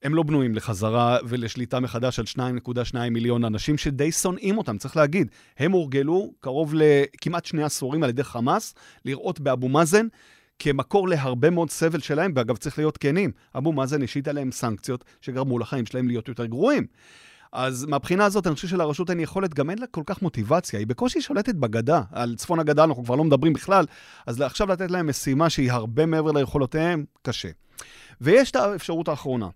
הם 0.03 0.15
לא 0.15 0.23
בנויים 0.23 0.55
לחזרה 0.55 1.19
ולשליטה 1.25 1.81
מחדש 1.81 2.19
על 2.19 2.25
2.2 2.25 2.99
מיליון 3.11 3.45
אנשים 3.45 3.79
שדי 3.79 4.13
שונאים 4.13 4.59
אותם, 4.59 4.79
צריך 4.79 4.97
להגיד. 4.97 5.31
הם 5.59 5.73
הורגלו 5.73 6.33
קרוב 6.41 6.75
לכמעט 6.75 7.45
שני 7.45 7.63
עשורים 7.63 8.03
על 8.03 8.11
ידי 8.11 8.25
חמאס, 8.25 8.75
לראות 9.05 9.41
באבו 9.41 9.69
מאזן 9.69 10.07
כמקור 10.59 11.09
להרבה 11.09 11.51
מאוד 11.51 11.71
סבל 11.71 12.01
שלהם, 12.01 12.33
ואגב, 12.35 12.57
צריך 12.57 12.79
להיות 12.79 12.99
כנים, 12.99 13.33
אבו 13.55 13.73
מאזן 13.73 14.03
השית 14.03 14.29
עליהם 14.29 14.53
סנקציות 14.53 15.05
שגרמו 15.21 15.59
לחיים 15.59 15.87
שלהם 15.87 16.09
להיות 16.09 16.29
יותר 16.29 16.47
גרועים. 16.47 16.87
אז 17.53 17.85
מהבחינה 17.85 18.25
הזאת, 18.25 18.47
אני 18.47 18.55
חושב 18.55 18.69
שלרשות 18.69 19.11
אין 19.11 19.21
יכולת, 19.21 19.55
גם 19.55 19.71
אין 19.71 19.79
לה 19.79 19.87
כל 19.87 20.03
כך 20.07 20.23
מוטיבציה. 20.23 20.79
היא 20.79 20.87
בקושי 20.87 21.21
שולטת 21.21 21.55
בגדה. 21.55 22.03
על 22.13 22.35
צפון 22.37 22.61
הגדה 22.61 22.85
אנחנו 22.85 23.05
כבר 23.05 23.15
לא 23.15 23.25
מדברים 23.25 23.53
בכלל, 23.53 23.85
אז 24.27 24.41
עכשיו 24.41 24.69
לתת 24.69 24.91
להם 24.91 25.07
משימה 25.07 25.51
שהיא 25.51 25.73
הרבה 25.73 26.07
מעבר 26.07 26.33
ליכולותיהם, 26.33 27.05
קשה. 27.23 27.49
ויש 28.21 28.51
את 28.51 28.57
האפשרות 28.57 29.09
האחרונה, 29.09 29.49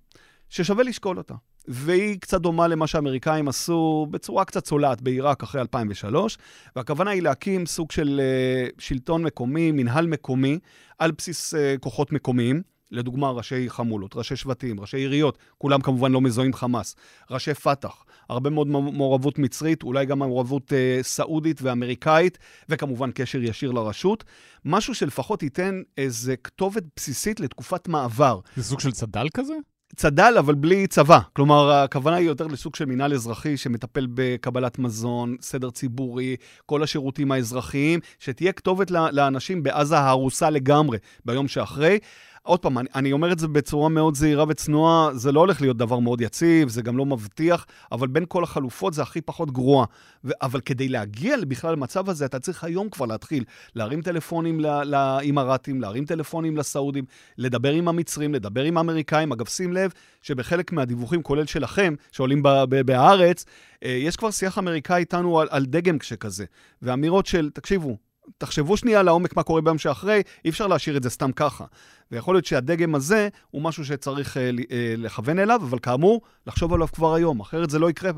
ששווה 0.49 0.84
לשקול 0.84 1.18
אותה. 1.18 1.34
והיא 1.68 2.20
קצת 2.20 2.40
דומה 2.40 2.68
למה 2.68 2.86
שהאמריקאים 2.86 3.49
עשו 3.49 4.07
בצורה 4.11 4.45
קצת 4.45 4.64
צולעת 4.64 5.03
בעיראק 5.03 5.43
אחרי 5.43 5.61
2003, 5.61 6.38
והכוונה 6.76 7.11
היא 7.11 7.22
להקים 7.22 7.66
סוג 7.66 7.93
של 7.93 8.20
uh, 8.20 8.74
שלטון 8.78 9.22
מקומי, 9.22 9.72
מנהל 9.72 10.07
מקומי, 10.07 10.59
על 10.99 11.11
בסיס 11.11 11.55
uh, 11.55 11.57
כוחות 11.80 12.12
מקומיים. 12.12 12.62
לדוגמה, 12.93 13.30
ראשי 13.30 13.70
חמולות, 13.70 14.16
ראשי 14.16 14.36
שבטים, 14.36 14.80
ראשי 14.80 14.97
עיריות, 14.97 15.38
כולם 15.59 15.80
כמובן 15.80 16.12
לא 16.12 16.20
מזוהים 16.20 16.53
חמאס, 16.53 16.97
ראשי 17.30 17.55
פת"ח, 17.55 18.05
הרבה 18.28 18.51
מאוד 18.51 18.66
מעורבות 18.66 19.38
מצרית, 19.38 19.82
אולי 19.82 20.07
גם 20.07 20.18
מעורבות 20.18 20.72
אה, 20.72 20.99
סעודית 21.03 21.62
ואמריקאית, 21.62 22.38
וכמובן 22.68 23.11
קשר 23.14 23.43
ישיר 23.43 23.70
לרשות. 23.70 24.24
משהו 24.64 24.95
שלפחות 24.95 25.43
ייתן 25.43 25.82
איזה 25.99 26.36
כתובת 26.36 26.82
בסיסית 26.97 27.40
לתקופת 27.40 27.88
מעבר. 27.88 28.40
זה 28.57 28.64
סוג 28.64 28.80
של 28.80 28.93
צד"ל 28.93 29.28
כזה? 29.34 29.55
צד"ל, 29.97 30.34
אבל 30.38 30.55
בלי 30.55 30.86
צבא. 30.86 31.18
כלומר, 31.32 31.70
הכוונה 31.72 32.16
היא 32.16 32.26
יותר 32.26 32.47
לסוג 32.47 32.74
של 32.74 32.84
מינהל 32.84 33.12
אזרחי 33.12 33.57
שמטפל 33.57 34.07
בקבלת 34.14 34.78
מזון, 34.78 35.36
סדר 35.40 35.70
ציבורי, 35.70 36.36
כל 36.66 36.82
השירותים 36.82 37.32
האזרחיים, 37.32 38.01
שתהיה 38.18 38.53
כתובת 38.53 38.90
לאנשים 38.90 39.62
בעזה 39.62 39.99
ההרוסה 39.99 40.51
לגמרי 40.51 40.99
ביום 41.24 41.49
שאחרי. 41.49 41.99
עוד 42.43 42.61
פעם, 42.61 42.78
אני, 42.78 42.88
אני 42.95 43.12
אומר 43.12 43.32
את 43.32 43.38
זה 43.38 43.49
בצורה 43.49 43.88
מאוד 43.88 44.14
זהירה 44.14 44.45
וצנועה, 44.49 45.14
זה 45.14 45.32
לא 45.32 45.40
הולך 45.40 45.61
להיות 45.61 45.76
דבר 45.76 45.99
מאוד 45.99 46.20
יציב, 46.20 46.68
זה 46.68 46.82
גם 46.82 46.97
לא 46.97 47.07
מבטיח, 47.07 47.66
אבל 47.93 48.09
בין 48.09 48.24
כל 48.28 48.45
החלופות 48.45 48.95
זה 48.95 49.03
הכי 49.03 49.20
פחות 49.20 49.51
גרוע. 49.51 49.86
ו- 50.24 50.30
אבל 50.43 50.61
כדי 50.61 50.88
להגיע 50.88 51.36
בכלל 51.49 51.72
למצב 51.72 52.11
הזה, 52.11 52.24
אתה 52.24 52.38
צריך 52.40 52.64
היום 52.64 52.88
כבר 52.88 53.07
להתחיל 53.07 53.45
להרים 53.74 54.03
טלפונים 54.03 54.61
לאימראטים, 54.61 55.80
להרים 55.80 56.05
טלפונים 56.05 56.57
לסעודים, 56.57 57.05
לדבר 57.38 57.72
עם 57.72 57.88
המצרים, 57.88 58.34
לדבר 58.34 58.62
עם 58.62 58.76
האמריקאים. 58.76 59.32
אגב, 59.32 59.47
שים 59.47 59.72
לב 59.72 59.93
שבחלק 60.22 60.72
מהדיווחים, 60.72 61.22
כולל 61.22 61.47
שלכם, 61.47 61.95
שעולים 62.12 62.43
בהארץ, 62.86 63.45
אה, 63.84 63.90
יש 63.90 64.16
כבר 64.16 64.30
שיח 64.30 64.59
אמריקאי 64.59 65.01
איתנו 65.01 65.40
על, 65.40 65.49
על 65.51 65.66
דגם 65.66 65.99
כשכזה. 65.99 66.45
ואמירות 66.82 67.26
של, 67.26 67.51
תקשיבו, 67.55 67.97
תחשבו 68.39 68.77
שנייה 68.77 69.03
לעומק 69.03 69.37
מה 69.37 69.43
קורה 69.43 69.61
ביום 69.61 69.79
שאחרי, 69.79 70.23
אי 70.45 70.51
אפשר 70.51 70.66
להשאיר 70.66 70.97
את 70.97 71.03
זה 71.03 71.11
סתם 71.11 71.33
ככה. 71.33 71.64
ויכול 72.11 72.35
להיות 72.35 72.45
שהדגם 72.45 72.95
הזה 72.95 73.29
הוא 73.51 73.62
משהו 73.62 73.85
שצריך 73.85 74.37
אה, 74.37 74.51
אה, 74.70 74.95
לכוון 74.97 75.39
אליו, 75.39 75.61
אבל 75.62 75.79
כאמור, 75.79 76.20
לחשוב 76.47 76.75
עליו 76.75 76.89
כבר 76.93 77.14
היום, 77.14 77.41
אחרת 77.41 77.70
זה 77.70 77.79
לא 77.79 77.91
יקרה. 77.91 78.11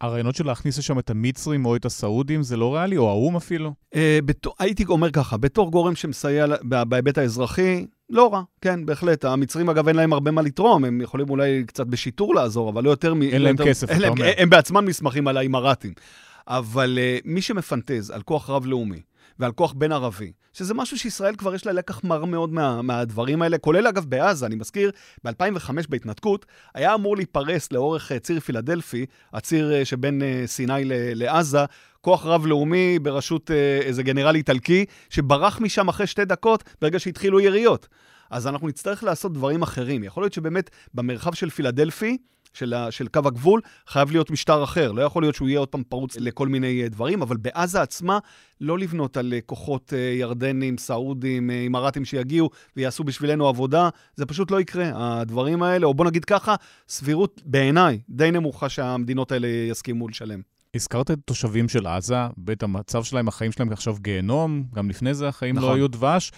הרעיונות 0.00 0.34
של 0.34 0.46
להכניס 0.46 0.78
לשם 0.78 0.98
את 0.98 1.10
המצרים 1.10 1.66
או 1.66 1.76
את 1.76 1.84
הסעודים 1.84 2.42
זה 2.42 2.56
לא 2.56 2.74
ריאלי, 2.74 2.96
או 2.96 3.08
האו"ם 3.08 3.36
אפילו? 3.36 3.74
אה, 3.94 4.18
בתור, 4.24 4.54
הייתי 4.58 4.84
אומר 4.88 5.10
ככה, 5.10 5.36
בתור 5.36 5.70
גורם 5.70 5.94
שמסייע 5.94 6.46
בהיבט 6.62 7.18
האזרחי, 7.18 7.86
לא 8.10 8.32
רע, 8.32 8.42
כן, 8.60 8.86
בהחלט. 8.86 9.24
המצרים, 9.24 9.70
אגב, 9.70 9.88
אין 9.88 9.96
להם 9.96 10.12
הרבה 10.12 10.30
מה 10.30 10.42
לתרום, 10.42 10.84
הם 10.84 11.00
יכולים 11.00 11.30
אולי 11.30 11.64
קצת 11.66 11.86
בשיטור 11.86 12.34
לעזור, 12.34 12.70
אבל 12.70 12.84
לא 12.84 12.90
יותר 12.90 13.14
מ... 13.14 13.22
אין 13.22 13.42
לא 13.42 13.44
להם 13.44 13.56
יותר, 13.58 13.70
כסף, 13.70 13.90
אתה 13.90 14.08
אומר. 14.08 14.32
הם 14.36 14.50
בעצמם 14.50 14.84
נסמכים 14.88 15.28
על 15.28 15.36
האימראטים. 15.36 15.92
אבל 16.48 16.98
uh, 16.98 17.22
מי 17.24 17.42
שמפנטז 17.42 18.10
על 18.10 18.22
כוח 18.22 18.50
רב-לאומי, 18.50 19.00
ועל 19.38 19.52
כוח 19.52 19.72
בין 19.72 19.92
ערבי, 19.92 20.32
שזה 20.52 20.74
משהו 20.74 20.98
שישראל 20.98 21.36
כבר 21.36 21.54
יש 21.54 21.66
לה 21.66 21.72
לקח 21.72 22.04
מר 22.04 22.24
מאוד 22.24 22.52
מה, 22.52 22.82
מהדברים 22.82 23.42
האלה, 23.42 23.58
כולל 23.58 23.86
אגב 23.86 24.04
בעזה, 24.04 24.46
אני 24.46 24.54
מזכיר, 24.54 24.90
ב-2005 25.24 25.70
בהתנתקות, 25.88 26.46
היה 26.74 26.94
אמור 26.94 27.16
להיפרס 27.16 27.72
לאורך 27.72 28.12
אה, 28.12 28.18
ציר 28.18 28.40
פילדלפי, 28.40 29.06
הציר 29.32 29.72
אה, 29.72 29.84
שבין 29.84 30.22
אה, 30.22 30.42
סיני 30.46 30.82
לעזה, 31.14 31.64
כוח 32.00 32.26
רב-לאומי 32.26 32.98
בראשות 32.98 33.50
איזה 33.82 34.02
גנרל 34.02 34.34
איטלקי, 34.34 34.84
שברח 35.10 35.60
משם 35.60 35.88
אחרי 35.88 36.06
שתי 36.06 36.24
דקות 36.24 36.64
ברגע 36.80 36.98
שהתחילו 36.98 37.40
יריות. 37.40 37.88
אז 38.30 38.46
אנחנו 38.46 38.68
נצטרך 38.68 39.04
לעשות 39.04 39.32
דברים 39.32 39.62
אחרים. 39.62 40.04
יכול 40.04 40.22
להיות 40.22 40.32
שבאמת 40.32 40.70
במרחב 40.94 41.34
של 41.34 41.50
פילדלפי, 41.50 42.18
של, 42.52 42.74
ה, 42.74 42.90
של 42.90 43.08
קו 43.08 43.20
הגבול, 43.24 43.60
חייב 43.86 44.10
להיות 44.10 44.30
משטר 44.30 44.64
אחר. 44.64 44.92
לא 44.92 45.02
יכול 45.02 45.22
להיות 45.22 45.34
שהוא 45.34 45.48
יהיה 45.48 45.58
עוד 45.58 45.68
פעם 45.68 45.82
פרוץ 45.82 46.16
לכל 46.16 46.48
מיני 46.48 46.82
אה, 46.82 46.88
דברים, 46.88 47.22
אבל 47.22 47.36
בעזה 47.36 47.82
עצמה, 47.82 48.18
לא 48.60 48.78
לבנות 48.78 49.16
על 49.16 49.32
אה, 49.32 49.40
כוחות 49.40 49.92
אה, 49.92 49.98
ירדנים, 49.98 50.78
סעודים, 50.78 51.50
אימראטים 51.50 52.04
שיגיעו 52.04 52.50
ויעשו 52.76 53.04
בשבילנו 53.04 53.48
עבודה, 53.48 53.88
זה 54.16 54.26
פשוט 54.26 54.50
לא 54.50 54.60
יקרה. 54.60 54.90
הדברים 54.94 55.62
האלה, 55.62 55.86
או 55.86 55.94
בוא 55.94 56.04
נגיד 56.04 56.24
ככה, 56.24 56.54
סבירות 56.88 57.42
בעיניי 57.44 58.00
די 58.08 58.30
נמוכה 58.30 58.68
שהמדינות 58.68 59.32
האלה 59.32 59.48
יסכימו 59.48 60.08
לשלם. 60.08 60.40
הזכרת 60.74 61.10
את 61.10 61.18
התושבים 61.18 61.68
של 61.68 61.86
עזה, 61.86 62.16
בית 62.36 62.62
המצב 62.62 63.04
שלהם, 63.04 63.28
החיים 63.28 63.52
שלהם 63.52 63.72
עכשיו 63.72 63.96
גיהנום, 64.00 64.64
גם 64.74 64.90
לפני 64.90 65.14
זה 65.14 65.28
החיים 65.28 65.54
לא 65.54 65.60
נכון. 65.60 65.70
לא 65.70 65.76
היו 65.76 65.88
דבש. 65.88 66.32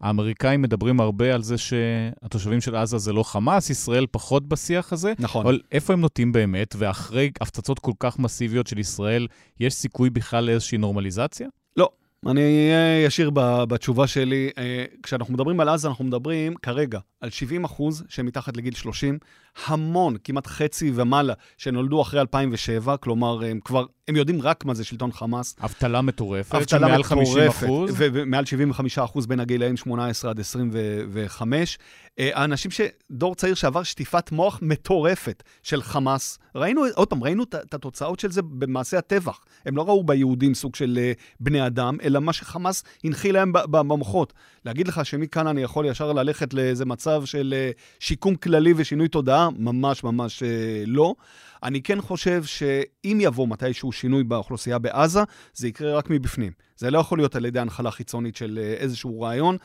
האמריקאים 0.00 0.62
מדברים 0.62 1.00
הרבה 1.00 1.34
על 1.34 1.42
זה 1.42 1.58
שהתושבים 1.58 2.60
של 2.60 2.76
עזה 2.76 2.98
זה 2.98 3.12
לא 3.12 3.22
חמאס, 3.22 3.70
ישראל 3.70 4.06
פחות 4.10 4.48
בשיח 4.48 4.92
הזה. 4.92 5.12
נכון. 5.18 5.46
אבל 5.46 5.60
איפה 5.72 5.92
הם 5.92 6.00
נוטים 6.00 6.32
באמת, 6.32 6.74
ואחרי 6.78 7.30
הפצצות 7.40 7.78
כל 7.78 7.92
כך 8.00 8.18
מסיביות 8.18 8.66
של 8.66 8.78
ישראל, 8.78 9.26
יש 9.60 9.74
סיכוי 9.74 10.10
בכלל 10.10 10.44
לאיזושהי 10.44 10.78
נורמליזציה? 10.78 11.48
לא. 11.76 11.88
אני 12.26 12.40
אהיה 12.40 13.04
ישיר 13.04 13.30
בתשובה 13.68 14.06
שלי. 14.06 14.50
אה, 14.58 14.84
כשאנחנו 15.02 15.34
מדברים 15.34 15.60
על 15.60 15.68
עזה, 15.68 15.88
אנחנו 15.88 16.04
מדברים 16.04 16.54
כרגע 16.62 16.98
על 17.20 17.30
70 17.30 17.64
אחוז 17.64 18.04
שהם 18.08 18.26
מתחת 18.26 18.56
לגיל 18.56 18.74
30, 18.74 19.18
המון, 19.66 20.16
כמעט 20.24 20.46
חצי 20.46 20.92
ומעלה, 20.94 21.32
שנולדו 21.56 22.02
אחרי 22.02 22.20
2007, 22.20 22.96
כלומר, 22.96 23.44
הם 23.44 23.60
כבר, 23.64 23.84
הם 24.08 24.16
יודעים 24.16 24.42
רק 24.42 24.64
מה 24.64 24.74
זה 24.74 24.84
שלטון 24.84 25.12
חמאס. 25.12 25.56
אבטלה 25.64 26.02
מטורפת, 26.02 26.54
אבטלה 26.54 26.88
מעל 26.88 27.02
50 27.02 27.48
אחוז. 27.48 27.94
ומעל 27.96 28.44
75 28.44 28.98
אחוז 28.98 29.26
בין 29.26 29.40
הגילאים 29.40 29.76
18 29.76 30.30
עד 30.30 30.40
25. 30.40 31.78
אה, 32.18 32.30
האנשים 32.34 32.70
ש... 32.70 32.80
דור 33.10 33.34
צעיר 33.34 33.54
שעבר 33.54 33.82
שטיפת 33.82 34.32
מוח 34.32 34.58
מטורפת 34.62 35.42
של 35.62 35.82
חמאס, 35.82 36.38
ראינו, 36.54 36.82
עוד 36.94 37.08
פעם, 37.08 37.24
ראינו 37.24 37.42
את 37.42 37.74
התוצאות 37.74 38.20
של 38.20 38.30
זה 38.30 38.42
במעשי 38.42 38.96
הטבח. 38.96 39.40
הם 39.66 39.76
לא 39.76 39.82
ראו 39.82 40.04
ביהודים 40.04 40.54
סוג 40.54 40.74
של 40.74 40.98
אה, 41.02 41.12
בני 41.40 41.66
אדם, 41.66 41.96
אלא 42.02 42.20
מה 42.20 42.32
שחמאס 42.32 42.84
הנחיל 43.04 43.34
להם 43.34 43.52
במוחות. 43.52 44.32
להגיד 44.64 44.88
לך 44.88 45.06
שמכאן 45.06 45.46
אני 45.46 45.62
יכול 45.62 45.86
ישר 45.86 46.12
ללכת 46.12 46.54
לאיזה 46.54 46.84
מצב 46.84 47.24
של 47.24 47.54
אה, 47.56 47.70
שיקום 48.00 48.34
כללי 48.34 48.72
ושינוי 48.76 49.08
תודעה, 49.08 49.48
ממש 49.58 50.04
ממש 50.04 50.42
אה, 50.42 50.82
לא. 50.86 51.14
אני 51.62 51.82
כן 51.82 52.00
חושב 52.00 52.44
שאם 52.44 53.18
יבוא 53.20 53.48
מתישהו 53.48 53.92
שינוי 53.92 54.24
באוכלוסייה 54.24 54.78
בעזה, 54.78 55.20
זה 55.54 55.68
יקרה 55.68 55.96
רק 55.96 56.10
מבפנים. 56.10 56.52
זה 56.76 56.90
לא 56.90 56.98
יכול 56.98 57.18
להיות 57.18 57.36
על 57.36 57.44
ידי 57.44 57.60
הנחלה 57.60 57.90
חיצונית 57.90 58.36
של 58.36 58.58
אה, 58.62 58.72
איזשהו 58.72 59.20
רעיון. 59.20 59.56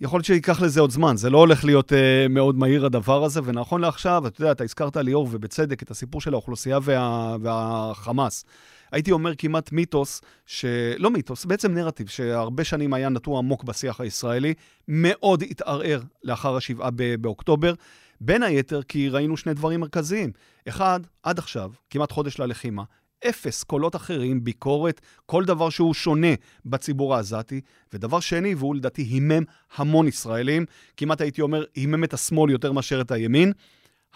יכול 0.00 0.18
להיות 0.18 0.26
שייקח 0.26 0.62
לזה 0.62 0.80
עוד 0.80 0.90
זמן, 0.90 1.16
זה 1.16 1.30
לא 1.30 1.38
הולך 1.38 1.64
להיות 1.64 1.92
uh, 1.92 1.94
מאוד 2.30 2.56
מהיר 2.56 2.86
הדבר 2.86 3.24
הזה, 3.24 3.40
ונכון 3.44 3.80
לעכשיו, 3.80 4.26
אתה 4.26 4.40
יודע, 4.40 4.52
אתה 4.52 4.64
הזכרת 4.64 4.96
ליאור, 4.96 5.28
ובצדק, 5.30 5.82
את 5.82 5.90
הסיפור 5.90 6.20
של 6.20 6.32
האוכלוסייה 6.32 6.78
וה, 6.82 7.36
והחמאס. 7.40 8.44
הייתי 8.92 9.12
אומר 9.12 9.34
כמעט 9.34 9.72
מיתוס, 9.72 10.20
ש... 10.46 10.64
לא 10.98 11.10
מיתוס, 11.10 11.44
בעצם 11.44 11.74
נרטיב, 11.74 12.08
שהרבה 12.08 12.64
שנים 12.64 12.94
היה 12.94 13.08
נטוע 13.08 13.38
עמוק 13.38 13.64
בשיח 13.64 14.00
הישראלי, 14.00 14.54
מאוד 14.88 15.42
התערער 15.42 16.00
לאחר 16.24 16.56
השבעה 16.56 16.90
באוקטובר. 17.20 17.74
בין 18.24 18.42
היתר 18.42 18.82
כי 18.82 19.08
ראינו 19.08 19.36
שני 19.36 19.54
דברים 19.54 19.80
מרכזיים. 19.80 20.32
אחד, 20.68 21.00
עד 21.22 21.38
עכשיו, 21.38 21.70
כמעט 21.90 22.12
חודש 22.12 22.38
ללחימה, 22.38 22.82
אפס 23.28 23.62
קולות 23.62 23.96
אחרים, 23.96 24.44
ביקורת, 24.44 25.00
כל 25.26 25.44
דבר 25.44 25.70
שהוא 25.70 25.94
שונה 25.94 26.34
בציבור 26.66 27.16
העזתי. 27.16 27.60
ודבר 27.92 28.20
שני, 28.20 28.54
והוא 28.54 28.74
לדעתי 28.74 29.02
הימם 29.02 29.42
המון 29.76 30.08
ישראלים, 30.08 30.64
כמעט 30.96 31.20
הייתי 31.20 31.42
אומר, 31.42 31.64
הימם 31.74 32.04
את 32.04 32.14
השמאל 32.14 32.50
יותר 32.50 32.72
מאשר 32.72 33.00
את 33.00 33.10
הימין, 33.10 33.52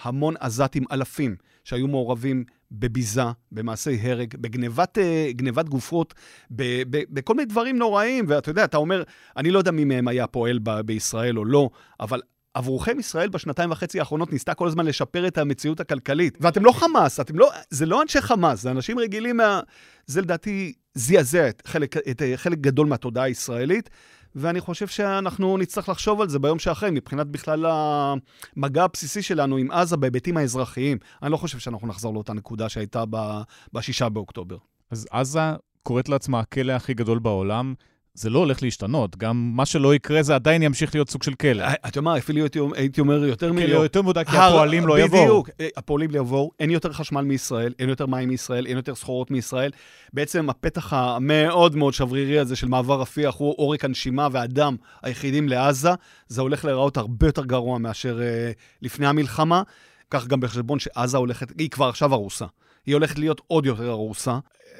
המון 0.02 0.34
עזתים 0.40 0.84
אלפים 0.92 1.36
שהיו 1.64 1.88
מעורבים 1.88 2.44
בביזה, 2.72 3.22
במעשי 3.52 3.98
הרג, 4.02 4.34
בגנבת 4.36 4.98
uh, 4.98 5.68
גופות, 5.68 6.14
ב, 6.50 6.82
ב, 6.90 7.02
בכל 7.10 7.34
מיני 7.34 7.46
דברים 7.46 7.78
נוראים, 7.78 8.24
ואתה 8.28 8.50
יודע, 8.50 8.64
אתה 8.64 8.76
אומר, 8.76 9.02
אני 9.36 9.50
לא 9.50 9.58
יודע 9.58 9.70
מי 9.70 9.84
מהם 9.84 10.08
היה 10.08 10.26
פועל 10.26 10.58
ב, 10.62 10.80
בישראל 10.80 11.38
או 11.38 11.44
לא, 11.44 11.70
אבל 12.00 12.20
עבורכם 12.54 12.98
ישראל 12.98 13.28
בשנתיים 13.28 13.70
וחצי 13.70 13.98
האחרונות 13.98 14.32
ניסתה 14.32 14.54
כל 14.54 14.68
הזמן 14.68 14.86
לשפר 14.86 15.26
את 15.26 15.38
המציאות 15.38 15.80
הכלכלית. 15.80 16.38
ואתם 16.40 16.64
לא 16.64 16.72
חמאס, 16.72 17.20
אתם 17.20 17.38
לא, 17.38 17.50
זה 17.70 17.86
לא 17.86 18.02
אנשי 18.02 18.20
חמאס, 18.20 18.62
זה 18.62 18.70
אנשים 18.70 18.98
רגילים 18.98 19.36
מה... 19.36 19.60
זה 20.06 20.20
לדעתי 20.20 20.72
זעזע 20.94 21.48
את 21.48 21.62
את 22.10 22.22
חלק 22.36 22.58
גדול 22.58 22.86
מהתודעה 22.86 23.24
הישראלית, 23.24 23.90
ואני 24.37 24.61
חושב 24.61 24.87
שאנחנו 24.87 25.57
נצטרך 25.59 25.89
לחשוב 25.89 26.20
על 26.20 26.28
זה 26.28 26.39
ביום 26.39 26.59
שאחרי, 26.59 26.91
מבחינת 26.91 27.26
בכלל 27.26 27.66
המגע 27.66 28.84
הבסיסי 28.84 29.22
שלנו 29.22 29.57
עם 29.57 29.70
עזה 29.70 29.97
בהיבטים 29.97 30.37
האזרחיים. 30.37 30.99
אני 31.22 31.32
לא 31.32 31.37
חושב 31.37 31.59
שאנחנו 31.59 31.89
נחזור 31.89 32.14
לאותה 32.14 32.32
נקודה 32.32 32.68
שהייתה 32.68 33.05
ב-6 33.07 34.09
באוקטובר. 34.09 34.57
אז 34.91 35.07
עזה 35.11 35.41
קוראת 35.82 36.09
לעצמה 36.09 36.41
הכלא 36.41 36.72
הכי 36.72 36.95
גדול 36.95 37.18
בעולם. 37.18 37.74
זה 38.16 38.30
לא 38.30 38.38
הולך 38.38 38.62
להשתנות. 38.62 39.16
גם 39.16 39.52
מה 39.54 39.66
שלא 39.66 39.94
יקרה 39.94 40.22
זה 40.22 40.34
עדיין 40.34 40.62
ימשיך 40.62 40.94
להיות 40.94 41.10
סוג 41.10 41.22
של 41.22 41.34
כלא. 41.34 41.62
אה, 41.62 41.74
אתה 41.74 41.88
יודע 41.88 42.00
מה, 42.00 42.18
אפילו 42.18 42.44
הייתי 42.74 43.00
אומר 43.00 43.24
יותר 43.24 43.52
מ... 43.52 43.56
כאילו, 43.56 43.82
יותר 43.82 44.02
מודע, 44.02 44.24
כי 44.24 44.36
הפועלים 44.36 44.86
לא 44.86 45.00
יבואו. 45.00 45.22
בדיוק, 45.22 45.50
אה, 45.60 45.68
הפועלים 45.76 46.10
לא 46.10 46.18
יבואו, 46.18 46.50
אין 46.60 46.70
יותר 46.70 46.92
חשמל 46.92 47.20
מישראל, 47.20 47.74
אין 47.78 47.88
יותר 47.88 48.06
מים 48.06 48.28
מישראל, 48.28 48.66
אין 48.66 48.76
יותר 48.76 48.94
סחורות 48.94 49.30
מישראל. 49.30 49.70
בעצם 50.12 50.50
הפתח 50.50 50.92
המאוד 50.92 51.76
מאוד 51.76 51.94
שברירי 51.94 52.38
הזה 52.38 52.56
של 52.56 52.68
מעבר 52.68 53.00
רפיח 53.00 53.34
הוא 53.34 53.54
עורק 53.56 53.84
הנשימה 53.84 54.28
והדם 54.32 54.76
היחידים 55.02 55.48
לעזה. 55.48 55.90
זה 56.28 56.40
הולך 56.40 56.64
להיראות 56.64 56.96
הרבה 56.96 57.26
יותר 57.26 57.44
גרוע 57.44 57.78
מאשר 57.78 58.18
uh, 58.18 58.54
לפני 58.82 59.06
המלחמה. 59.06 59.62
קח 60.08 60.26
גם 60.26 60.40
בחשבון 60.40 60.78
שעזה 60.78 61.16
הולכת, 61.16 61.52
היא 61.58 61.70
כבר 61.70 61.88
עכשיו 61.88 62.14
הרוסה. 62.14 62.46
היא 62.87 62.95
הולכת 62.95 63.18
להיות 63.18 63.41
עוד 63.47 63.66
יותר 63.66 63.91
הרוסה. 63.91 64.39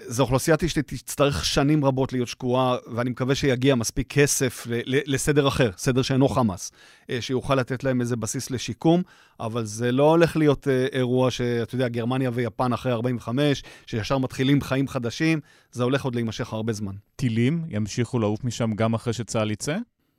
זו 0.09 0.23
אוכלוסייה 0.23 0.57
שתצטרך 0.67 1.45
שנים 1.45 1.85
רבות 1.85 2.13
להיות 2.13 2.29
שקועה, 2.29 2.77
ואני 2.95 3.11
מקווה 3.11 3.35
שיגיע 3.35 3.75
מספיק 3.75 4.13
כסף 4.13 4.67
לסדר 4.85 5.49
אחר, 5.49 5.71
סדר 5.77 6.03
שאינו 6.03 6.29
חמאס, 6.29 6.73
אה, 7.11 7.21
שיוכל 7.21 7.55
לתת 7.55 7.85
להם 7.85 8.01
איזה 8.01 8.17
בסיס 8.17 8.51
לשיקום, 8.51 9.03
אבל 9.41 9.65
זה 9.65 9.93
לא 9.93 10.11
הולך 10.11 10.37
להיות 10.37 10.69
אה, 10.69 10.87
אירוע 10.93 11.31
שאתה 11.31 11.75
יודע, 11.75 11.89
גרמניה 11.89 12.31
ויפן 12.35 12.73
אחרי 12.73 12.93
45, 12.93 13.63
שישר 13.87 14.19
מתחילים 14.19 14.61
חיים 14.61 14.89
חדשים, 14.89 15.41
זה 15.73 15.85
הולך 15.85 16.05
עוד 16.05 16.15
להימשך 16.15 16.53
הרבה 16.53 16.73
זמן. 16.73 16.95
טילים 17.17 17.65
ימשיכו 17.69 18.19
לעוף 18.19 18.45
משם 18.45 18.75
גם 18.75 18.95
אחרי 18.95 19.13
שצה"ל 19.13 19.51
יצא? 19.51 19.77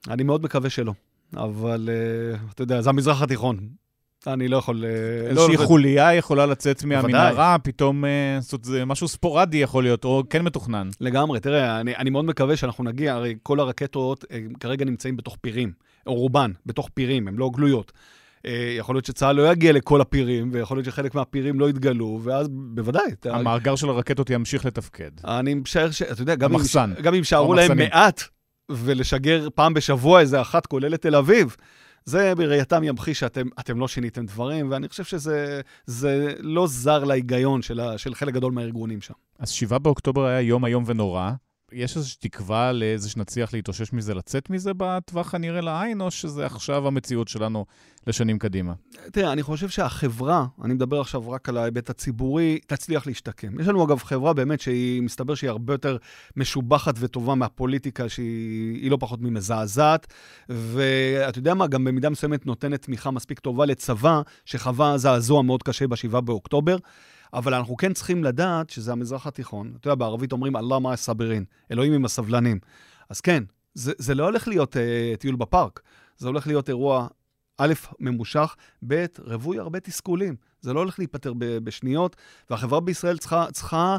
אני 0.10 0.24
מאוד 0.24 0.44
מקווה 0.44 0.70
שלא. 0.70 0.94
אבל 1.36 1.90
uh, 1.90 2.52
אתה 2.54 2.64
יודע, 2.64 2.82
זה 2.82 2.90
המזרח 2.90 3.22
התיכון. 3.22 3.70
אני 4.28 4.48
לא 4.48 4.58
יכול... 4.58 4.86
אה, 4.86 5.30
איזושהי 5.30 5.58
לא 5.58 5.66
חוליה 5.66 6.14
יכולה 6.14 6.46
לצאת 6.46 6.84
מהמנהרה, 6.84 7.58
פתאום, 7.64 8.06
אה, 8.06 8.38
זה 8.62 8.86
משהו 8.86 9.08
ספורדי 9.08 9.58
יכול 9.58 9.84
להיות, 9.84 10.06
או 10.06 10.24
כן 10.30 10.42
מתוכנן. 10.42 10.90
לגמרי, 11.02 11.40
תראה, 11.40 11.80
אני, 11.80 11.96
אני 11.96 12.10
מאוד 12.10 12.26
מקווה 12.26 12.58
שאנחנו 12.58 12.84
נגיע, 12.84 13.14
הרי 13.14 13.36
כל 13.44 13.60
הרקטות 13.60 14.26
כרגע 14.60 14.86
נמצאים 14.86 15.18
בתוך 15.18 15.38
פירים, 15.42 15.72
או 16.08 16.14
רובן, 16.14 16.52
בתוך 16.66 16.90
פירים, 16.94 17.28
הן 17.28 17.36
לא 17.36 17.50
גלויות. 17.54 17.92
אה, 18.46 18.76
יכול 18.78 18.96
להיות 18.96 19.06
שצה"ל 19.06 19.36
לא 19.36 19.52
יגיע 19.52 19.72
לכל 19.72 20.02
הפירים, 20.02 20.50
ויכול 20.54 20.78
להיות 20.78 20.86
שחלק 20.86 21.16
מהפירים 21.16 21.60
לא 21.60 21.70
יתגלו, 21.70 22.20
ואז 22.24 22.48
בוודאי. 22.52 23.12
המאגר 23.26 23.76
של 23.76 23.90
הרקטות 23.90 24.30
ימשיך 24.30 24.66
לתפקד. 24.66 25.12
אני 25.26 25.54
משער 25.54 25.92
ש... 25.92 26.02
אתה 26.02 26.22
יודע, 26.22 26.36
גם 26.36 26.54
אם, 26.56 26.62
גם 27.02 27.14
אם 27.14 27.24
שערו 27.24 27.54
להם 27.54 27.78
מעט, 27.78 28.24
ולשגר 28.72 29.48
פעם 29.56 29.74
בשבוע 29.74 30.20
איזה 30.20 30.42
אחת, 30.42 30.66
כולל 30.66 30.94
את 30.94 31.02
תל 31.02 31.16
אביב, 31.16 31.56
זה 32.08 32.36
בראייתם 32.36 32.84
ימחיש 32.84 33.20
שאתם 33.20 33.80
לא 33.80 33.88
שיניתם 33.88 34.26
דברים, 34.26 34.72
ואני 34.72 34.88
חושב 34.88 35.04
שזה 35.04 36.34
לא 36.40 36.68
זר 36.68 37.04
להיגיון 37.04 37.62
של, 37.62 37.82
חלק 38.14 38.34
גדול 38.34 38.52
מהארגונים 38.52 39.02
שם. 39.02 39.14
אז 39.40 39.50
7 39.50 39.78
באוקטובר 39.78 40.26
היה 40.26 40.42
יום 40.42 40.66
איום 40.66 40.84
ונורא. 40.88 41.32
יש 41.72 41.98
איזושהי 41.98 42.20
תקווה 42.20 42.72
לאיזה 42.72 43.10
שנצליח 43.10 43.54
להתאושש 43.54 43.94
מזה, 43.94 44.14
לצאת 44.14 44.50
מזה 44.50 44.72
בטווח 44.78 45.36
הנראה 45.36 45.62
לעין, 45.62 46.02
או 46.02 46.12
שזה 46.12 46.46
עכשיו 46.46 46.88
המציאות 46.88 47.28
שלנו 47.28 47.66
לשנים 48.08 48.40
קדימה? 48.40 48.74
תראה, 49.12 49.32
אני 49.32 49.44
חושב 49.44 49.70
שהחברה, 49.70 50.46
אני 50.64 50.74
מדבר 50.74 51.02
עכשיו 51.02 51.30
רק 51.30 51.50
על 51.50 51.58
ההיבט 51.58 51.90
הציבורי, 51.90 52.60
תצליח 52.68 53.08
להשתקם. 53.08 53.60
יש 53.60 53.68
לנו 53.68 53.86
אגב 53.86 54.00
חברה 54.00 54.34
באמת 54.34 54.62
שהיא, 54.62 55.02
מסתבר 55.02 55.36
שהיא 55.36 55.50
הרבה 55.50 55.74
יותר 55.74 55.98
משובחת 56.36 56.96
וטובה 57.00 57.36
מהפוליטיקה, 57.36 58.10
שהיא 58.10 58.92
לא 58.92 58.98
פחות 59.00 59.22
ממזעזעת, 59.22 60.14
ואתה 60.50 61.40
יודע 61.40 61.54
מה, 61.54 61.68
גם 61.68 61.84
במידה 61.84 62.10
מסוימת 62.10 62.46
נותנת 62.46 62.82
תמיכה 62.82 63.12
מספיק 63.12 63.40
טובה 63.40 63.66
לצבא 63.66 64.22
שחווה 64.46 64.98
זעזוע 64.98 65.42
מאוד 65.42 65.64
קשה 65.64 65.88
ב-7 65.88 66.22
באוקטובר. 66.22 66.78
אבל 67.34 67.54
אנחנו 67.54 67.78
כן 67.78 67.94
צריכים 67.94 68.24
לדעת 68.24 68.70
שזה 68.70 68.92
המזרח 68.92 69.28
התיכון. 69.28 69.74
אתה 69.80 69.88
יודע, 69.88 69.96
בערבית 69.96 70.32
אומרים 70.32 70.56
אללה 70.56 70.80
מה 70.80 70.94
הסברין, 70.94 71.46
אלוהים 71.72 71.94
עם 71.94 72.06
הסבלנים. 72.06 72.60
אז 73.10 73.22
כן, 73.22 73.44
זה, 73.74 73.92
זה 73.98 74.16
לא 74.16 74.24
הולך 74.24 74.48
להיות 74.48 74.78
אה, 74.78 75.14
טיול 75.20 75.36
בפארק, 75.36 75.80
זה 76.18 76.28
הולך 76.28 76.48
להיות 76.48 76.70
אירוע, 76.70 77.08
א', 77.58 77.74
ממושך, 78.00 78.56
ב', 78.88 79.06
רווי 79.20 79.60
הרבה 79.60 79.80
תסכולים. 79.80 80.36
זה 80.62 80.74
לא 80.74 80.80
הולך 80.80 81.00
להיפתר 81.00 81.34
ב- 81.34 81.58
בשניות, 81.58 82.16
והחברה 82.50 82.80
בישראל 82.80 83.18
צריכה, 83.18 83.46
צריכה 83.52 83.98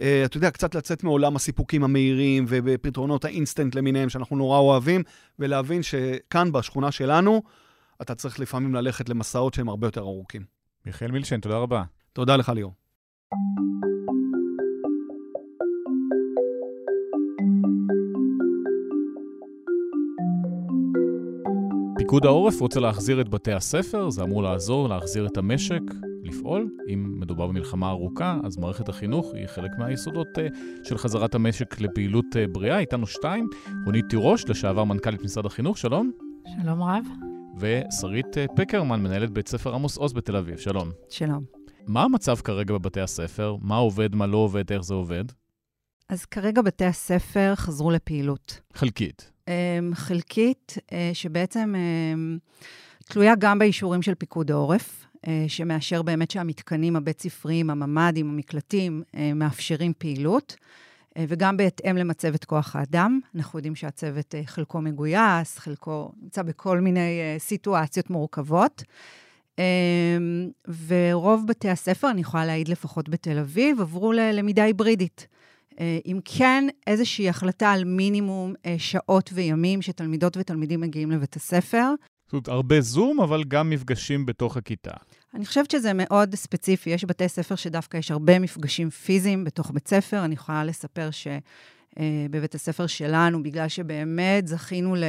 אה, 0.00 0.22
אתה 0.24 0.36
יודע, 0.36 0.50
קצת 0.50 0.74
לצאת 0.74 1.04
מעולם 1.04 1.36
הסיפוקים 1.36 1.84
המהירים 1.84 2.44
ובפתרונות 2.48 3.24
האינסטנט 3.24 3.74
למיניהם 3.74 4.08
שאנחנו 4.08 4.36
נורא 4.36 4.58
אוהבים, 4.58 5.02
ולהבין 5.38 5.82
שכאן, 5.82 6.52
בשכונה 6.52 6.92
שלנו, 6.92 7.42
אתה 8.02 8.14
צריך 8.14 8.40
לפעמים 8.40 8.74
ללכת 8.74 9.08
למסעות 9.08 9.54
שהם 9.54 9.68
הרבה 9.68 9.86
יותר 9.86 10.00
ארוכים. 10.00 10.44
מיכאל 10.86 11.10
מילשן, 11.10 11.40
תודה 11.40 11.56
רבה. 11.56 11.82
תודה 12.12 12.36
לך, 12.36 12.48
ליאור. 12.48 12.72
פיקוד 21.98 22.26
העורף 22.26 22.60
רוצה 22.60 22.80
להחזיר 22.80 23.20
את 23.20 23.28
בתי 23.28 23.52
הספר, 23.52 24.10
זה 24.10 24.22
אמור 24.22 24.42
לעזור 24.42 24.88
להחזיר 24.88 25.26
את 25.26 25.36
המשק 25.36 25.80
לפעול. 26.22 26.68
אם 26.88 27.20
מדובר 27.20 27.46
במלחמה 27.46 27.90
ארוכה, 27.90 28.38
אז 28.44 28.58
מערכת 28.58 28.88
החינוך 28.88 29.34
היא 29.34 29.46
חלק 29.46 29.70
מהיסודות 29.78 30.26
uh, 30.26 30.84
של 30.84 30.98
חזרת 30.98 31.34
המשק 31.34 31.80
לפעילות 31.80 32.24
uh, 32.32 32.52
בריאה. 32.52 32.78
איתנו 32.78 33.06
שתיים, 33.06 33.48
רונית 33.84 34.04
תירוש, 34.08 34.44
לשעבר 34.48 34.84
מנכ"לית 34.84 35.22
משרד 35.22 35.46
החינוך, 35.46 35.78
שלום. 35.78 36.10
שלום 36.62 36.82
רב. 36.82 37.04
ושרית 37.58 38.26
uh, 38.26 38.56
פקרמן, 38.56 39.02
מנהלת 39.02 39.30
בית 39.30 39.48
ספר 39.48 39.74
עמוס 39.74 39.96
עוז 39.96 40.12
בתל 40.12 40.36
אביב, 40.36 40.56
שלום. 40.56 40.90
שלום. 41.08 41.57
מה 41.88 42.02
המצב 42.02 42.36
כרגע 42.36 42.74
בבתי 42.74 43.00
הספר? 43.00 43.56
מה 43.60 43.76
עובד, 43.76 44.14
מה 44.14 44.26
לא 44.26 44.36
עובד, 44.36 44.72
איך 44.72 44.82
זה 44.82 44.94
עובד? 44.94 45.24
אז 46.08 46.24
כרגע 46.24 46.62
בתי 46.62 46.84
הספר 46.84 47.52
חזרו 47.56 47.90
לפעילות. 47.90 48.60
חלקית. 48.74 49.30
Um, 49.46 49.50
חלקית, 49.94 50.74
uh, 50.78 50.92
שבעצם 51.12 51.74
um, 51.74 53.04
תלויה 53.04 53.34
גם 53.38 53.58
באישורים 53.58 54.02
של 54.02 54.14
פיקוד 54.14 54.50
העורף, 54.50 55.06
uh, 55.16 55.28
שמאשר 55.48 56.02
באמת 56.02 56.30
שהמתקנים 56.30 56.96
הבית-ספריים, 56.96 57.70
הממ"דים, 57.70 58.30
המקלטים, 58.30 59.02
uh, 59.06 59.18
מאפשרים 59.34 59.92
פעילות, 59.98 60.56
וגם 61.18 61.56
בהתאם 61.56 61.96
למצבת 61.96 62.44
כוח 62.44 62.76
האדם. 62.76 63.20
אנחנו 63.34 63.58
יודעים 63.58 63.74
שהצוות 63.74 64.34
חלקו 64.44 64.80
מגויס, 64.80 65.58
חלקו 65.58 66.12
נמצא 66.22 66.42
בכל 66.42 66.80
מיני 66.80 67.20
סיטואציות 67.38 68.10
מורכבות. 68.10 68.82
Um, 69.58 69.60
ורוב 70.86 71.46
בתי 71.46 71.68
הספר, 71.68 72.10
אני 72.10 72.20
יכולה 72.20 72.46
להעיד 72.46 72.68
לפחות 72.68 73.08
בתל 73.08 73.38
אביב, 73.38 73.80
עברו 73.80 74.12
ללמידה 74.12 74.64
היברידית. 74.64 75.26
אם 75.80 76.20
כן, 76.24 76.64
איזושהי 76.86 77.28
החלטה 77.28 77.72
על 77.72 77.84
מינימום 77.84 78.54
שעות 78.78 79.30
וימים 79.34 79.82
שתלמידות 79.82 80.36
ותלמידים 80.36 80.80
מגיעים 80.80 81.10
לבית 81.10 81.36
הספר. 81.36 81.84
זאת 82.24 82.32
אומרת, 82.32 82.48
הרבה 82.48 82.80
זום, 82.80 83.20
אבל 83.20 83.44
גם 83.44 83.70
מפגשים 83.70 84.26
בתוך 84.26 84.56
הכיתה. 84.56 84.90
אני 85.34 85.46
חושבת 85.46 85.70
שזה 85.70 85.92
מאוד 85.94 86.34
ספציפי. 86.34 86.90
יש 86.90 87.04
בתי 87.04 87.28
ספר 87.28 87.54
שדווקא 87.54 87.96
יש 87.96 88.10
הרבה 88.10 88.38
מפגשים 88.38 88.90
פיזיים 88.90 89.44
בתוך 89.44 89.70
בית 89.70 89.88
ספר. 89.88 90.24
אני 90.24 90.34
יכולה 90.34 90.64
לספר 90.64 91.08
שבבית 91.10 92.54
הספר 92.54 92.86
שלנו, 92.86 93.42
בגלל 93.42 93.68
שבאמת 93.68 94.46
זכינו 94.46 94.94
ל... 94.94 95.04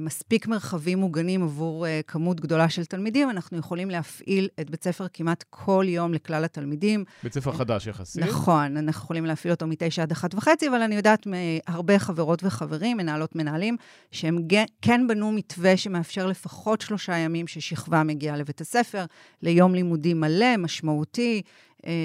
מספיק 0.00 0.46
מרחבים 0.46 0.98
מוגנים 0.98 1.42
עבור 1.42 1.86
uh, 1.86 1.88
כמות 2.06 2.40
גדולה 2.40 2.68
של 2.68 2.84
תלמידים, 2.84 3.30
אנחנו 3.30 3.58
יכולים 3.58 3.90
להפעיל 3.90 4.48
את 4.60 4.70
בית 4.70 4.84
ספר 4.84 5.06
כמעט 5.12 5.44
כל 5.50 5.84
יום 5.88 6.14
לכלל 6.14 6.44
התלמידים. 6.44 7.04
בית 7.22 7.34
ספר 7.34 7.52
חדש 7.52 7.86
יחסית. 7.86 8.22
נכון, 8.22 8.76
אנחנו 8.76 9.02
יכולים 9.02 9.24
להפעיל 9.24 9.54
אותו 9.54 9.66
מתשע 9.66 10.02
עד 10.02 10.12
אחת 10.12 10.34
וחצי, 10.34 10.68
אבל 10.68 10.82
אני 10.82 10.94
יודעת 10.94 11.26
מהרבה 11.26 11.98
חברות 11.98 12.44
וחברים, 12.44 12.96
מנהלות 12.96 13.36
מנהלים, 13.36 13.76
שהם 14.10 14.38
כן 14.82 15.06
בנו 15.08 15.32
מתווה 15.32 15.76
שמאפשר 15.76 16.26
לפחות 16.26 16.80
שלושה 16.80 17.16
ימים 17.16 17.46
ששכבה 17.46 18.02
מגיעה 18.02 18.36
לבית 18.36 18.60
הספר, 18.60 19.04
ליום 19.42 19.74
לימודים 19.74 20.20
מלא, 20.20 20.56
משמעותי. 20.56 21.42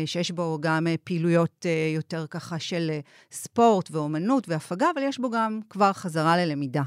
שיש 0.06 0.32
בו 0.32 0.58
גם 0.62 0.88
פעילויות 1.04 1.66
יותר 1.96 2.26
ככה 2.30 2.60
של 2.60 2.92
ספורט 3.32 3.92
ואומנות 3.92 4.50
והפגה, 4.50 4.88
אבל 4.96 5.02
יש 5.04 5.20
בו 5.20 5.30
גם 5.30 5.60
כבר 5.70 5.94
חזרה 5.94 6.38
ללמידה. 6.38 6.84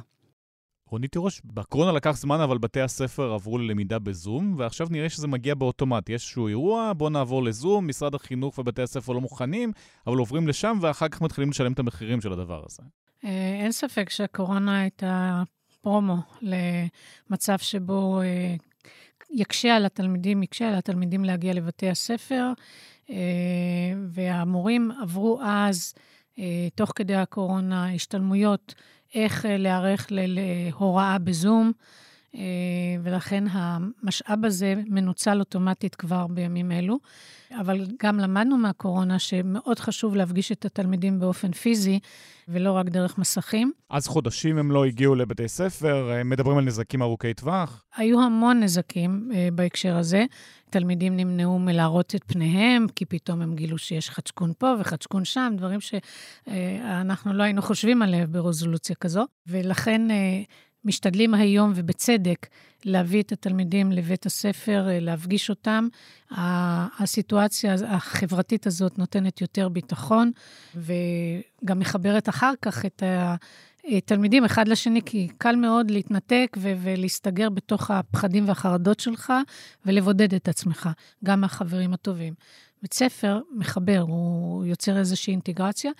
רונית 0.91 1.12
תירוש, 1.12 1.41
בקורונה 1.45 1.93
לקח 1.93 2.16
זמן, 2.16 2.41
אבל 2.41 2.59
בתי 2.59 2.80
הספר 2.80 3.32
עברו 3.32 3.59
ללמידה 3.59 3.99
בזום, 3.99 4.55
ועכשיו 4.59 4.87
נראה 4.91 5.09
שזה 5.09 5.28
מגיע 5.28 5.55
באוטומט. 5.55 6.09
יש 6.09 6.12
איזשהו 6.14 6.49
אירוע, 6.49 6.93
בואו 6.97 7.11
נעבור 7.11 7.43
לזום, 7.43 7.89
משרד 7.89 8.14
החינוך 8.14 8.59
ובתי 8.59 8.82
הספר 8.82 9.12
לא 9.12 9.20
מוכנים, 9.20 9.72
אבל 10.07 10.16
עוברים 10.16 10.49
לשם, 10.49 10.78
ואחר 10.80 11.09
כך 11.09 11.22
מתחילים 11.22 11.51
לשלם 11.51 11.72
את 11.72 11.78
המחירים 11.78 12.20
של 12.20 12.32
הדבר 12.32 12.62
הזה. 12.66 12.82
אין 13.62 13.72
ספק 13.72 14.11
שהקורונה 14.11 14.80
הייתה 14.80 15.43
פרומו 15.80 16.16
למצב 16.43 17.59
שבו 17.59 18.20
יקשה 19.30 19.76
על 19.76 19.87
התלמידים, 19.87 20.43
יקשה 20.43 20.68
על 20.68 20.74
התלמידים 20.74 21.24
להגיע 21.24 21.53
לבתי 21.53 21.89
הספר, 21.91 22.53
והמורים 24.09 24.91
עברו 25.03 25.41
אז, 25.43 25.95
תוך 26.74 26.93
כדי 26.95 27.14
הקורונה, 27.14 27.93
השתלמויות. 27.93 28.74
איך 29.14 29.45
להיערך 29.49 30.07
להוראה 30.11 31.18
בזום, 31.18 31.72
ולכן 33.03 33.45
המשאב 33.51 34.45
הזה 34.45 34.74
מנוצל 34.87 35.39
אוטומטית 35.41 35.95
כבר 35.95 36.26
בימים 36.26 36.72
אלו. 36.72 36.99
אבל 37.61 37.87
גם 38.03 38.18
למדנו 38.18 38.57
מהקורונה 38.57 39.18
שמאוד 39.18 39.78
חשוב 39.78 40.16
להפגיש 40.16 40.53
את 40.53 40.64
התלמידים 40.64 41.20
באופן 41.20 41.53
פיזי, 41.53 41.99
ולא 42.49 42.72
רק 42.72 42.89
דרך 42.89 43.18
מסכים. 43.18 43.72
אז 43.91 44.07
חודשים 44.07 44.59
הם 44.59 44.70
לא 44.70 44.84
הגיעו 44.84 45.14
לבתי 45.14 45.49
ספר, 45.49 46.11
מדברים 46.24 46.59
על 46.59 46.64
נזקים 46.64 47.03
ארוכי 47.03 47.34
טווח? 47.34 47.84
היו 47.97 48.22
המון 48.22 48.61
נזקים 48.61 49.30
uh, 49.30 49.55
בהקשר 49.55 49.97
הזה. 49.97 50.24
תלמידים 50.70 51.16
נמנעו 51.16 51.59
מלהראות 51.59 52.14
את 52.14 52.24
פניהם, 52.26 52.87
כי 52.97 53.05
פתאום 53.05 53.43
הם 53.43 53.55
גילו 53.55 53.78
שיש 53.78 54.11
חדשקון 54.11 54.53
פה 54.59 54.74
וחדשקון 54.80 55.24
שם, 55.24 55.53
דברים 55.57 55.80
שאנחנו 55.80 57.32
לא 57.32 57.43
היינו 57.43 57.62
חושבים 57.62 58.03
עליהם 58.03 58.32
ברזולוציה 58.32 58.97
כזו. 58.97 59.26
ולכן 59.47 60.03
משתדלים 60.87 61.34
היום, 61.34 61.72
ובצדק, 61.74 62.47
להביא 62.84 63.22
את 63.22 63.32
התלמידים 63.32 63.93
לבית 63.93 64.26
הספר, 64.26 64.87
להפגיש 64.91 65.51
אותם. 65.51 65.89
הסיטואציה 66.99 67.74
החברתית 67.87 68.66
הזאת 68.66 68.99
נותנת 68.99 69.41
יותר 69.41 69.68
ביטחון, 69.68 70.30
וגם 70.74 71.78
מחברת 71.78 72.28
אחר 72.28 72.53
כך 72.62 72.84
את 72.87 73.03
התלמידים 73.84 74.45
אחד 74.45 74.68
לשני, 74.68 75.01
כי 75.07 75.28
קל 75.39 75.57
מאוד 75.57 75.91
להתנתק 75.91 76.57
ו- 76.59 76.72
ולהסתגר 76.82 77.51
בתוך 77.51 77.91
הפחדים 77.91 78.49
והחרדות 78.49 79.01
שלך, 79.01 79.32
ולבודד 79.87 80.34
את 80.34 80.49
עצמך, 80.49 80.89
גם 81.24 81.41
מהחברים 81.41 81.93
הטובים. 81.93 82.34
בית 82.82 82.95
ספר 82.95 83.41
מחבר, 83.57 84.05
הוא 84.09 84.64
יוצר 84.64 84.99
איזושהי 84.99 85.30
אינטגרציה. 85.30 85.91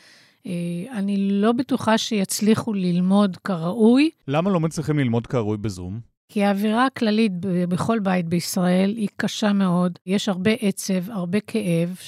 אני 0.93 1.17
לא 1.31 1.53
בטוחה 1.53 1.99
שיצליחו 1.99 2.73
ללמוד 2.73 3.37
כראוי. 3.37 4.11
למה 4.29 4.51
לא 4.51 4.61
מצליחים 4.61 4.99
ללמוד 4.99 5.27
כראוי 5.27 5.57
בזום? 5.57 6.01
כי 6.29 6.45
האווירה 6.45 6.87
הכללית 6.87 7.33
בכל 7.69 7.99
בית 7.99 8.29
בישראל 8.29 8.91
היא 8.97 9.09
קשה 9.17 9.53
מאוד. 9.53 9.99
יש 10.07 10.29
הרבה 10.29 10.51
עצב, 10.61 11.11
הרבה 11.11 11.41
כאב, 11.41 11.99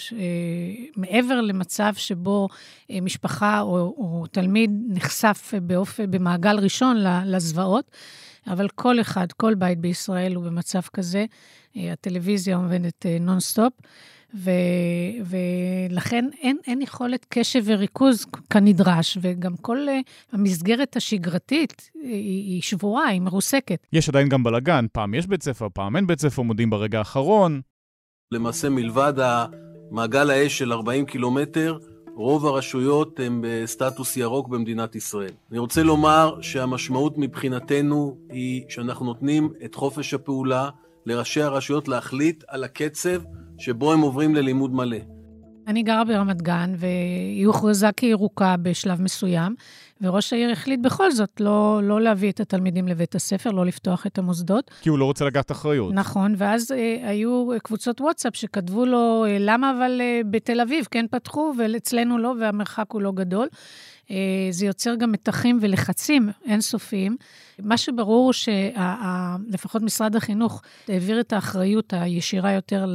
מעבר 0.97 1.41
למצב 1.41 1.93
שבו 1.97 2.49
משפחה 3.03 3.61
או, 3.61 3.77
או 3.77 4.25
תלמיד 4.33 4.71
נחשף 4.89 5.55
באופן, 5.63 6.11
במעגל 6.11 6.59
ראשון 6.59 6.97
לזוועות, 7.27 7.91
אבל 8.47 8.69
כל 8.69 9.01
אחד, 9.01 9.33
כל 9.33 9.55
בית 9.55 9.79
בישראל 9.79 10.35
הוא 10.35 10.45
במצב 10.45 10.81
כזה. 10.93 11.27
הטלוויזיה 11.77 12.57
עומדת 12.57 13.07
נונסטופ. 13.21 13.73
ו, 14.35 14.51
ולכן 15.25 16.25
אין, 16.43 16.57
אין 16.67 16.83
יכולת 16.83 17.27
קשב 17.29 17.63
וריכוז 17.65 18.27
כנדרש, 18.51 19.19
וגם 19.21 19.57
כל 19.57 19.79
אה, 19.89 20.11
המסגרת 20.33 20.97
השגרתית 20.97 21.91
היא, 21.95 22.55
היא 22.55 22.63
שבורה, 22.63 23.07
היא 23.07 23.21
מרוסקת. 23.21 23.87
יש 23.93 24.09
עדיין 24.09 24.29
גם 24.29 24.43
בלאגן, 24.43 24.87
פעם 24.93 25.15
יש 25.15 25.27
בית 25.27 25.43
ספר, 25.43 25.67
פעם 25.75 25.97
אין 25.97 26.07
בית 26.07 26.21
ספר, 26.21 26.43
מודיעים 26.43 26.71
ברגע 26.71 26.99
האחרון. 26.99 27.61
למעשה, 28.33 28.69
מלבד 28.69 29.13
מעגל 29.91 30.31
האש 30.31 30.59
של 30.59 30.73
40 30.73 31.07
קילומטר, 31.07 31.79
רוב 32.15 32.47
הרשויות 32.47 33.21
הן 33.21 33.41
בסטטוס 33.45 34.17
ירוק 34.17 34.49
במדינת 34.49 34.97
ישראל. 34.97 35.33
אני 35.51 35.59
רוצה 35.59 35.83
לומר 35.83 36.39
שהמשמעות 36.41 37.19
מבחינתנו 37.19 38.19
היא 38.31 38.65
שאנחנו 38.69 39.07
נותנים 39.07 39.53
את 39.65 39.75
חופש 39.75 40.15
הפעולה 40.15 40.71
לראשי 41.07 41.43
הרשויות 41.43 41.89
להחליט 41.89 42.45
על 42.49 42.65
הקצב 42.65 43.23
שבו 43.59 43.93
הם 43.93 44.01
עוברים 44.01 44.35
ללימוד 44.35 44.75
מלא. 44.75 44.97
אני 45.69 45.83
גרה 45.83 46.05
ברמת 46.05 46.43
גן, 46.43 46.75
והיא 46.77 47.47
הוכרזה 47.47 47.89
כירוקה 47.97 48.57
בשלב 48.63 49.03
מסוים, 49.03 49.55
וראש 50.01 50.33
העיר 50.33 50.51
החליט 50.51 50.81
בכל 50.81 51.11
זאת 51.11 51.41
לא, 51.41 51.81
לא 51.83 52.01
להביא 52.01 52.31
את 52.31 52.41
התלמידים 52.41 52.89
לבית 52.89 53.15
הספר, 53.15 53.51
לא 53.51 53.67
לפתוח 53.67 54.07
את 54.07 54.19
המוסדות. 54.19 54.71
כי 54.81 54.89
הוא 54.89 54.99
לא 54.99 55.05
רוצה 55.05 55.25
לקחת 55.25 55.51
אחריות. 55.51 55.95
נכון, 55.95 56.35
ואז 56.37 56.73
אה, 56.73 57.09
היו 57.09 57.49
קבוצות 57.63 58.01
וואטסאפ 58.01 58.37
שכתבו 58.37 58.87
לו, 58.87 59.25
אה, 59.29 59.37
למה 59.41 59.71
אבל 59.79 60.01
אה, 60.01 60.21
בתל 60.31 60.61
אביב 60.61 60.87
כן 60.91 61.07
פתחו 61.11 61.53
ואצלנו 61.59 62.19
לא, 62.19 62.35
והמרחק 62.41 62.87
הוא 62.93 63.03
לא 63.03 63.13
גדול. 63.13 63.49
אה, 64.11 64.17
זה 64.51 64.67
יוצר 64.67 64.95
גם 64.95 65.13
מתחים 65.13 65.59
ולחצים 65.63 66.29
אינסופיים. 66.47 67.17
מה 67.59 67.77
שברור 67.77 68.25
הוא 68.25 68.33
שלפחות 68.33 69.83
משרד 69.83 70.17
החינוך 70.17 70.63
העביר 70.89 71.21
את 71.21 71.33
האחריות 71.33 71.93
הישירה 71.97 72.53
יותר 72.53 72.87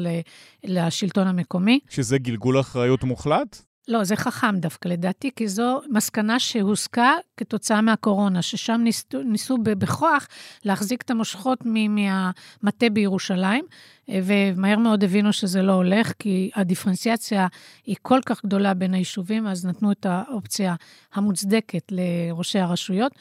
לשלטון 0.64 1.28
המקומי. 1.28 1.80
שזה 1.90 2.18
גלגול 2.18 2.60
אחריות 2.60 3.04
מוחלט? 3.04 3.62
לא, 3.88 4.04
זה 4.04 4.16
חכם 4.16 4.58
דווקא 4.60 4.88
לדעתי, 4.88 5.32
כי 5.36 5.48
זו 5.48 5.82
מסקנה 5.90 6.40
שהוסקה 6.40 7.14
כתוצאה 7.38 7.82
מהקורונה, 7.82 8.42
ששם 8.42 8.82
ניסו, 8.84 9.24
ניסו 9.26 9.58
בכוח 9.58 10.28
להחזיק 10.66 11.02
את 11.02 11.12
המושכות 11.12 11.60
מהמטה 11.66 12.90
בירושלים, 12.90 13.66
ומהר 14.10 14.78
מאוד 14.78 15.04
הבינו 15.04 15.34
שזה 15.34 15.62
לא 15.62 15.74
הולך, 15.74 16.14
כי 16.20 16.52
הדיפרנציאציה 16.56 17.48
היא 17.86 17.96
כל 18.02 18.20
כך 18.26 18.46
גדולה 18.46 18.74
בין 18.74 18.94
היישובים, 18.94 19.48
אז 19.48 19.66
נתנו 19.66 19.92
את 19.92 20.06
האופציה 20.06 20.76
המוצדקת 21.14 21.92
לראשי 21.92 22.60
הרשויות, 22.60 23.12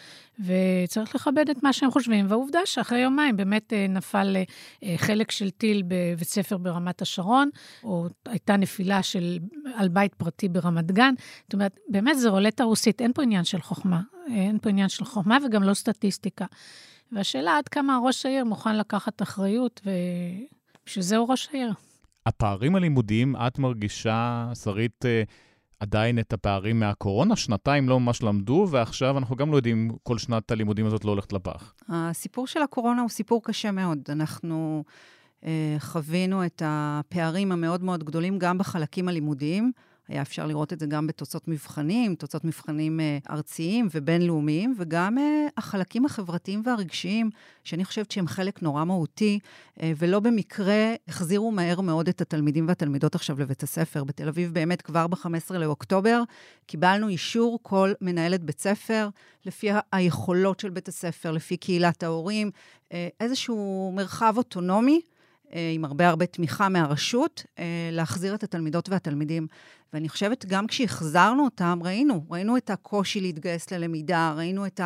וצריך 0.41 1.15
לכבד 1.15 1.51
את 1.51 1.63
מה 1.63 1.73
שהם 1.73 1.91
חושבים. 1.91 2.27
והעובדה 2.29 2.59
שאחרי 2.65 2.99
יומיים 2.99 3.37
באמת 3.37 3.73
אה, 3.73 3.87
נפל 3.89 4.37
אה, 4.83 4.95
חלק 4.97 5.31
של 5.31 5.51
טיל 5.51 5.83
בבית 5.89 6.29
ספר 6.29 6.57
ברמת 6.57 7.03
השרון, 7.03 7.51
או 7.85 8.07
הייתה 8.27 8.57
נפילה 8.57 9.03
של, 9.03 9.39
על 9.75 9.89
בית 9.89 10.15
פרטי 10.15 10.49
ברמת 10.53 10.93
גן. 10.93 11.15
זאת 11.45 11.55
אומרת, 11.55 11.79
באמת 11.89 12.19
זה 12.19 12.29
רולטה 12.29 12.65
רוסית, 12.65 13.01
אין 13.01 13.13
פה 13.13 13.23
עניין 13.23 13.45
של 13.45 13.61
חוכמה. 13.61 14.01
אין 14.27 14.59
פה 14.59 14.71
עניין 14.71 14.89
של 14.89 15.05
חוכמה 15.05 15.39
וגם 15.47 15.63
לא 15.63 15.75
סטטיסטיקה. 15.75 16.47
והשאלה 17.13 17.59
עד 17.59 17.69
כמה 17.69 17.99
ראש 18.05 18.27
העיר 18.27 18.45
מוכן 18.45 18.77
לקחת 18.77 19.23
אחריות, 19.23 19.81
ובשביל 19.85 21.05
זה 21.05 21.17
הוא 21.17 21.29
ראש 21.29 21.49
העיר. 21.53 21.73
הפערים 22.27 22.77
הלימודיים, 22.77 23.37
את 23.37 23.59
מרגישה, 23.59 24.51
שרית, 24.55 25.05
אה, 25.05 25.23
עדיין 25.81 26.19
את 26.19 26.33
הפערים 26.33 26.81
מהקורונה? 26.81 27.37
שנתיים 27.37 27.89
לא 27.89 28.01
ממש 28.01 28.23
למדו, 28.23 28.67
ועכשיו 28.71 29.19
אנחנו 29.19 29.37
גם 29.37 29.51
לא 29.51 29.57
יודעים, 29.57 29.91
כל 30.03 30.19
שנת 30.19 30.51
הלימודים 30.51 30.87
הזאת 30.87 31.05
לא 31.05 31.11
הולכת 31.11 31.33
לפח. 31.33 31.75
הסיפור 31.89 32.47
של 32.47 32.63
הקורונה 32.63 33.01
הוא 33.01 33.09
סיפור 33.09 33.43
קשה 33.45 33.71
מאוד. 33.71 33.99
אנחנו 34.09 34.85
אה, 35.45 35.77
חווינו 35.79 36.47
את 36.47 36.63
הפערים 36.65 37.53
המאוד 37.53 37.83
מאוד 37.83 38.05
גדולים 38.05 38.39
גם 38.39 38.59
בחלקים 38.59 39.09
הלימודיים. 39.09 39.73
היה 40.09 40.23
אפשר 40.23 40.47
לראות 40.47 40.73
את 40.73 40.81
זה 40.81 40.87
גם 40.87 41.07
בתוצאות 41.07 41.49
מבחנים, 41.49 42.15
תוצאות 42.15 42.45
מבחנים 42.45 43.01
uh, 43.01 43.31
ארציים 43.33 43.89
ובינלאומיים, 43.95 44.75
וגם 44.79 45.19
uh, 45.19 45.21
החלקים 45.57 46.05
החברתיים 46.05 46.63
והרגשיים, 46.65 47.31
שאני 47.65 47.85
חושבת 47.85 48.11
שהם 48.11 48.27
חלק 48.27 48.63
נורא 48.63 48.85
מהותי, 48.85 49.39
uh, 49.79 49.83
ולא 49.99 50.21
במקרה 50.21 50.95
החזירו 51.09 51.51
מהר 51.51 51.81
מאוד 51.81 52.09
את 52.09 52.21
התלמידים 52.21 52.69
והתלמידות 52.69 53.15
עכשיו 53.15 53.41
לבית 53.41 53.63
הספר. 53.63 54.05
בתל 54.05 54.29
אביב 54.29 54.55
באמת 54.55 54.83
כבר 54.83 55.07
ב-15 55.07 55.55
לאוקטובר 55.55 56.23
קיבלנו 56.67 57.09
אישור 57.09 57.59
כל 57.63 57.93
מנהלת 58.01 58.45
בית 58.45 58.61
ספר, 58.61 59.09
לפי 59.47 59.69
היכולות 59.93 60.61
של 60.61 60.71
בית 60.71 60.89
הספר, 60.89 61.31
לפי 61.31 61.57
קהילת 61.57 62.03
ההורים, 62.03 62.51
איזשהו 63.21 63.93
מרחב 63.95 64.35
אוטונומי. 64.37 65.01
עם 65.75 65.85
הרבה 65.85 66.09
הרבה 66.09 66.27
תמיכה 66.27 66.69
מהרשות, 66.69 67.45
להחזיר 67.93 68.35
את 68.35 68.43
התלמידות 68.43 68.89
והתלמידים. 68.89 69.47
ואני 69.93 70.09
חושבת, 70.09 70.47
גם 70.47 70.67
כשהחזרנו 70.67 71.45
אותם, 71.45 71.79
ראינו, 71.83 72.25
ראינו 72.31 72.57
את 72.57 72.71
הקושי 72.71 73.21
להתגייס 73.21 73.71
ללמידה, 73.71 74.35
ראינו 74.37 74.67
את 74.67 74.81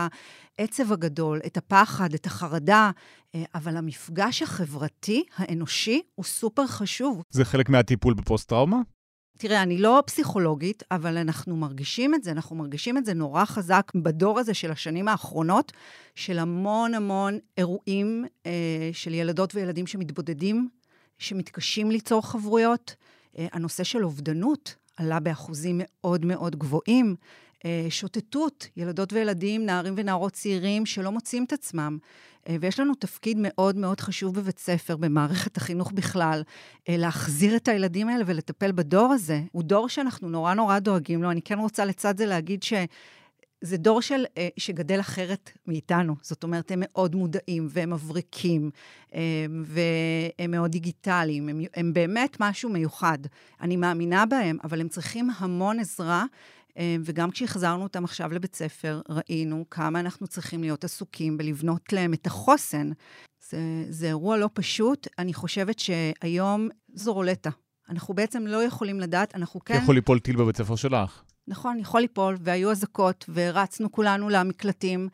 העצב 0.59 0.93
הגדול, 0.93 1.41
את 1.47 1.57
הפחד, 1.57 2.15
את 2.15 2.27
החרדה, 2.27 2.91
אה, 3.35 3.43
אבל 3.55 3.77
המפגש 3.77 4.43
החברתי, 4.43 5.25
האנושי, 5.37 6.03
הוא 6.15 6.25
סופר 6.25 6.67
חשוב. 6.67 7.23
זה 7.31 7.45
חלק 7.45 7.69
מהטיפול 7.69 8.15
בפוסט-טראומה? 8.15 8.77
תראה, 9.39 9.63
אני 9.63 9.79
לא 9.79 10.03
פסיכולוגית, 10.07 10.83
אבל 10.91 11.19
אנחנו 11.19 11.57
מרגישים 11.57 12.15
את 12.15 12.25
זה, 12.25 12.31
אנחנו 12.31 12.57
מרגישים 12.57 12.99
את 12.99 13.05
זה 13.05 13.15
נורא 13.15 13.45
חזק 13.45 13.93
בדור 13.95 14.39
הזה 14.39 14.55
של 14.55 14.71
השנים 14.71 15.09
האחרונות, 15.09 15.73
של 16.15 16.39
המון 16.39 16.95
המון 16.95 17.39
אירועים 17.59 18.25
אה, 18.47 18.91
של 18.93 19.15
ילדות 19.15 19.55
וילדים 19.55 19.87
שמתבודדים, 19.87 20.69
שמתקשים 21.19 21.91
ליצור 21.91 22.29
חברויות. 22.29 22.95
אה, 23.39 23.47
הנושא 23.53 23.85
של 23.85 24.05
אובדנות, 24.05 24.75
עלה 24.97 25.21
באחוזים 25.21 25.81
מאוד 25.85 26.25
מאוד 26.25 26.57
גבוהים. 26.57 27.17
אה, 27.65 27.87
שוטטות, 27.91 28.69
ילדות 28.77 29.13
וילדים, 29.13 29.67
נערים 29.67 29.95
ונערות 29.97 30.33
צעירים 30.33 30.87
שלא 30.87 31.13
מוצאים 31.13 31.45
את 31.45 31.53
עצמם. 31.53 31.99
אה, 32.49 32.57
ויש 32.61 32.81
לנו 32.81 32.95
תפקיד 32.95 33.37
מאוד 33.41 33.77
מאוד 33.77 34.01
חשוב 34.01 34.35
בבית 34.35 34.59
ספר, 34.59 34.97
במערכת 34.97 35.57
החינוך 35.57 35.93
בכלל, 35.93 36.43
אה, 36.89 36.97
להחזיר 36.97 37.57
את 37.57 37.69
הילדים 37.69 38.09
האלה 38.09 38.25
ולטפל 38.27 38.73
בדור 38.73 39.13
הזה. 39.13 39.43
הוא 39.53 39.63
דור 39.63 39.89
שאנחנו 39.89 40.29
נורא 40.29 40.55
נורא 40.55 40.79
דואגים 40.79 41.23
לו. 41.23 41.31
אני 41.31 41.43
כן 41.43 41.59
רוצה 41.59 41.85
לצד 41.85 42.19
זה 42.19 42.27
להגיד 42.27 42.63
ש... 42.63 42.73
זה 43.61 43.77
דור 43.77 44.03
של, 44.03 44.25
אה, 44.39 44.49
שגדל 44.57 45.01
אחרת 45.01 45.51
מאיתנו. 45.67 46.15
זאת 46.23 46.43
אומרת, 46.43 46.71
הם 46.71 46.79
מאוד 46.83 47.15
מודעים 47.15 47.67
והם 47.71 47.93
מבריקים, 47.93 48.71
והם 49.65 50.51
מאוד 50.51 50.71
דיגיטליים, 50.71 51.49
הם, 51.49 51.61
הם 51.75 51.93
באמת 51.93 52.37
משהו 52.41 52.71
מיוחד. 52.71 53.19
אני 53.61 53.77
מאמינה 53.77 54.27
בהם, 54.27 54.59
אבל 54.65 54.81
הם 54.81 54.89
צריכים 54.89 55.31
המון 55.39 55.81
עזרה. 55.81 56.25
אה, 56.79 56.97
וגם 57.05 57.31
כשהחזרנו 57.31 57.83
אותם 57.83 58.05
עכשיו 58.05 58.33
לבית 58.33 58.55
ספר, 58.57 59.01
ראינו 59.09 59.65
כמה 59.71 60.01
אנחנו 60.01 60.27
צריכים 60.27 60.61
להיות 60.61 60.85
עסוקים 60.85 61.37
בלבנות 61.37 61.93
להם 61.93 62.15
את 62.15 62.27
החוסן. 62.27 62.91
זה, 63.51 63.59
זה 63.89 64.07
אירוע 64.07 64.37
לא 64.37 64.49
פשוט. 64.53 65.09
אני 65.19 65.35
חושבת 65.35 65.79
שהיום 65.79 66.69
זו 66.95 67.13
רולטה. 67.13 67.51
אנחנו 67.89 68.15
בעצם 68.15 68.47
לא 68.47 68.63
יכולים 68.65 69.01
לדעת, 69.01 69.35
אנחנו 69.35 69.61
כן... 69.65 69.79
יכול 69.83 69.95
ליפול 69.95 70.19
טיל 70.19 70.37
בבית 70.37 70.57
ספר 70.57 70.77
שלך. 70.77 71.23
נכון, 71.49 71.79
יכול 71.79 72.01
ליפול, 72.01 72.37
והיו 72.41 72.71
אזעקות, 72.71 73.25
ורצנו 73.35 73.93
כולנו 73.93 74.29
למקלטים, 74.29 75.09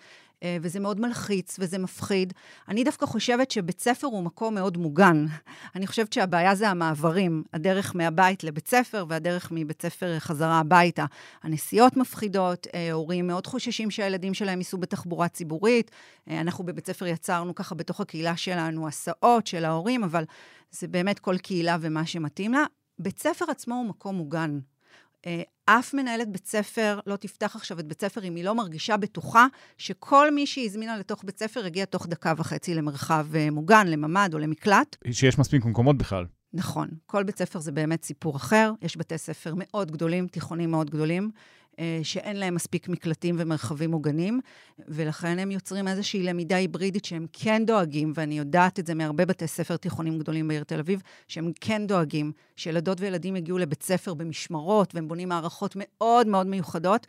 וזה 0.61 0.81
מאוד 0.81 1.01
מלחיץ 1.01 1.57
וזה 1.61 1.79
מפחיד. 1.79 2.33
אני 2.69 2.85
דווקא 2.85 3.07
חושבת 3.07 3.51
שבית 3.51 3.81
ספר 3.81 4.07
הוא 4.07 4.23
מקום 4.23 4.55
מאוד 4.55 4.77
מוגן. 4.77 5.27
אני 5.77 5.87
חושבת 5.87 6.13
שהבעיה 6.13 6.55
זה 6.55 6.69
המעברים, 6.69 7.43
הדרך 7.53 7.97
מהבית 7.97 8.45
לבית 8.45 8.69
ספר 8.69 9.05
והדרך 9.09 9.49
מבית 9.51 9.83
ספר 9.83 10.19
חזרה 10.19 10.59
הביתה. 10.59 11.05
הנסיעות 11.43 11.97
מפחידות, 11.97 12.67
אה, 12.75 12.93
הורים 12.93 13.27
מאוד 13.27 13.47
חוששים 13.47 13.91
שהילדים 13.91 14.35
שלהם 14.35 14.59
ייסעו 14.59 14.79
בתחבורה 14.79 15.29
ציבורית. 15.29 15.91
אה, 16.31 16.41
אנחנו 16.41 16.65
בבית 16.65 16.87
ספר 16.87 17.07
יצרנו 17.07 17.55
ככה 17.55 17.75
בתוך 17.75 18.01
הקהילה 18.01 18.37
שלנו 18.37 18.89
הסעות 18.89 19.47
של 19.47 19.65
ההורים, 19.65 20.05
אבל 20.05 20.25
זה 20.71 20.89
באמת 20.89 21.19
כל 21.19 21.39
קהילה 21.39 21.77
ומה 21.81 22.07
שמתאים 22.07 22.53
לה. 22.53 22.65
בית 22.99 23.19
ספר 23.19 23.45
עצמו 23.51 23.75
הוא 23.75 23.87
מקום 23.87 24.17
מוגן. 24.17 24.59
אה, 25.27 25.43
אף 25.67 25.95
מנהלת 25.95 26.33
בית 26.33 26.47
ספר 26.47 27.01
לא 27.07 27.17
תפתח 27.17 27.57
עכשיו 27.57 27.79
את 27.79 27.87
בית 27.87 28.01
ספר 28.01 28.25
אם 28.25 28.35
היא 28.35 28.45
לא 28.45 28.55
מרגישה 28.55 28.97
בטוחה 28.97 29.47
שכל 29.79 30.35
מי 30.35 30.47
שהיא 30.47 30.65
הזמינה 30.65 30.99
לתוך 30.99 31.25
בית 31.25 31.39
ספר 31.39 31.67
יגיע 31.67 31.85
תוך 31.85 32.07
דקה 32.07 32.33
וחצי 32.37 32.75
למרחב 32.75 33.27
אה, 33.35 33.51
מוגן, 33.51 33.87
לממ"ד 33.87 34.31
או 34.35 34.39
למקלט. 34.39 34.97
שיש 35.11 35.39
מספיק 35.39 35.65
מקומות 35.65 35.99
בכלל. 35.99 36.25
נכון. 36.55 36.89
כל 37.07 37.23
בית 37.23 37.39
ספר 37.39 37.59
זה 37.59 37.73
באמת 37.73 38.05
סיפור 38.05 38.37
אחר. 38.37 38.73
יש 38.83 38.97
בתי 38.97 39.19
ספר 39.19 39.55
מאוד 39.57 39.91
גדולים, 39.91 40.27
תיכונים 40.27 40.71
מאוד 40.71 40.91
גדולים. 40.91 41.31
אה, 41.83 42.01
שאין 42.03 42.37
להם 42.37 42.55
מספיק 42.55 42.89
מקלטים 42.89 43.35
ומרחבים 43.39 43.91
מוגנים, 43.91 44.41
ולכן 44.89 45.39
הם 45.39 45.51
יוצרים 45.51 45.89
איזושהי 45.89 46.23
למידה 46.23 46.57
היברידית 46.57 47.05
שהם 47.05 47.27
כן 47.33 47.63
דואגים, 47.67 48.13
ואני 48.15 48.39
יודעת 48.39 48.79
את 48.79 48.87
זה 48.87 48.95
מהרבה 48.95 49.27
בתי 49.27 49.47
ספר 49.47 49.77
תיכונים 49.77 50.19
גדולים 50.19 50.49
בעיר 50.49 50.65
תל 50.65 50.79
אביב, 50.79 51.03
שהם 51.29 51.53
כן 51.61 51.87
דואגים 51.87 52.33
שילדות 52.57 53.01
וילדים 53.01 53.37
יגיעו 53.37 53.59
לבית 53.59 53.83
ספר 53.83 54.15
במשמרות, 54.15 54.95
והם 54.95 55.09
בונים 55.09 55.29
מערכות 55.29 55.73
מאוד 55.77 56.27
מאוד 56.27 56.47
מיוחדות, 56.47 57.07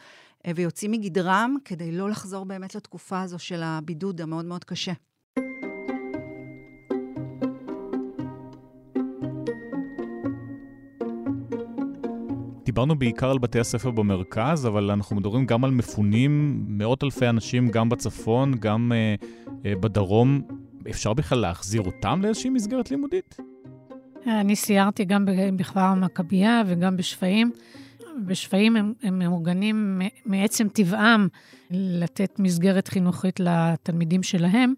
אה, 0.48 0.52
ויוצאים 0.56 0.92
מגדרם 0.92 1.56
כדי 1.66 1.92
לא 1.92 2.10
לחזור 2.10 2.46
באמת 2.46 2.76
לתקופה 2.76 3.22
הזו 3.22 3.40
של 3.40 3.64
הבידוד 3.64 4.22
המאוד 4.22 4.46
מאוד 4.46 4.64
קשה. 4.64 4.94
דיברנו 12.74 12.96
בעיקר 12.96 13.32
על 13.32 13.38
בתי 13.38 13.60
הספר 13.60 13.92
במרכז, 13.92 14.68
אבל 14.68 14.92
אנחנו 14.92 15.16
מדברים 15.16 15.46
גם 15.46 15.66
על 15.66 15.72
מפונים, 15.72 16.64
מאות 16.68 17.04
אלפי 17.04 17.30
אנשים, 17.30 17.68
גם 17.68 17.90
בצפון, 17.90 18.54
גם 18.60 18.92
אה, 18.96 19.16
אה, 19.66 19.76
בדרום. 19.76 20.42
אפשר 20.90 21.14
בכלל 21.14 21.38
להחזיר 21.40 21.82
אותם 21.82 22.20
לאיזושהי 22.24 22.50
מסגרת 22.50 22.92
לימודית? 22.92 23.38
אני 24.28 24.56
סיירתי 24.56 25.06
גם 25.06 25.26
בכפר 25.56 25.80
המכבייה 25.80 26.62
וגם 26.68 26.98
בשפיים. 26.98 27.52
בשפיים 28.26 28.76
הם, 28.76 28.94
הם 29.04 29.20
מאורגנים 29.20 30.02
מעצם 30.26 30.68
טבעם 30.68 31.28
לתת 31.72 32.40
מסגרת 32.40 32.88
חינוכית 32.88 33.40
לתלמידים 33.40 34.24
שלהם 34.24 34.74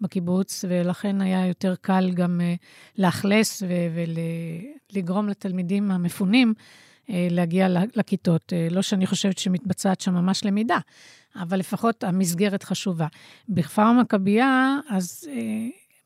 בקיבוץ, 0.00 0.64
ולכן 0.68 1.20
היה 1.20 1.46
יותר 1.46 1.74
קל 1.80 2.10
גם 2.14 2.40
uh, 2.40 2.58
לאכלס 2.98 3.62
ולגרום 4.92 5.28
לתלמידים 5.28 5.90
המפונים 5.90 6.54
להגיע 7.30 7.68
לכיתות. 7.96 8.52
לא 8.70 8.82
שאני 8.82 9.06
חושבת 9.06 9.38
שמתבצעת 9.38 10.00
שם 10.00 10.14
ממש 10.14 10.44
למידה, 10.44 10.78
אבל 11.36 11.58
לפחות 11.58 12.04
המסגרת 12.04 12.62
חשובה. 12.62 13.06
בכפר 13.48 13.82
המכבייה, 13.82 14.78
אז 14.90 15.28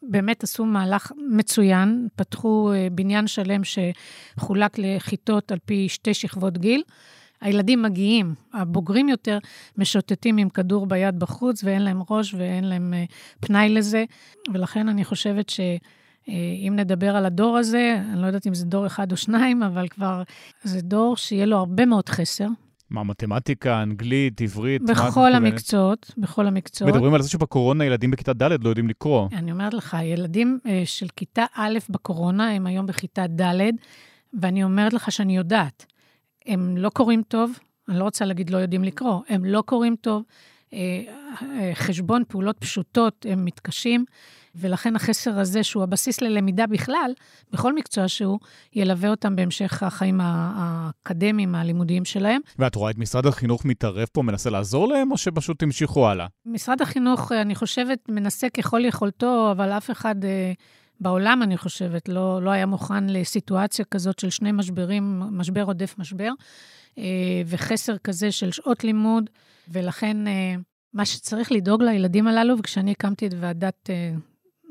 באמת 0.02 0.42
עשו 0.42 0.64
מהלך 0.64 1.12
מצוין, 1.30 2.08
פתחו 2.16 2.72
בניין 2.92 3.26
שלם 3.26 3.60
שחולק 3.64 4.78
לכיתות 4.78 5.52
על 5.52 5.58
פי 5.64 5.88
שתי 5.88 6.14
שכבות 6.14 6.58
גיל. 6.58 6.82
הילדים 7.40 7.82
מגיעים, 7.82 8.34
הבוגרים 8.52 9.08
יותר, 9.08 9.38
משוטטים 9.78 10.36
עם 10.36 10.48
כדור 10.48 10.86
ביד 10.86 11.18
בחוץ, 11.18 11.64
ואין 11.64 11.82
להם 11.82 12.02
ראש 12.10 12.34
ואין 12.34 12.64
להם 12.64 12.94
פנאי 13.40 13.68
לזה. 13.68 14.04
ולכן 14.54 14.88
אני 14.88 15.04
חושבת 15.04 15.48
שאם 15.48 15.78
uh, 16.28 16.30
נדבר 16.70 17.16
על 17.16 17.26
הדור 17.26 17.56
הזה, 17.56 18.02
אני 18.12 18.22
לא 18.22 18.26
יודעת 18.26 18.46
אם 18.46 18.54
זה 18.54 18.66
דור 18.66 18.86
אחד 18.86 19.12
או 19.12 19.16
שניים, 19.16 19.62
אבל 19.62 19.88
כבר 19.88 20.22
זה 20.62 20.80
דור 20.80 21.16
שיהיה 21.16 21.46
לו 21.46 21.56
הרבה 21.56 21.86
מאוד 21.86 22.08
חסר. 22.08 22.48
מה, 22.90 23.04
מתמטיקה, 23.04 23.82
אנגלית, 23.82 24.40
עברית? 24.40 24.82
בכל 24.82 25.32
המקצועות, 25.32 26.14
בכל 26.18 26.46
המקצועות. 26.46 26.94
מדברים 26.94 27.14
על 27.14 27.22
זה 27.22 27.30
שבקורונה 27.30 27.84
ילדים 27.84 28.10
בכיתה 28.10 28.32
ד' 28.32 28.64
לא 28.64 28.68
יודעים 28.68 28.88
לקרוא. 28.88 29.28
אני 29.32 29.52
אומרת 29.52 29.74
לך, 29.74 29.96
ילדים 30.02 30.58
uh, 30.64 30.68
של 30.84 31.06
כיתה 31.16 31.44
א' 31.54 31.78
בקורונה, 31.90 32.50
הם 32.50 32.66
היום 32.66 32.86
בכיתה 32.86 33.26
ד', 33.26 33.70
ואני 34.40 34.64
אומרת 34.64 34.92
לך 34.92 35.12
שאני 35.12 35.36
יודעת. 35.36 35.86
הם 36.46 36.76
לא 36.76 36.88
קוראים 36.88 37.22
טוב, 37.28 37.58
אני 37.88 37.98
לא 37.98 38.04
רוצה 38.04 38.24
להגיד 38.24 38.50
לא 38.50 38.58
יודעים 38.58 38.84
לקרוא, 38.84 39.20
הם 39.28 39.44
לא 39.44 39.62
קוראים 39.66 39.96
טוב, 40.00 40.22
אה, 40.72 40.78
אה, 41.42 41.70
חשבון 41.74 42.22
פעולות 42.28 42.58
פשוטות, 42.58 43.26
הם 43.28 43.44
מתקשים, 43.44 44.04
ולכן 44.56 44.96
החסר 44.96 45.38
הזה, 45.38 45.62
שהוא 45.62 45.82
הבסיס 45.82 46.20
ללמידה 46.20 46.66
בכלל, 46.66 47.12
בכל 47.52 47.74
מקצוע 47.74 48.08
שהוא, 48.08 48.38
ילווה 48.72 49.10
אותם 49.10 49.36
בהמשך 49.36 49.82
החיים 49.82 50.20
האקדמיים, 50.22 51.54
הלימודיים 51.54 52.04
שלהם. 52.04 52.40
ואת 52.58 52.74
רואה 52.74 52.90
את 52.90 52.98
משרד 52.98 53.26
החינוך 53.26 53.64
מתערב 53.64 54.06
פה, 54.12 54.22
מנסה 54.22 54.50
לעזור 54.50 54.88
להם, 54.88 55.12
או 55.12 55.18
שפשוט 55.18 55.62
המשיכו 55.62 56.08
הלאה? 56.08 56.26
משרד 56.46 56.82
החינוך, 56.82 57.32
אני 57.32 57.54
חושבת, 57.54 57.98
מנסה 58.08 58.48
ככל 58.48 58.84
יכולתו, 58.84 59.48
אבל 59.52 59.70
אף 59.70 59.90
אחד... 59.90 60.24
אה, 60.24 60.52
בעולם, 61.00 61.42
אני 61.42 61.56
חושבת, 61.56 62.08
לא, 62.08 62.42
לא 62.42 62.50
היה 62.50 62.66
מוכן 62.66 63.06
לסיטואציה 63.06 63.84
כזאת 63.84 64.18
של 64.18 64.30
שני 64.30 64.52
משברים, 64.52 65.20
משבר 65.30 65.64
עודף 65.64 65.94
משבר, 65.98 66.30
אה, 66.98 67.42
וחסר 67.46 67.98
כזה 67.98 68.32
של 68.32 68.52
שעות 68.52 68.84
לימוד, 68.84 69.30
ולכן 69.68 70.28
אה, 70.28 70.54
מה 70.92 71.06
שצריך 71.06 71.52
לדאוג 71.52 71.82
לילדים 71.82 72.26
הללו, 72.26 72.58
וכשאני 72.58 72.90
הקמתי 72.90 73.26
את 73.26 73.32
ועדת, 73.40 73.90
אה, 73.90 74.14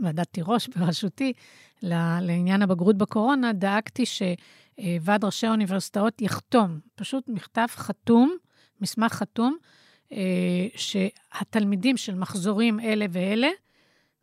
ועדת 0.01 0.27
תירוש 0.31 0.67
בראשותי 0.67 1.33
לעניין 1.81 2.61
הבגרות 2.61 2.97
בקורונה, 2.97 3.53
דאגתי 3.53 4.03
שוועד 4.05 5.25
ראשי 5.25 5.47
האוניברסיטאות 5.47 6.21
יחתום, 6.21 6.79
פשוט 6.95 7.29
מכתב 7.29 7.67
חתום, 7.69 8.35
מסמך 8.81 9.13
חתום, 9.13 9.57
שהתלמידים 10.75 11.97
של 11.97 12.15
מחזורים 12.15 12.79
אלה 12.79 13.05
ואלה, 13.09 13.49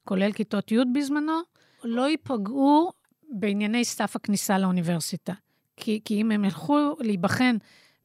כולל 0.04 0.32
כיתות 0.32 0.72
י' 0.72 0.78
בזמנו, 0.94 1.40
לא 1.84 2.08
ייפגעו 2.08 2.92
בענייני 3.30 3.84
סף 3.84 4.16
הכניסה 4.16 4.58
לאוניברסיטה. 4.58 5.32
כי, 5.76 6.00
כי 6.04 6.20
אם 6.20 6.30
הם 6.30 6.44
ילכו 6.44 6.96
להיבחן 7.00 7.56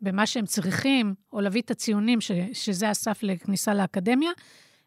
במה 0.01 0.25
שהם 0.25 0.45
צריכים, 0.45 1.15
או 1.33 1.41
להביא 1.41 1.61
את 1.61 1.71
הציונים, 1.71 2.21
ש, 2.21 2.31
שזה 2.53 2.89
הסף 2.89 3.19
לכניסה 3.23 3.73
לאקדמיה, 3.73 4.31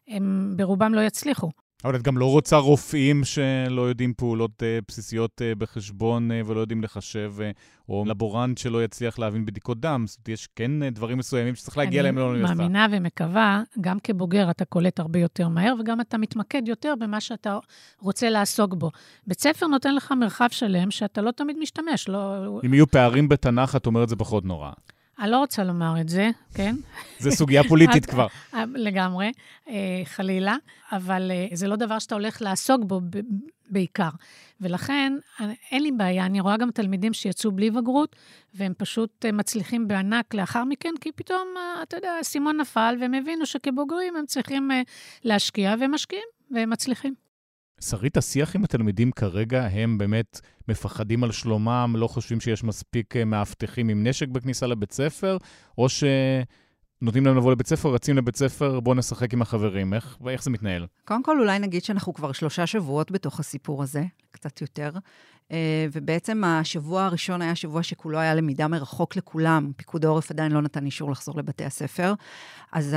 הם 0.09 0.55
ברובם 0.57 0.95
לא 0.95 1.01
יצליחו. 1.01 1.51
אבל 1.85 1.97
את 1.97 2.03
גם 2.03 2.19
לא 2.19 2.31
רוצה 2.31 2.57
רופאים 2.57 3.25
שלא 3.25 3.83
יודעים 3.83 4.15
פעולות 4.17 4.63
uh, 4.63 4.85
בסיסיות 4.89 5.41
uh, 5.41 5.59
בחשבון 5.59 6.31
uh, 6.31 6.35
ולא 6.47 6.61
יודעים 6.61 6.83
לחשב, 6.83 7.35
uh, 7.39 7.43
או 7.89 8.05
לבורנט 8.07 8.59
שלא 8.59 8.85
יצליח 8.85 9.19
להבין 9.19 9.47
בדיקות 9.47 9.81
דם. 9.81 10.05
זאת 10.07 10.17
אומרת, 10.17 10.29
יש 10.29 10.49
כן 10.57 10.83
uh, 10.83 10.91
דברים 10.91 11.19
מסוימים 11.19 11.55
שצריך 11.55 11.79
להגיע 11.79 12.03
להם 12.03 12.19
לאוניברסיטה. 12.19 12.53
אני 12.63 12.73
מאמינה 12.73 12.87
ומקווה, 12.91 13.63
גם 13.81 13.99
כבוגר 14.05 14.51
אתה 14.51 14.65
קולט 14.65 15.01
הרבה 15.01 15.19
יותר 15.19 15.49
מהר, 15.49 15.75
וגם 15.81 16.01
אתה 16.01 16.19
מתמקד 16.19 16.69
יותר 16.69 16.95
במה 17.01 17.21
שאתה 17.21 17.59
רוצה 18.01 18.31
לעסוק 18.31 18.75
בו. 18.75 18.91
בית 19.27 19.41
ספר 19.41 19.67
נותן 19.67 19.95
לך 19.95 20.13
מרחב 20.13 20.49
שלם 20.51 20.91
שאתה 20.91 21.23
לא 21.23 21.31
תמיד 21.31 21.57
משתמש. 21.59 22.09
לא... 22.09 22.61
אם 22.67 22.75
יהיו 22.75 22.87
פערים 22.87 23.29
בתנ"ך, 23.29 23.77
את 23.77 23.87
אומרת 23.87 24.09
זה 24.09 24.17
פחות 24.17 24.45
נורא. 24.45 24.71
אני 25.19 25.31
לא 25.31 25.39
רוצה 25.39 25.65
לומר 25.65 26.01
את 26.01 26.09
זה, 26.09 26.31
כן? 26.55 26.77
זה 27.19 27.31
סוגיה 27.31 27.65
פוליטית 27.65 28.07
כבר. 28.11 28.27
אה, 28.55 28.65
לגמרי, 28.75 29.33
אה, 29.69 30.03
חלילה, 30.05 30.57
אבל 30.93 31.31
אה, 31.31 31.47
זה 31.53 31.69
לא 31.69 31.77
דבר 31.77 31.99
שאתה 31.99 32.15
הולך 32.15 32.43
לעסוק 32.43 32.85
בו 32.85 33.01
בעיקר. 33.71 34.09
ולכן, 34.61 35.13
אין 35.71 35.83
לי 35.83 35.93
בעיה, 35.93 36.27
אני 36.27 36.41
רואה 36.41 36.57
גם 36.57 36.71
תלמידים 36.71 37.13
שיצאו 37.13 37.53
בלי 37.53 37.71
בגרות, 37.71 38.17
והם 38.55 38.73
פשוט 38.79 39.25
מצליחים 39.33 39.89
בענק 39.89 40.35
לאחר 40.35 40.65
מכן, 40.65 40.95
כי 41.01 41.13
פתאום, 41.13 41.49
אתה 41.83 41.97
יודע, 41.97 42.11
האסימון 42.11 42.57
נפל, 42.61 42.97
והם 43.01 43.15
הבינו 43.15 43.47
שכבוגרים 43.47 44.17
הם 44.17 44.27
צריכים 44.27 44.71
להשקיע, 45.25 45.75
והם 45.81 45.95
משקיעים, 45.95 46.27
והם 46.51 46.71
מצליחים. 46.71 47.15
שרית, 47.81 48.17
השיח 48.17 48.57
עם 48.57 48.65
התלמידים 48.65 49.13
כרגע, 49.13 49.67
הם 49.67 49.99
באמת 49.99 50.41
מפחדים 50.69 51.25
על 51.25 51.33
שלומם, 51.33 51.95
לא 51.97 52.07
חושבים 52.07 52.41
שיש 52.41 52.65
מספיק 52.65 53.17
אה, 53.17 53.25
מאבטחים 53.25 53.89
עם 53.89 54.07
נשק 54.07 54.29
בכניסה 54.29 54.67
לבית 54.67 54.93
ספר, 54.93 55.37
או 55.79 55.87
שנותנים 55.89 57.27
להם 57.27 57.37
לבוא 57.37 57.53
לבית 57.53 57.67
ספר, 57.67 57.89
רצים 57.89 58.17
לבית 58.17 58.37
ספר, 58.37 58.81
בואו 58.81 58.95
נשחק 58.95 59.33
עם 59.33 59.43
החברים. 59.43 59.95
איך, 59.95 60.19
איך 60.29 60.43
זה 60.43 60.51
מתנהל? 60.51 60.87
קודם 61.05 61.23
כל, 61.23 61.41
אולי 61.41 61.59
נגיד 61.59 61.85
שאנחנו 61.85 62.15
כבר 62.15 62.33
שלושה 62.33 62.67
שבועות 62.67 63.11
בתוך 63.11 63.41
הסיפור 63.41 63.83
הזה, 63.83 64.05
קצת 64.31 64.61
יותר. 64.61 64.91
אה, 65.53 65.87
ובעצם 65.93 66.45
השבוע 66.45 67.05
הראשון 67.05 67.43
היה 67.43 67.55
שבוע 67.55 67.83
שכולו 67.83 68.19
היה 68.19 68.35
למידה 68.35 68.69
מרחוק 68.69 69.17
לכולם. 69.17 69.73
פיקוד 69.77 70.05
העורף 70.05 70.31
עדיין 70.31 70.53
לא 70.53 70.63
נתן 70.63 70.87
אישור 70.87 71.11
לחזור 71.11 71.39
לבתי 71.39 71.65
הספר. 71.65 72.15
אז 72.73 72.97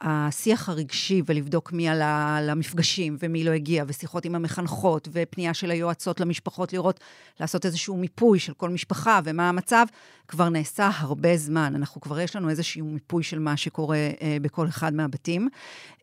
השיח 0.00 0.68
הרגשי 0.68 1.22
ולבדוק 1.26 1.72
מי 1.72 1.88
עלה 1.88 2.38
למפגשים 2.42 3.16
ומי 3.20 3.44
לא 3.44 3.50
הגיע, 3.50 3.84
ושיחות 3.86 4.24
עם 4.24 4.34
המחנכות, 4.34 5.08
ופנייה 5.12 5.54
של 5.54 5.70
היועצות 5.70 6.20
למשפחות 6.20 6.72
לראות, 6.72 7.00
לעשות 7.40 7.66
איזשהו 7.66 7.96
מיפוי 7.96 8.38
של 8.38 8.54
כל 8.54 8.70
משפחה 8.70 9.20
ומה 9.24 9.48
המצב, 9.48 9.86
כבר 10.28 10.48
נעשה 10.48 10.90
הרבה 10.94 11.36
זמן. 11.36 11.72
אנחנו 11.76 12.00
כבר 12.00 12.20
יש 12.20 12.36
לנו 12.36 12.50
איזשהו 12.50 12.86
מיפוי 12.86 13.22
של 13.22 13.38
מה 13.38 13.56
שקורה 13.56 13.96
אה, 13.96 14.36
בכל 14.42 14.68
אחד 14.68 14.94
מהבתים. 14.94 15.48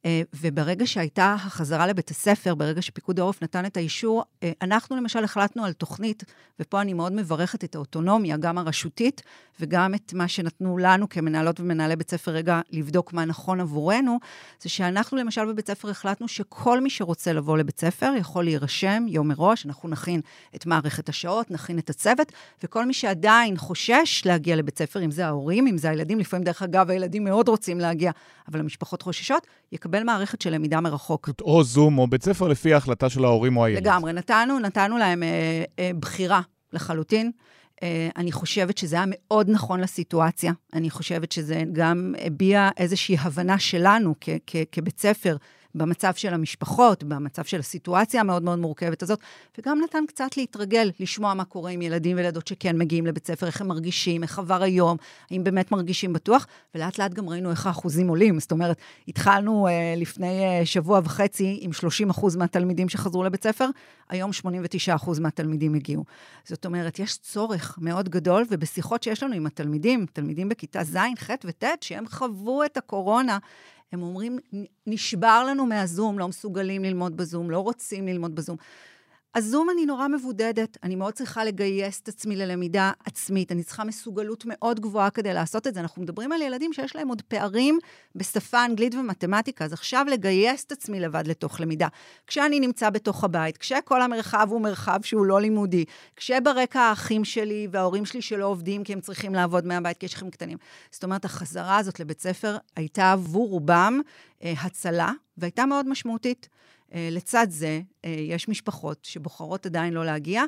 אה, 0.06 0.22
וברגע 0.34 0.88
שהייתה 0.88 1.36
החזרה 1.40 1.88
לבית 1.88 2.10
הספר, 2.10 2.56
ברגע 2.56 2.82
שפיקוד 2.82 3.20
העורף 3.20 3.44
נתן 3.44 3.66
את 3.66 3.78
האישור, 3.78 4.24
אנחנו 4.62 4.96
למשל 4.96 5.24
החלטנו 5.24 5.66
על 5.66 5.74
תוכנית, 5.82 6.24
ופה 6.60 6.82
אני 6.82 6.94
מאוד 6.94 7.12
מברכת 7.12 7.64
את 7.64 7.76
האוטונומיה, 7.76 8.38
גם 8.38 8.58
הרשותית, 8.58 9.22
וגם 9.60 9.96
את 9.96 10.14
מה 10.14 10.28
שנתנו 10.28 10.78
לנו 10.78 11.10
כמנהלות 11.10 11.60
ומנהלי 11.60 11.96
בית 11.96 12.12
ספר 12.12 12.32
רגע 12.32 12.62
לבדוק 12.72 13.14
מה 13.14 13.26
נכון 13.26 13.60
עבורנו, 13.60 14.20
זה 14.62 14.70
שאנחנו 14.70 15.18
למשל 15.18 15.46
בבית 15.46 15.68
ספר 15.68 15.90
החלטנו 15.90 16.28
שכל 16.28 16.82
מי 16.82 16.90
שרוצה 16.90 17.34
לבוא 17.34 17.58
לבית 17.58 17.80
ספר 17.80 18.14
יכול 18.18 18.44
להירשם 18.44 19.04
יום 19.08 19.28
מראש, 19.28 19.66
אנחנו 19.66 19.90
נכין 19.90 20.22
את 20.56 20.66
מערכת 20.66 21.10
השעות, 21.10 21.52
נכין 21.52 21.80
את 21.80 21.90
הצוות, 21.90 22.32
וכל 22.64 22.86
מי 22.86 22.94
שעדיין 22.94 23.58
חושש 23.58 24.22
להגיע 24.26 24.56
לבית 24.56 24.78
ספר, 24.78 25.06
אם 25.06 25.12
זה 25.12 25.26
ההורים, 25.26 25.68
אם 25.68 25.78
זה 25.78 25.90
הילדים, 25.90 26.20
לפעמים 26.20 26.44
דרך 26.44 26.62
אגב 26.62 26.90
הילדים 26.90 27.24
מאוד 27.24 27.48
רוצים 27.48 27.80
להגיע, 27.80 28.12
אבל 28.48 28.60
המשפחות 28.60 29.02
חוששות, 29.02 29.48
יקבל 29.72 30.04
מערכת 30.04 30.42
של 30.42 30.54
למידה 30.54 30.82
מרחוק. 30.82 31.30
או 31.42 31.64
זום 31.64 31.98
או 31.98 32.08
בית 32.08 32.24
ספר 32.24 32.48
לפי 32.48 32.74
ההחלטה 32.74 33.10
של 33.10 33.26
ההורים 33.26 33.58
או 33.58 33.66
הילד. 33.66 33.82
לגמרי, 33.82 34.14
נתנו, 34.14 34.60
נתנו 34.60 34.98
להם 34.98 35.24
אה, 35.24 35.64
בחירה 36.00 36.42
לחלוטין. 36.74 37.32
אה, 37.84 38.10
אני 38.18 38.32
חושבת 38.32 38.78
שזה 38.78 38.96
היה 38.96 39.06
מאוד 39.08 39.50
נכון 39.50 39.80
לסיטואציה. 39.80 40.52
אני 40.74 40.90
חושבת 40.90 41.32
שזה 41.32 41.64
גם 41.74 42.16
הביע 42.22 42.70
איזושהי 42.78 43.18
הבנה 43.20 43.60
שלנו 43.60 44.16
כ- 44.22 44.30
כ- 44.48 44.56
כבית 44.72 45.00
ספר. 45.00 45.36
במצב 45.76 46.14
של 46.14 46.34
המשפחות, 46.34 47.04
במצב 47.04 47.44
של 47.44 47.60
הסיטואציה 47.60 48.22
המאוד 48.22 48.44
מאוד 48.44 48.60
מורכבת 48.60 49.04
הזאת, 49.04 49.20
וגם 49.58 49.82
נתן 49.84 50.04
קצת 50.08 50.38
להתרגל, 50.38 50.92
לשמוע 51.00 51.34
מה 51.34 51.46
קורה 51.46 51.72
עם 51.72 51.82
ילדים 51.82 52.18
וילדות 52.18 52.48
שכן 52.48 52.78
מגיעים 52.78 53.06
לבית 53.06 53.28
ספר, 53.28 53.48
איך 53.48 53.62
הם 53.62 53.68
מרגישים, 53.68 54.24
איך 54.24 54.40
עבר 54.40 54.64
היום, 54.64 54.98
האם 55.32 55.44
באמת 55.44 55.72
מרגישים 55.72 56.14
בטוח, 56.14 56.48
ולאט 56.76 56.98
לאט 56.98 57.14
גם 57.14 57.30
ראינו 57.30 57.52
איך 57.52 57.68
האחוזים 57.68 58.08
עולים. 58.08 58.40
זאת 58.40 58.52
אומרת, 58.52 58.78
התחלנו 59.08 59.68
uh, 59.68 60.00
לפני 60.00 60.62
uh, 60.62 60.66
שבוע 60.66 61.02
וחצי 61.04 61.60
עם 61.62 61.74
30 61.74 62.10
אחוז 62.10 62.36
מהתלמידים 62.36 62.90
שחזרו 62.90 63.24
לבית 63.24 63.44
ספר, 63.44 63.70
היום 64.10 64.34
89 64.34 64.96
אחוז 64.96 65.20
מהתלמידים 65.20 65.74
הגיעו. 65.74 66.04
זאת 66.46 66.66
אומרת, 66.66 67.00
יש 67.00 67.18
צורך 67.18 67.78
מאוד 67.82 68.10
גדול, 68.10 68.46
ובשיחות 68.50 69.04
שיש 69.04 69.24
לנו 69.24 69.34
עם 69.34 69.46
התלמידים, 69.46 70.06
תלמידים 70.14 70.50
בכיתה 70.50 70.84
ז', 70.84 70.98
ח' 71.20 71.30
וט', 71.46 71.64
שהם 71.82 72.08
חוו 72.08 72.64
את 72.66 72.78
הקורונה, 72.78 73.38
הם 73.92 74.04
אומרים, 74.04 74.40
נשבר 74.88 75.44
לנו 75.50 75.66
מהזום, 75.66 76.20
לא 76.20 76.28
מסוגלים 76.28 76.84
ללמוד 76.84 77.18
בזום, 77.18 77.52
לא 77.52 77.60
רוצים 77.60 78.08
ללמוד 78.08 78.36
בזום. 78.36 78.58
הזום 79.36 79.70
אני 79.70 79.86
נורא 79.86 80.08
מבודדת, 80.08 80.78
אני 80.84 80.96
מאוד 80.96 81.14
צריכה 81.14 81.44
לגייס 81.44 82.00
את 82.00 82.08
עצמי 82.08 82.36
ללמידה 82.36 82.92
עצמית, 83.06 83.52
אני 83.52 83.64
צריכה 83.64 83.84
מסוגלות 83.84 84.44
מאוד 84.48 84.80
גבוהה 84.80 85.10
כדי 85.10 85.34
לעשות 85.34 85.68
את 85.68 85.74
זה. 85.74 85.80
אנחנו 85.80 86.02
מדברים 86.02 86.32
על 86.32 86.42
ילדים 86.42 86.74
שיש 86.74 86.96
להם 86.96 87.08
עוד 87.08 87.22
פערים 87.22 87.80
בשפה 88.16 88.66
אנגלית 88.66 88.96
ומתמטיקה, 88.96 89.66
אז 89.66 89.74
עכשיו 89.74 90.06
לגייס 90.10 90.64
את 90.64 90.72
עצמי 90.72 91.00
לבד 91.00 91.28
לתוך 91.28 91.60
למידה. 91.60 91.88
כשאני 92.28 92.60
נמצא 92.60 92.90
בתוך 92.90 93.24
הבית, 93.24 93.58
כשכל 93.58 94.02
המרחב 94.02 94.48
הוא 94.50 94.62
מרחב 94.62 95.00
שהוא 95.04 95.26
לא 95.26 95.42
לימודי, 95.42 95.86
כשברקע 96.16 96.80
האחים 96.80 97.26
שלי 97.26 97.68
וההורים 97.72 98.06
שלי 98.06 98.22
שלא 98.22 98.46
עובדים 98.46 98.84
כי 98.84 98.94
הם 98.94 99.02
צריכים 99.02 99.36
לעבוד 99.36 99.66
מהבית 99.66 99.98
כי 99.98 100.06
יש 100.06 100.14
אחים 100.14 100.30
קטנים. 100.30 100.58
זאת 100.92 101.04
אומרת, 101.04 101.26
החזרה 101.26 101.78
הזאת 101.78 102.00
לבית 102.00 102.22
ספר 102.22 102.58
הייתה 102.76 103.12
עבור 103.12 103.50
רובם 103.50 104.00
אה, 104.44 104.54
הצלה, 104.62 105.12
והייתה 105.38 105.66
מאוד 105.66 105.88
משמעותית. 105.88 106.50
אה, 106.94 107.08
לצד 107.12 107.48
זה, 107.50 107.82
אה, 108.06 108.10
יש 108.10 108.50
משפחות 108.50 109.06
שבוחרות 109.06 109.66
עדיין 109.66 109.94
לא 109.94 110.06
להגיע, 110.06 110.44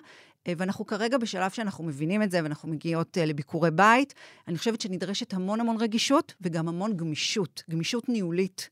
אה, 0.47 0.53
ואנחנו 0.57 0.85
כרגע 0.85 1.17
בשלב 1.17 1.51
שאנחנו 1.51 1.83
מבינים 1.83 2.23
את 2.23 2.31
זה, 2.31 2.39
ואנחנו 2.43 2.69
מגיעות 2.69 3.17
לביקורי 3.21 3.71
בית. 3.71 4.13
אני 4.47 4.57
חושבת 4.57 4.81
שנדרשת 4.81 5.33
המון 5.33 5.59
המון 5.59 5.77
רגישות 5.79 6.33
וגם 6.41 6.67
המון 6.67 6.97
גמישות, 6.97 7.63
גמישות 7.69 8.09
ניהולית. 8.09 8.69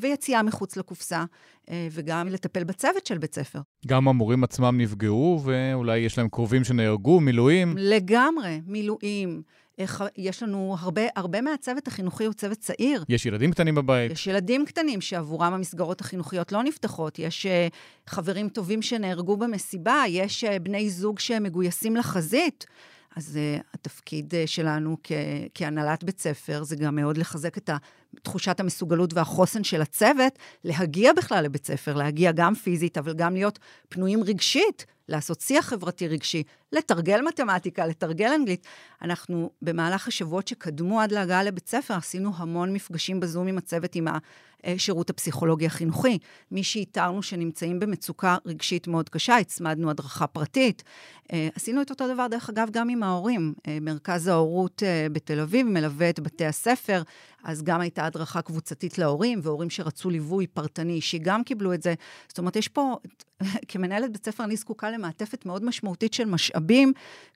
ויציאה 0.00 0.42
מחוץ 0.42 0.76
לקופסה, 0.76 1.24
וגם 1.90 2.28
לטפל 2.28 2.64
בצוות 2.64 3.06
של 3.06 3.18
בית 3.18 3.34
ספר. 3.34 3.60
גם 3.86 4.08
המורים 4.08 4.44
עצמם 4.44 4.80
נפגעו, 4.80 5.40
ואולי 5.44 5.98
יש 5.98 6.18
להם 6.18 6.28
קרובים 6.28 6.64
שנהרגו, 6.64 7.20
מילואים. 7.20 7.74
לגמרי, 7.78 8.60
מילואים. 8.66 9.42
יש 10.16 10.42
לנו 10.42 10.76
הרבה, 10.78 11.02
הרבה 11.16 11.40
מהצוות 11.40 11.86
החינוכי 11.88 12.24
הוא 12.24 12.34
צוות 12.34 12.58
צעיר. 12.58 13.04
יש 13.08 13.26
ילדים 13.26 13.50
קטנים 13.50 13.74
בבית. 13.74 14.12
יש 14.12 14.26
ילדים 14.26 14.66
קטנים 14.66 15.00
שעבורם 15.00 15.54
המסגרות 15.54 16.00
החינוכיות 16.00 16.52
לא 16.52 16.62
נפתחות. 16.62 17.18
יש 17.18 17.46
uh, 17.46 17.74
חברים 18.06 18.48
טובים 18.48 18.82
שנהרגו 18.82 19.36
במסיבה, 19.36 20.02
יש 20.08 20.44
uh, 20.44 20.58
בני 20.58 20.90
זוג 20.90 21.18
שמגויסים 21.18 21.96
לחזית. 21.96 22.66
אז 23.16 23.38
uh, 23.38 23.62
התפקיד 23.74 24.34
uh, 24.34 24.46
שלנו 24.46 24.96
כ- 25.02 25.12
כהנהלת 25.54 26.04
בית 26.04 26.20
ספר 26.20 26.62
זה 26.62 26.76
גם 26.76 26.96
מאוד 26.96 27.16
לחזק 27.16 27.58
את 27.58 27.70
תחושת 28.22 28.60
המסוגלות 28.60 29.14
והחוסן 29.14 29.64
של 29.64 29.82
הצוות, 29.82 30.38
להגיע 30.64 31.12
בכלל 31.12 31.44
לבית 31.44 31.66
ספר, 31.66 31.94
להגיע 31.94 32.32
גם 32.32 32.54
פיזית, 32.54 32.98
אבל 32.98 33.14
גם 33.14 33.34
להיות 33.34 33.58
פנויים 33.88 34.22
רגשית 34.24 34.86
לעשות 35.08 35.40
שיח 35.40 35.66
חברתי 35.66 36.08
רגשי, 36.08 36.42
לתרגל 36.72 37.20
מתמטיקה, 37.28 37.86
לתרגל 37.86 38.32
אנגלית. 38.34 38.66
אנחנו, 39.02 39.50
במהלך 39.62 40.08
השבועות 40.08 40.48
שקדמו 40.48 41.00
עד 41.00 41.12
להגעה 41.12 41.42
לבית 41.42 41.68
ספר, 41.68 41.94
עשינו 41.94 42.32
המון 42.36 42.72
מפגשים 42.72 43.20
בזום 43.20 43.46
עם 43.46 43.58
הצוות, 43.58 43.94
עם 43.94 44.08
השירות 44.64 45.10
הפסיכולוגי 45.10 45.66
החינוכי. 45.66 46.18
מי 46.50 46.64
שאיתרנו 46.64 47.22
שנמצאים 47.22 47.80
במצוקה 47.80 48.36
רגשית 48.46 48.88
מאוד 48.88 49.08
קשה, 49.08 49.36
הצמדנו 49.36 49.90
הדרכה 49.90 50.26
פרטית. 50.26 50.82
אה, 51.32 51.48
עשינו 51.54 51.82
את 51.82 51.90
אותו 51.90 52.14
דבר, 52.14 52.26
דרך 52.26 52.48
אגב, 52.48 52.68
גם 52.70 52.88
עם 52.88 53.02
ההורים. 53.02 53.54
אה, 53.66 53.78
מרכז 53.80 54.26
ההורות 54.26 54.82
אה, 54.82 55.06
בתל 55.12 55.40
אביב 55.40 55.66
מלווה 55.66 56.10
את 56.10 56.20
בתי 56.20 56.44
הספר, 56.44 57.02
אז 57.44 57.62
גם 57.62 57.80
הייתה 57.80 58.06
הדרכה 58.06 58.42
קבוצתית 58.42 58.98
להורים, 58.98 59.40
והורים 59.42 59.70
שרצו 59.70 60.10
ליווי 60.10 60.46
פרטני 60.46 60.92
אישי 60.92 61.18
גם 61.18 61.44
קיבלו 61.44 61.74
את 61.74 61.82
זה. 61.82 61.94
זאת 62.28 62.38
אומרת, 62.38 62.56
יש 62.56 62.68
פה, 62.68 62.96
כמנהלת 63.68 64.12
בית 64.12 64.24
ספר, 64.24 64.44
אני 64.44 64.56
זקוקה 64.56 64.90
למעטפת 64.90 65.46
מאוד 65.46 65.64
משמעותית 65.64 66.14
של 66.14 66.24
משאבים 66.24 66.57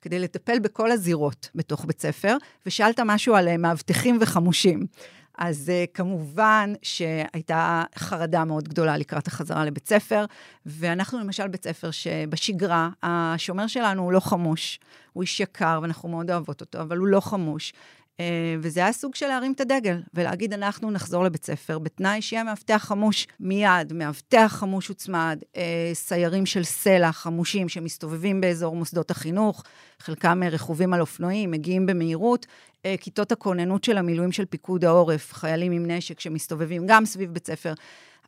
כדי 0.03 0.19
לטפל 0.19 0.59
בכל 0.59 0.91
הזירות 0.91 1.49
בתוך 1.55 1.85
בית 1.85 2.01
ספר, 2.01 2.37
ושאלת 2.67 3.01
משהו 3.01 3.35
על 3.35 3.57
מאבטחים 3.57 4.19
וחמושים. 4.21 4.87
אז 5.39 5.69
uh, 5.69 5.91
כמובן 5.95 6.73
שהייתה 6.83 7.83
חרדה 7.97 8.45
מאוד 8.45 8.69
גדולה 8.69 8.97
לקראת 8.97 9.27
החזרה 9.27 9.65
לבית 9.65 9.89
ספר, 9.89 10.25
ואנחנו 10.67 11.21
למשל 11.21 11.49
בית 11.49 11.65
ספר 11.65 11.91
שבשגרה, 11.91 12.89
השומר 13.03 13.67
שלנו 13.67 14.03
הוא 14.03 14.13
לא 14.13 14.21
חמוש, 14.21 14.81
הוא 15.13 15.23
איש 15.23 15.41
יקר 15.41 15.79
ואנחנו 15.83 16.09
מאוד 16.09 16.31
אוהבות 16.31 16.61
אותו, 16.61 16.81
אבל 16.81 16.97
הוא 16.97 17.07
לא 17.07 17.21
חמוש. 17.21 17.73
אה, 18.23 18.57
וזה 18.61 18.81
היה 18.81 18.93
סוג 18.93 19.15
של 19.15 19.27
להרים 19.27 19.53
את 19.53 19.61
הדגל, 19.61 20.01
ולהגיד, 20.15 20.53
אנחנו 20.53 20.91
נחזור 20.91 21.25
לבית 21.25 21.45
ספר, 21.45 21.79
בתנאי 21.79 22.23
שיהיה 22.23 22.45
מאבטח 22.45 22.85
חמוש 22.85 23.27
מיד, 23.41 23.93
מאבטח 23.93 24.57
חמוש 24.59 24.89
הוצמד, 24.89 25.43
אה, 25.57 25.91
סיירים 25.95 26.47
של 26.47 26.65
סלע 26.65 27.13
חמושים 27.13 27.69
שמסתובבים 27.69 28.41
באזור 28.41 28.77
מוסדות 28.77 29.11
החינוך, 29.11 29.63
חלקם 29.99 30.43
רכובים 30.51 30.95
על 30.95 31.01
אופנועים, 31.01 31.51
מגיעים 31.51 31.87
במהירות, 31.87 32.47
אה, 32.85 32.95
כיתות 33.01 33.33
הכוננות 33.33 33.85
של 33.85 33.99
המילואים 33.99 34.33
של 34.33 34.45
פיקוד 34.45 34.85
העורף, 34.85 35.33
חיילים 35.33 35.73
עם 35.73 35.91
נשק 35.91 36.21
שמסתובבים 36.21 36.87
גם 36.87 37.05
סביב 37.05 37.33
בית 37.33 37.47
ספר. 37.47 37.73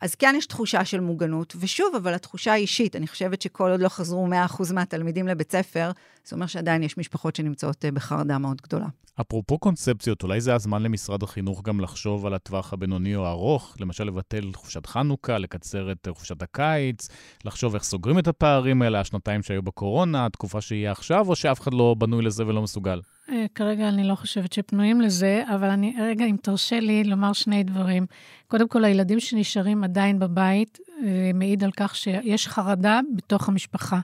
אז 0.00 0.14
כן 0.14 0.34
יש 0.38 0.46
תחושה 0.46 0.84
של 0.84 1.00
מוגנות, 1.00 1.56
ושוב, 1.60 1.94
אבל 1.94 2.14
התחושה 2.14 2.52
האישית, 2.52 2.96
אני 2.96 3.06
חושבת 3.06 3.42
שכל 3.42 3.70
עוד 3.70 3.80
לא 3.80 3.88
חזרו 3.88 4.28
100% 4.28 4.72
מהתלמידים 4.72 5.28
לבית 5.28 5.52
ספר, 5.52 5.90
זה 6.24 6.36
אומר 6.36 6.46
שעדיין 6.46 6.82
יש 6.82 6.98
משפחות 6.98 7.36
שנמצאות 7.36 7.84
בחרדה 7.84 8.38
מאוד 8.38 8.60
גדולה. 8.62 8.86
אפרופו 9.20 9.58
קונספציות, 9.58 10.22
אולי 10.22 10.40
זה 10.40 10.54
הזמן 10.54 10.82
למשרד 10.82 11.22
החינוך 11.22 11.62
גם 11.62 11.80
לחשוב 11.80 12.26
על 12.26 12.34
הטווח 12.34 12.72
הבינוני 12.72 13.16
או 13.16 13.26
הארוך, 13.26 13.76
למשל 13.80 14.04
לבטל 14.04 14.50
חופשת 14.54 14.86
חנוכה, 14.86 15.38
לקצר 15.38 15.92
את 15.92 16.08
חופשת 16.10 16.42
הקיץ, 16.42 17.08
לחשוב 17.44 17.74
איך 17.74 17.82
סוגרים 17.82 18.18
את 18.18 18.28
הפערים 18.28 18.82
האלה, 18.82 19.00
השנתיים 19.00 19.42
שהיו 19.42 19.62
בקורונה, 19.62 20.26
התקופה 20.26 20.60
שיהיה 20.60 20.92
עכשיו, 20.92 21.28
או 21.28 21.36
שאף 21.36 21.60
אחד 21.60 21.74
לא 21.74 21.94
בנוי 21.98 22.24
לזה 22.24 22.46
ולא 22.46 22.62
מסוגל? 22.62 23.00
אה, 23.28 23.46
כרגע 23.54 23.88
אני 23.88 24.04
לא 24.04 24.14
חושבת 24.14 24.52
שפנויים 24.52 25.00
לזה, 25.00 25.42
אבל 25.54 25.70
אני, 25.70 25.96
רגע, 26.00 26.24
אם 26.24 26.36
תרשה 26.42 26.80
לי 26.80 27.04
לומר 27.04 27.32
שני 27.32 27.62
דברים. 27.62 28.06
קודם 28.48 28.68
כל, 28.68 28.84
הילדים 28.84 29.20
שנשארים 29.20 29.80
עדיין 29.94 30.18
בבית, 30.18 30.78
אה, 31.02 31.30
מעיד 31.34 31.64
על 31.64 31.70
כך 31.76 31.96
שיש 31.96 32.48
חרדה 32.48 33.00
בתוך 33.16 33.48
המשפחה. 33.48 34.00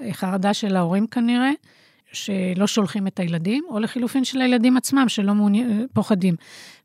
אה, 0.00 0.12
חרדה 0.12 0.54
של 0.54 0.76
ההורים 0.76 1.06
כנראה. 1.06 1.50
שלא 2.12 2.66
שולחים 2.66 3.06
את 3.06 3.20
הילדים, 3.20 3.64
או 3.68 3.78
לחילופין 3.80 4.24
של 4.24 4.40
הילדים 4.40 4.76
עצמם, 4.76 5.04
שלא 5.08 5.34
מעוני... 5.34 5.64
פוחדים. 5.92 6.34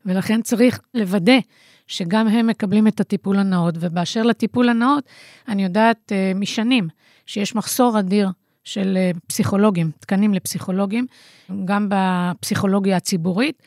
ולכן 0.06 0.42
צריך 0.42 0.80
לוודא 0.94 1.38
שגם 1.86 2.28
הם 2.28 2.46
מקבלים 2.46 2.86
את 2.86 3.00
הטיפול 3.00 3.38
הנאות. 3.38 3.74
ובאשר 3.80 4.22
לטיפול 4.22 4.68
הנאות, 4.68 5.04
אני 5.48 5.64
יודעת 5.64 6.12
משנים 6.34 6.88
שיש 7.26 7.54
מחסור 7.54 7.98
אדיר 7.98 8.28
של 8.64 8.98
פסיכולוגים, 9.26 9.90
תקנים 10.00 10.34
לפסיכולוגים, 10.34 11.06
גם 11.64 11.88
בפסיכולוגיה 11.90 12.96
הציבורית, 12.96 13.62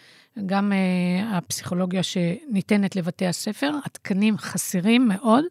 גם 0.46 0.72
uh, 0.72 1.36
הפסיכולוגיה 1.36 2.04
שניתנת 2.04 2.96
לבתי 2.96 3.28
הספר, 3.28 3.72
התקנים 3.86 4.38
חסרים 4.38 5.08
מאוד, 5.08 5.46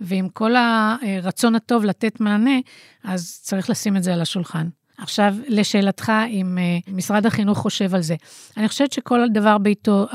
ועם 0.00 0.28
כל 0.28 0.54
הרצון 0.56 1.54
הטוב 1.54 1.84
לתת 1.84 2.20
מענה, 2.20 2.58
אז 3.04 3.40
צריך 3.42 3.70
לשים 3.70 3.96
את 3.96 4.02
זה 4.02 4.14
על 4.14 4.20
השולחן. 4.20 4.68
עכשיו, 4.98 5.34
לשאלתך, 5.48 6.12
אם 6.28 6.58
uh, 6.58 6.90
משרד 6.92 7.26
החינוך 7.26 7.58
חושב 7.58 7.94
על 7.94 8.02
זה. 8.02 8.14
אני 8.56 8.68
חושבת 8.68 8.92
שכל 8.92 9.28
דבר 9.34 9.58
בעיתו, 9.58 10.06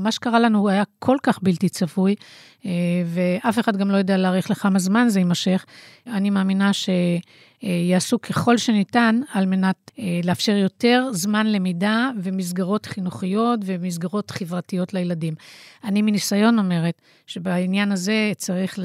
מה 0.00 0.12
שקרה 0.12 0.40
לנו 0.40 0.68
היה 0.68 0.82
כל 0.98 1.16
כך 1.22 1.38
בלתי 1.42 1.68
צפוי, 1.68 2.14
uh, 2.14 2.66
ואף 3.06 3.58
אחד 3.58 3.76
גם 3.76 3.90
לא 3.90 3.96
יודע 3.96 4.16
להעריך 4.16 4.50
לכמה 4.50 4.78
זמן 4.78 5.08
זה 5.08 5.20
יימשך. 5.20 5.64
אני 6.06 6.30
מאמינה 6.30 6.70
שיעשו 6.72 8.20
ככל 8.20 8.56
שניתן 8.56 9.20
על 9.32 9.46
מנת 9.46 9.90
לאפשר 10.24 10.56
יותר 10.56 11.08
זמן 11.12 11.46
למידה 11.46 12.10
ומסגרות 12.22 12.86
חינוכיות 12.86 13.60
ומסגרות 13.64 14.30
חברתיות 14.30 14.94
לילדים. 14.94 15.34
אני 15.84 16.02
מניסיון 16.02 16.58
אומרת 16.58 17.02
שבעניין 17.26 17.92
הזה 17.92 18.32
צריך 18.36 18.78
ל... 18.78 18.84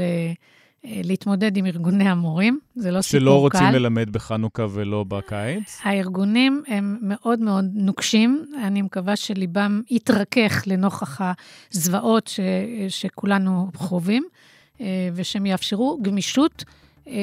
אה, 0.86 1.02
להתמודד 1.04 1.58
עם 1.58 1.66
ארגוני 1.66 2.10
המורים, 2.10 2.60
זה 2.76 2.92
לא 2.92 3.02
סיפור 3.02 3.20
קל. 3.20 3.26
שלא 3.26 3.40
רוצים 3.40 3.68
ללמד 3.68 4.10
בחנוכה 4.10 4.66
ולא 4.70 5.06
בקיץ? 5.08 5.80
הארגונים 5.84 6.64
הם 6.68 6.98
מאוד 7.02 7.40
מאוד 7.40 7.66
נוקשים, 7.74 8.46
אני 8.64 8.82
מקווה 8.82 9.16
שליבם 9.16 9.82
יתרכך 9.90 10.64
לנוכח 10.68 11.22
הזוועות 11.74 12.28
ש, 12.28 12.40
שכולנו 12.90 13.70
חווים, 13.76 14.24
אה, 14.82 15.10
ושהם 15.14 15.46
יאפשרו 15.46 16.00
גמישות 16.02 16.64
אה, 17.08 17.14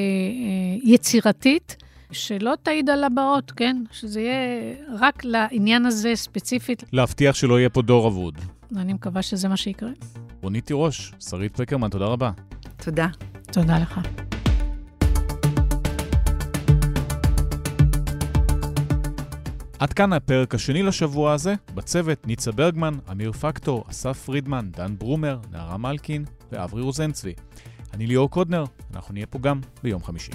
יצירתית. 0.83 1.77
שלא 2.13 2.55
תעיד 2.63 2.91
על 2.91 3.05
הבאות, 3.05 3.51
כן? 3.51 3.77
שזה 3.93 4.21
יהיה 4.21 4.75
רק 4.99 5.25
לעניין 5.25 5.87
הזה 5.87 6.13
ספציפית. 6.15 6.85
להבטיח 6.93 7.35
שלא 7.35 7.59
יהיה 7.59 7.69
פה 7.69 7.83
דור 7.83 8.09
אבוד. 8.09 8.39
אני 8.77 8.93
מקווה 8.93 9.23
שזה 9.23 9.49
מה 9.49 9.57
שיקרה. 9.57 9.91
רונית 10.43 10.67
תירוש, 10.67 11.13
שרית 11.21 11.57
פקרמן, 11.57 11.89
תודה 11.89 12.05
רבה. 12.05 12.31
תודה. 12.77 13.07
תודה 13.57 13.79
לך. 13.79 14.01
עד 19.79 19.93
כאן 19.93 20.13
הפרק 20.13 20.55
השני 20.55 20.83
לשבוע 20.83 21.33
הזה, 21.33 21.55
בצוות 21.75 22.27
ניצה 22.27 22.53
ברגמן, 22.53 22.95
אמיר 23.11 23.33
פקטור, 23.33 23.85
אסף 23.91 24.19
פרידמן, 24.19 24.71
דן 24.71 24.99
ברומר, 24.99 25.39
נערה 25.53 25.77
מלקין 25.77 26.25
ואברי 26.53 26.83
רוזנצבי. 26.83 27.33
אני 27.95 28.07
ליאור 28.07 28.31
קודנר, 28.31 28.65
אנחנו 28.95 29.15
נהיה 29.15 29.27
פה 29.27 29.39
גם 29.39 29.61
ביום 29.83 30.03
חמישי. 30.03 30.33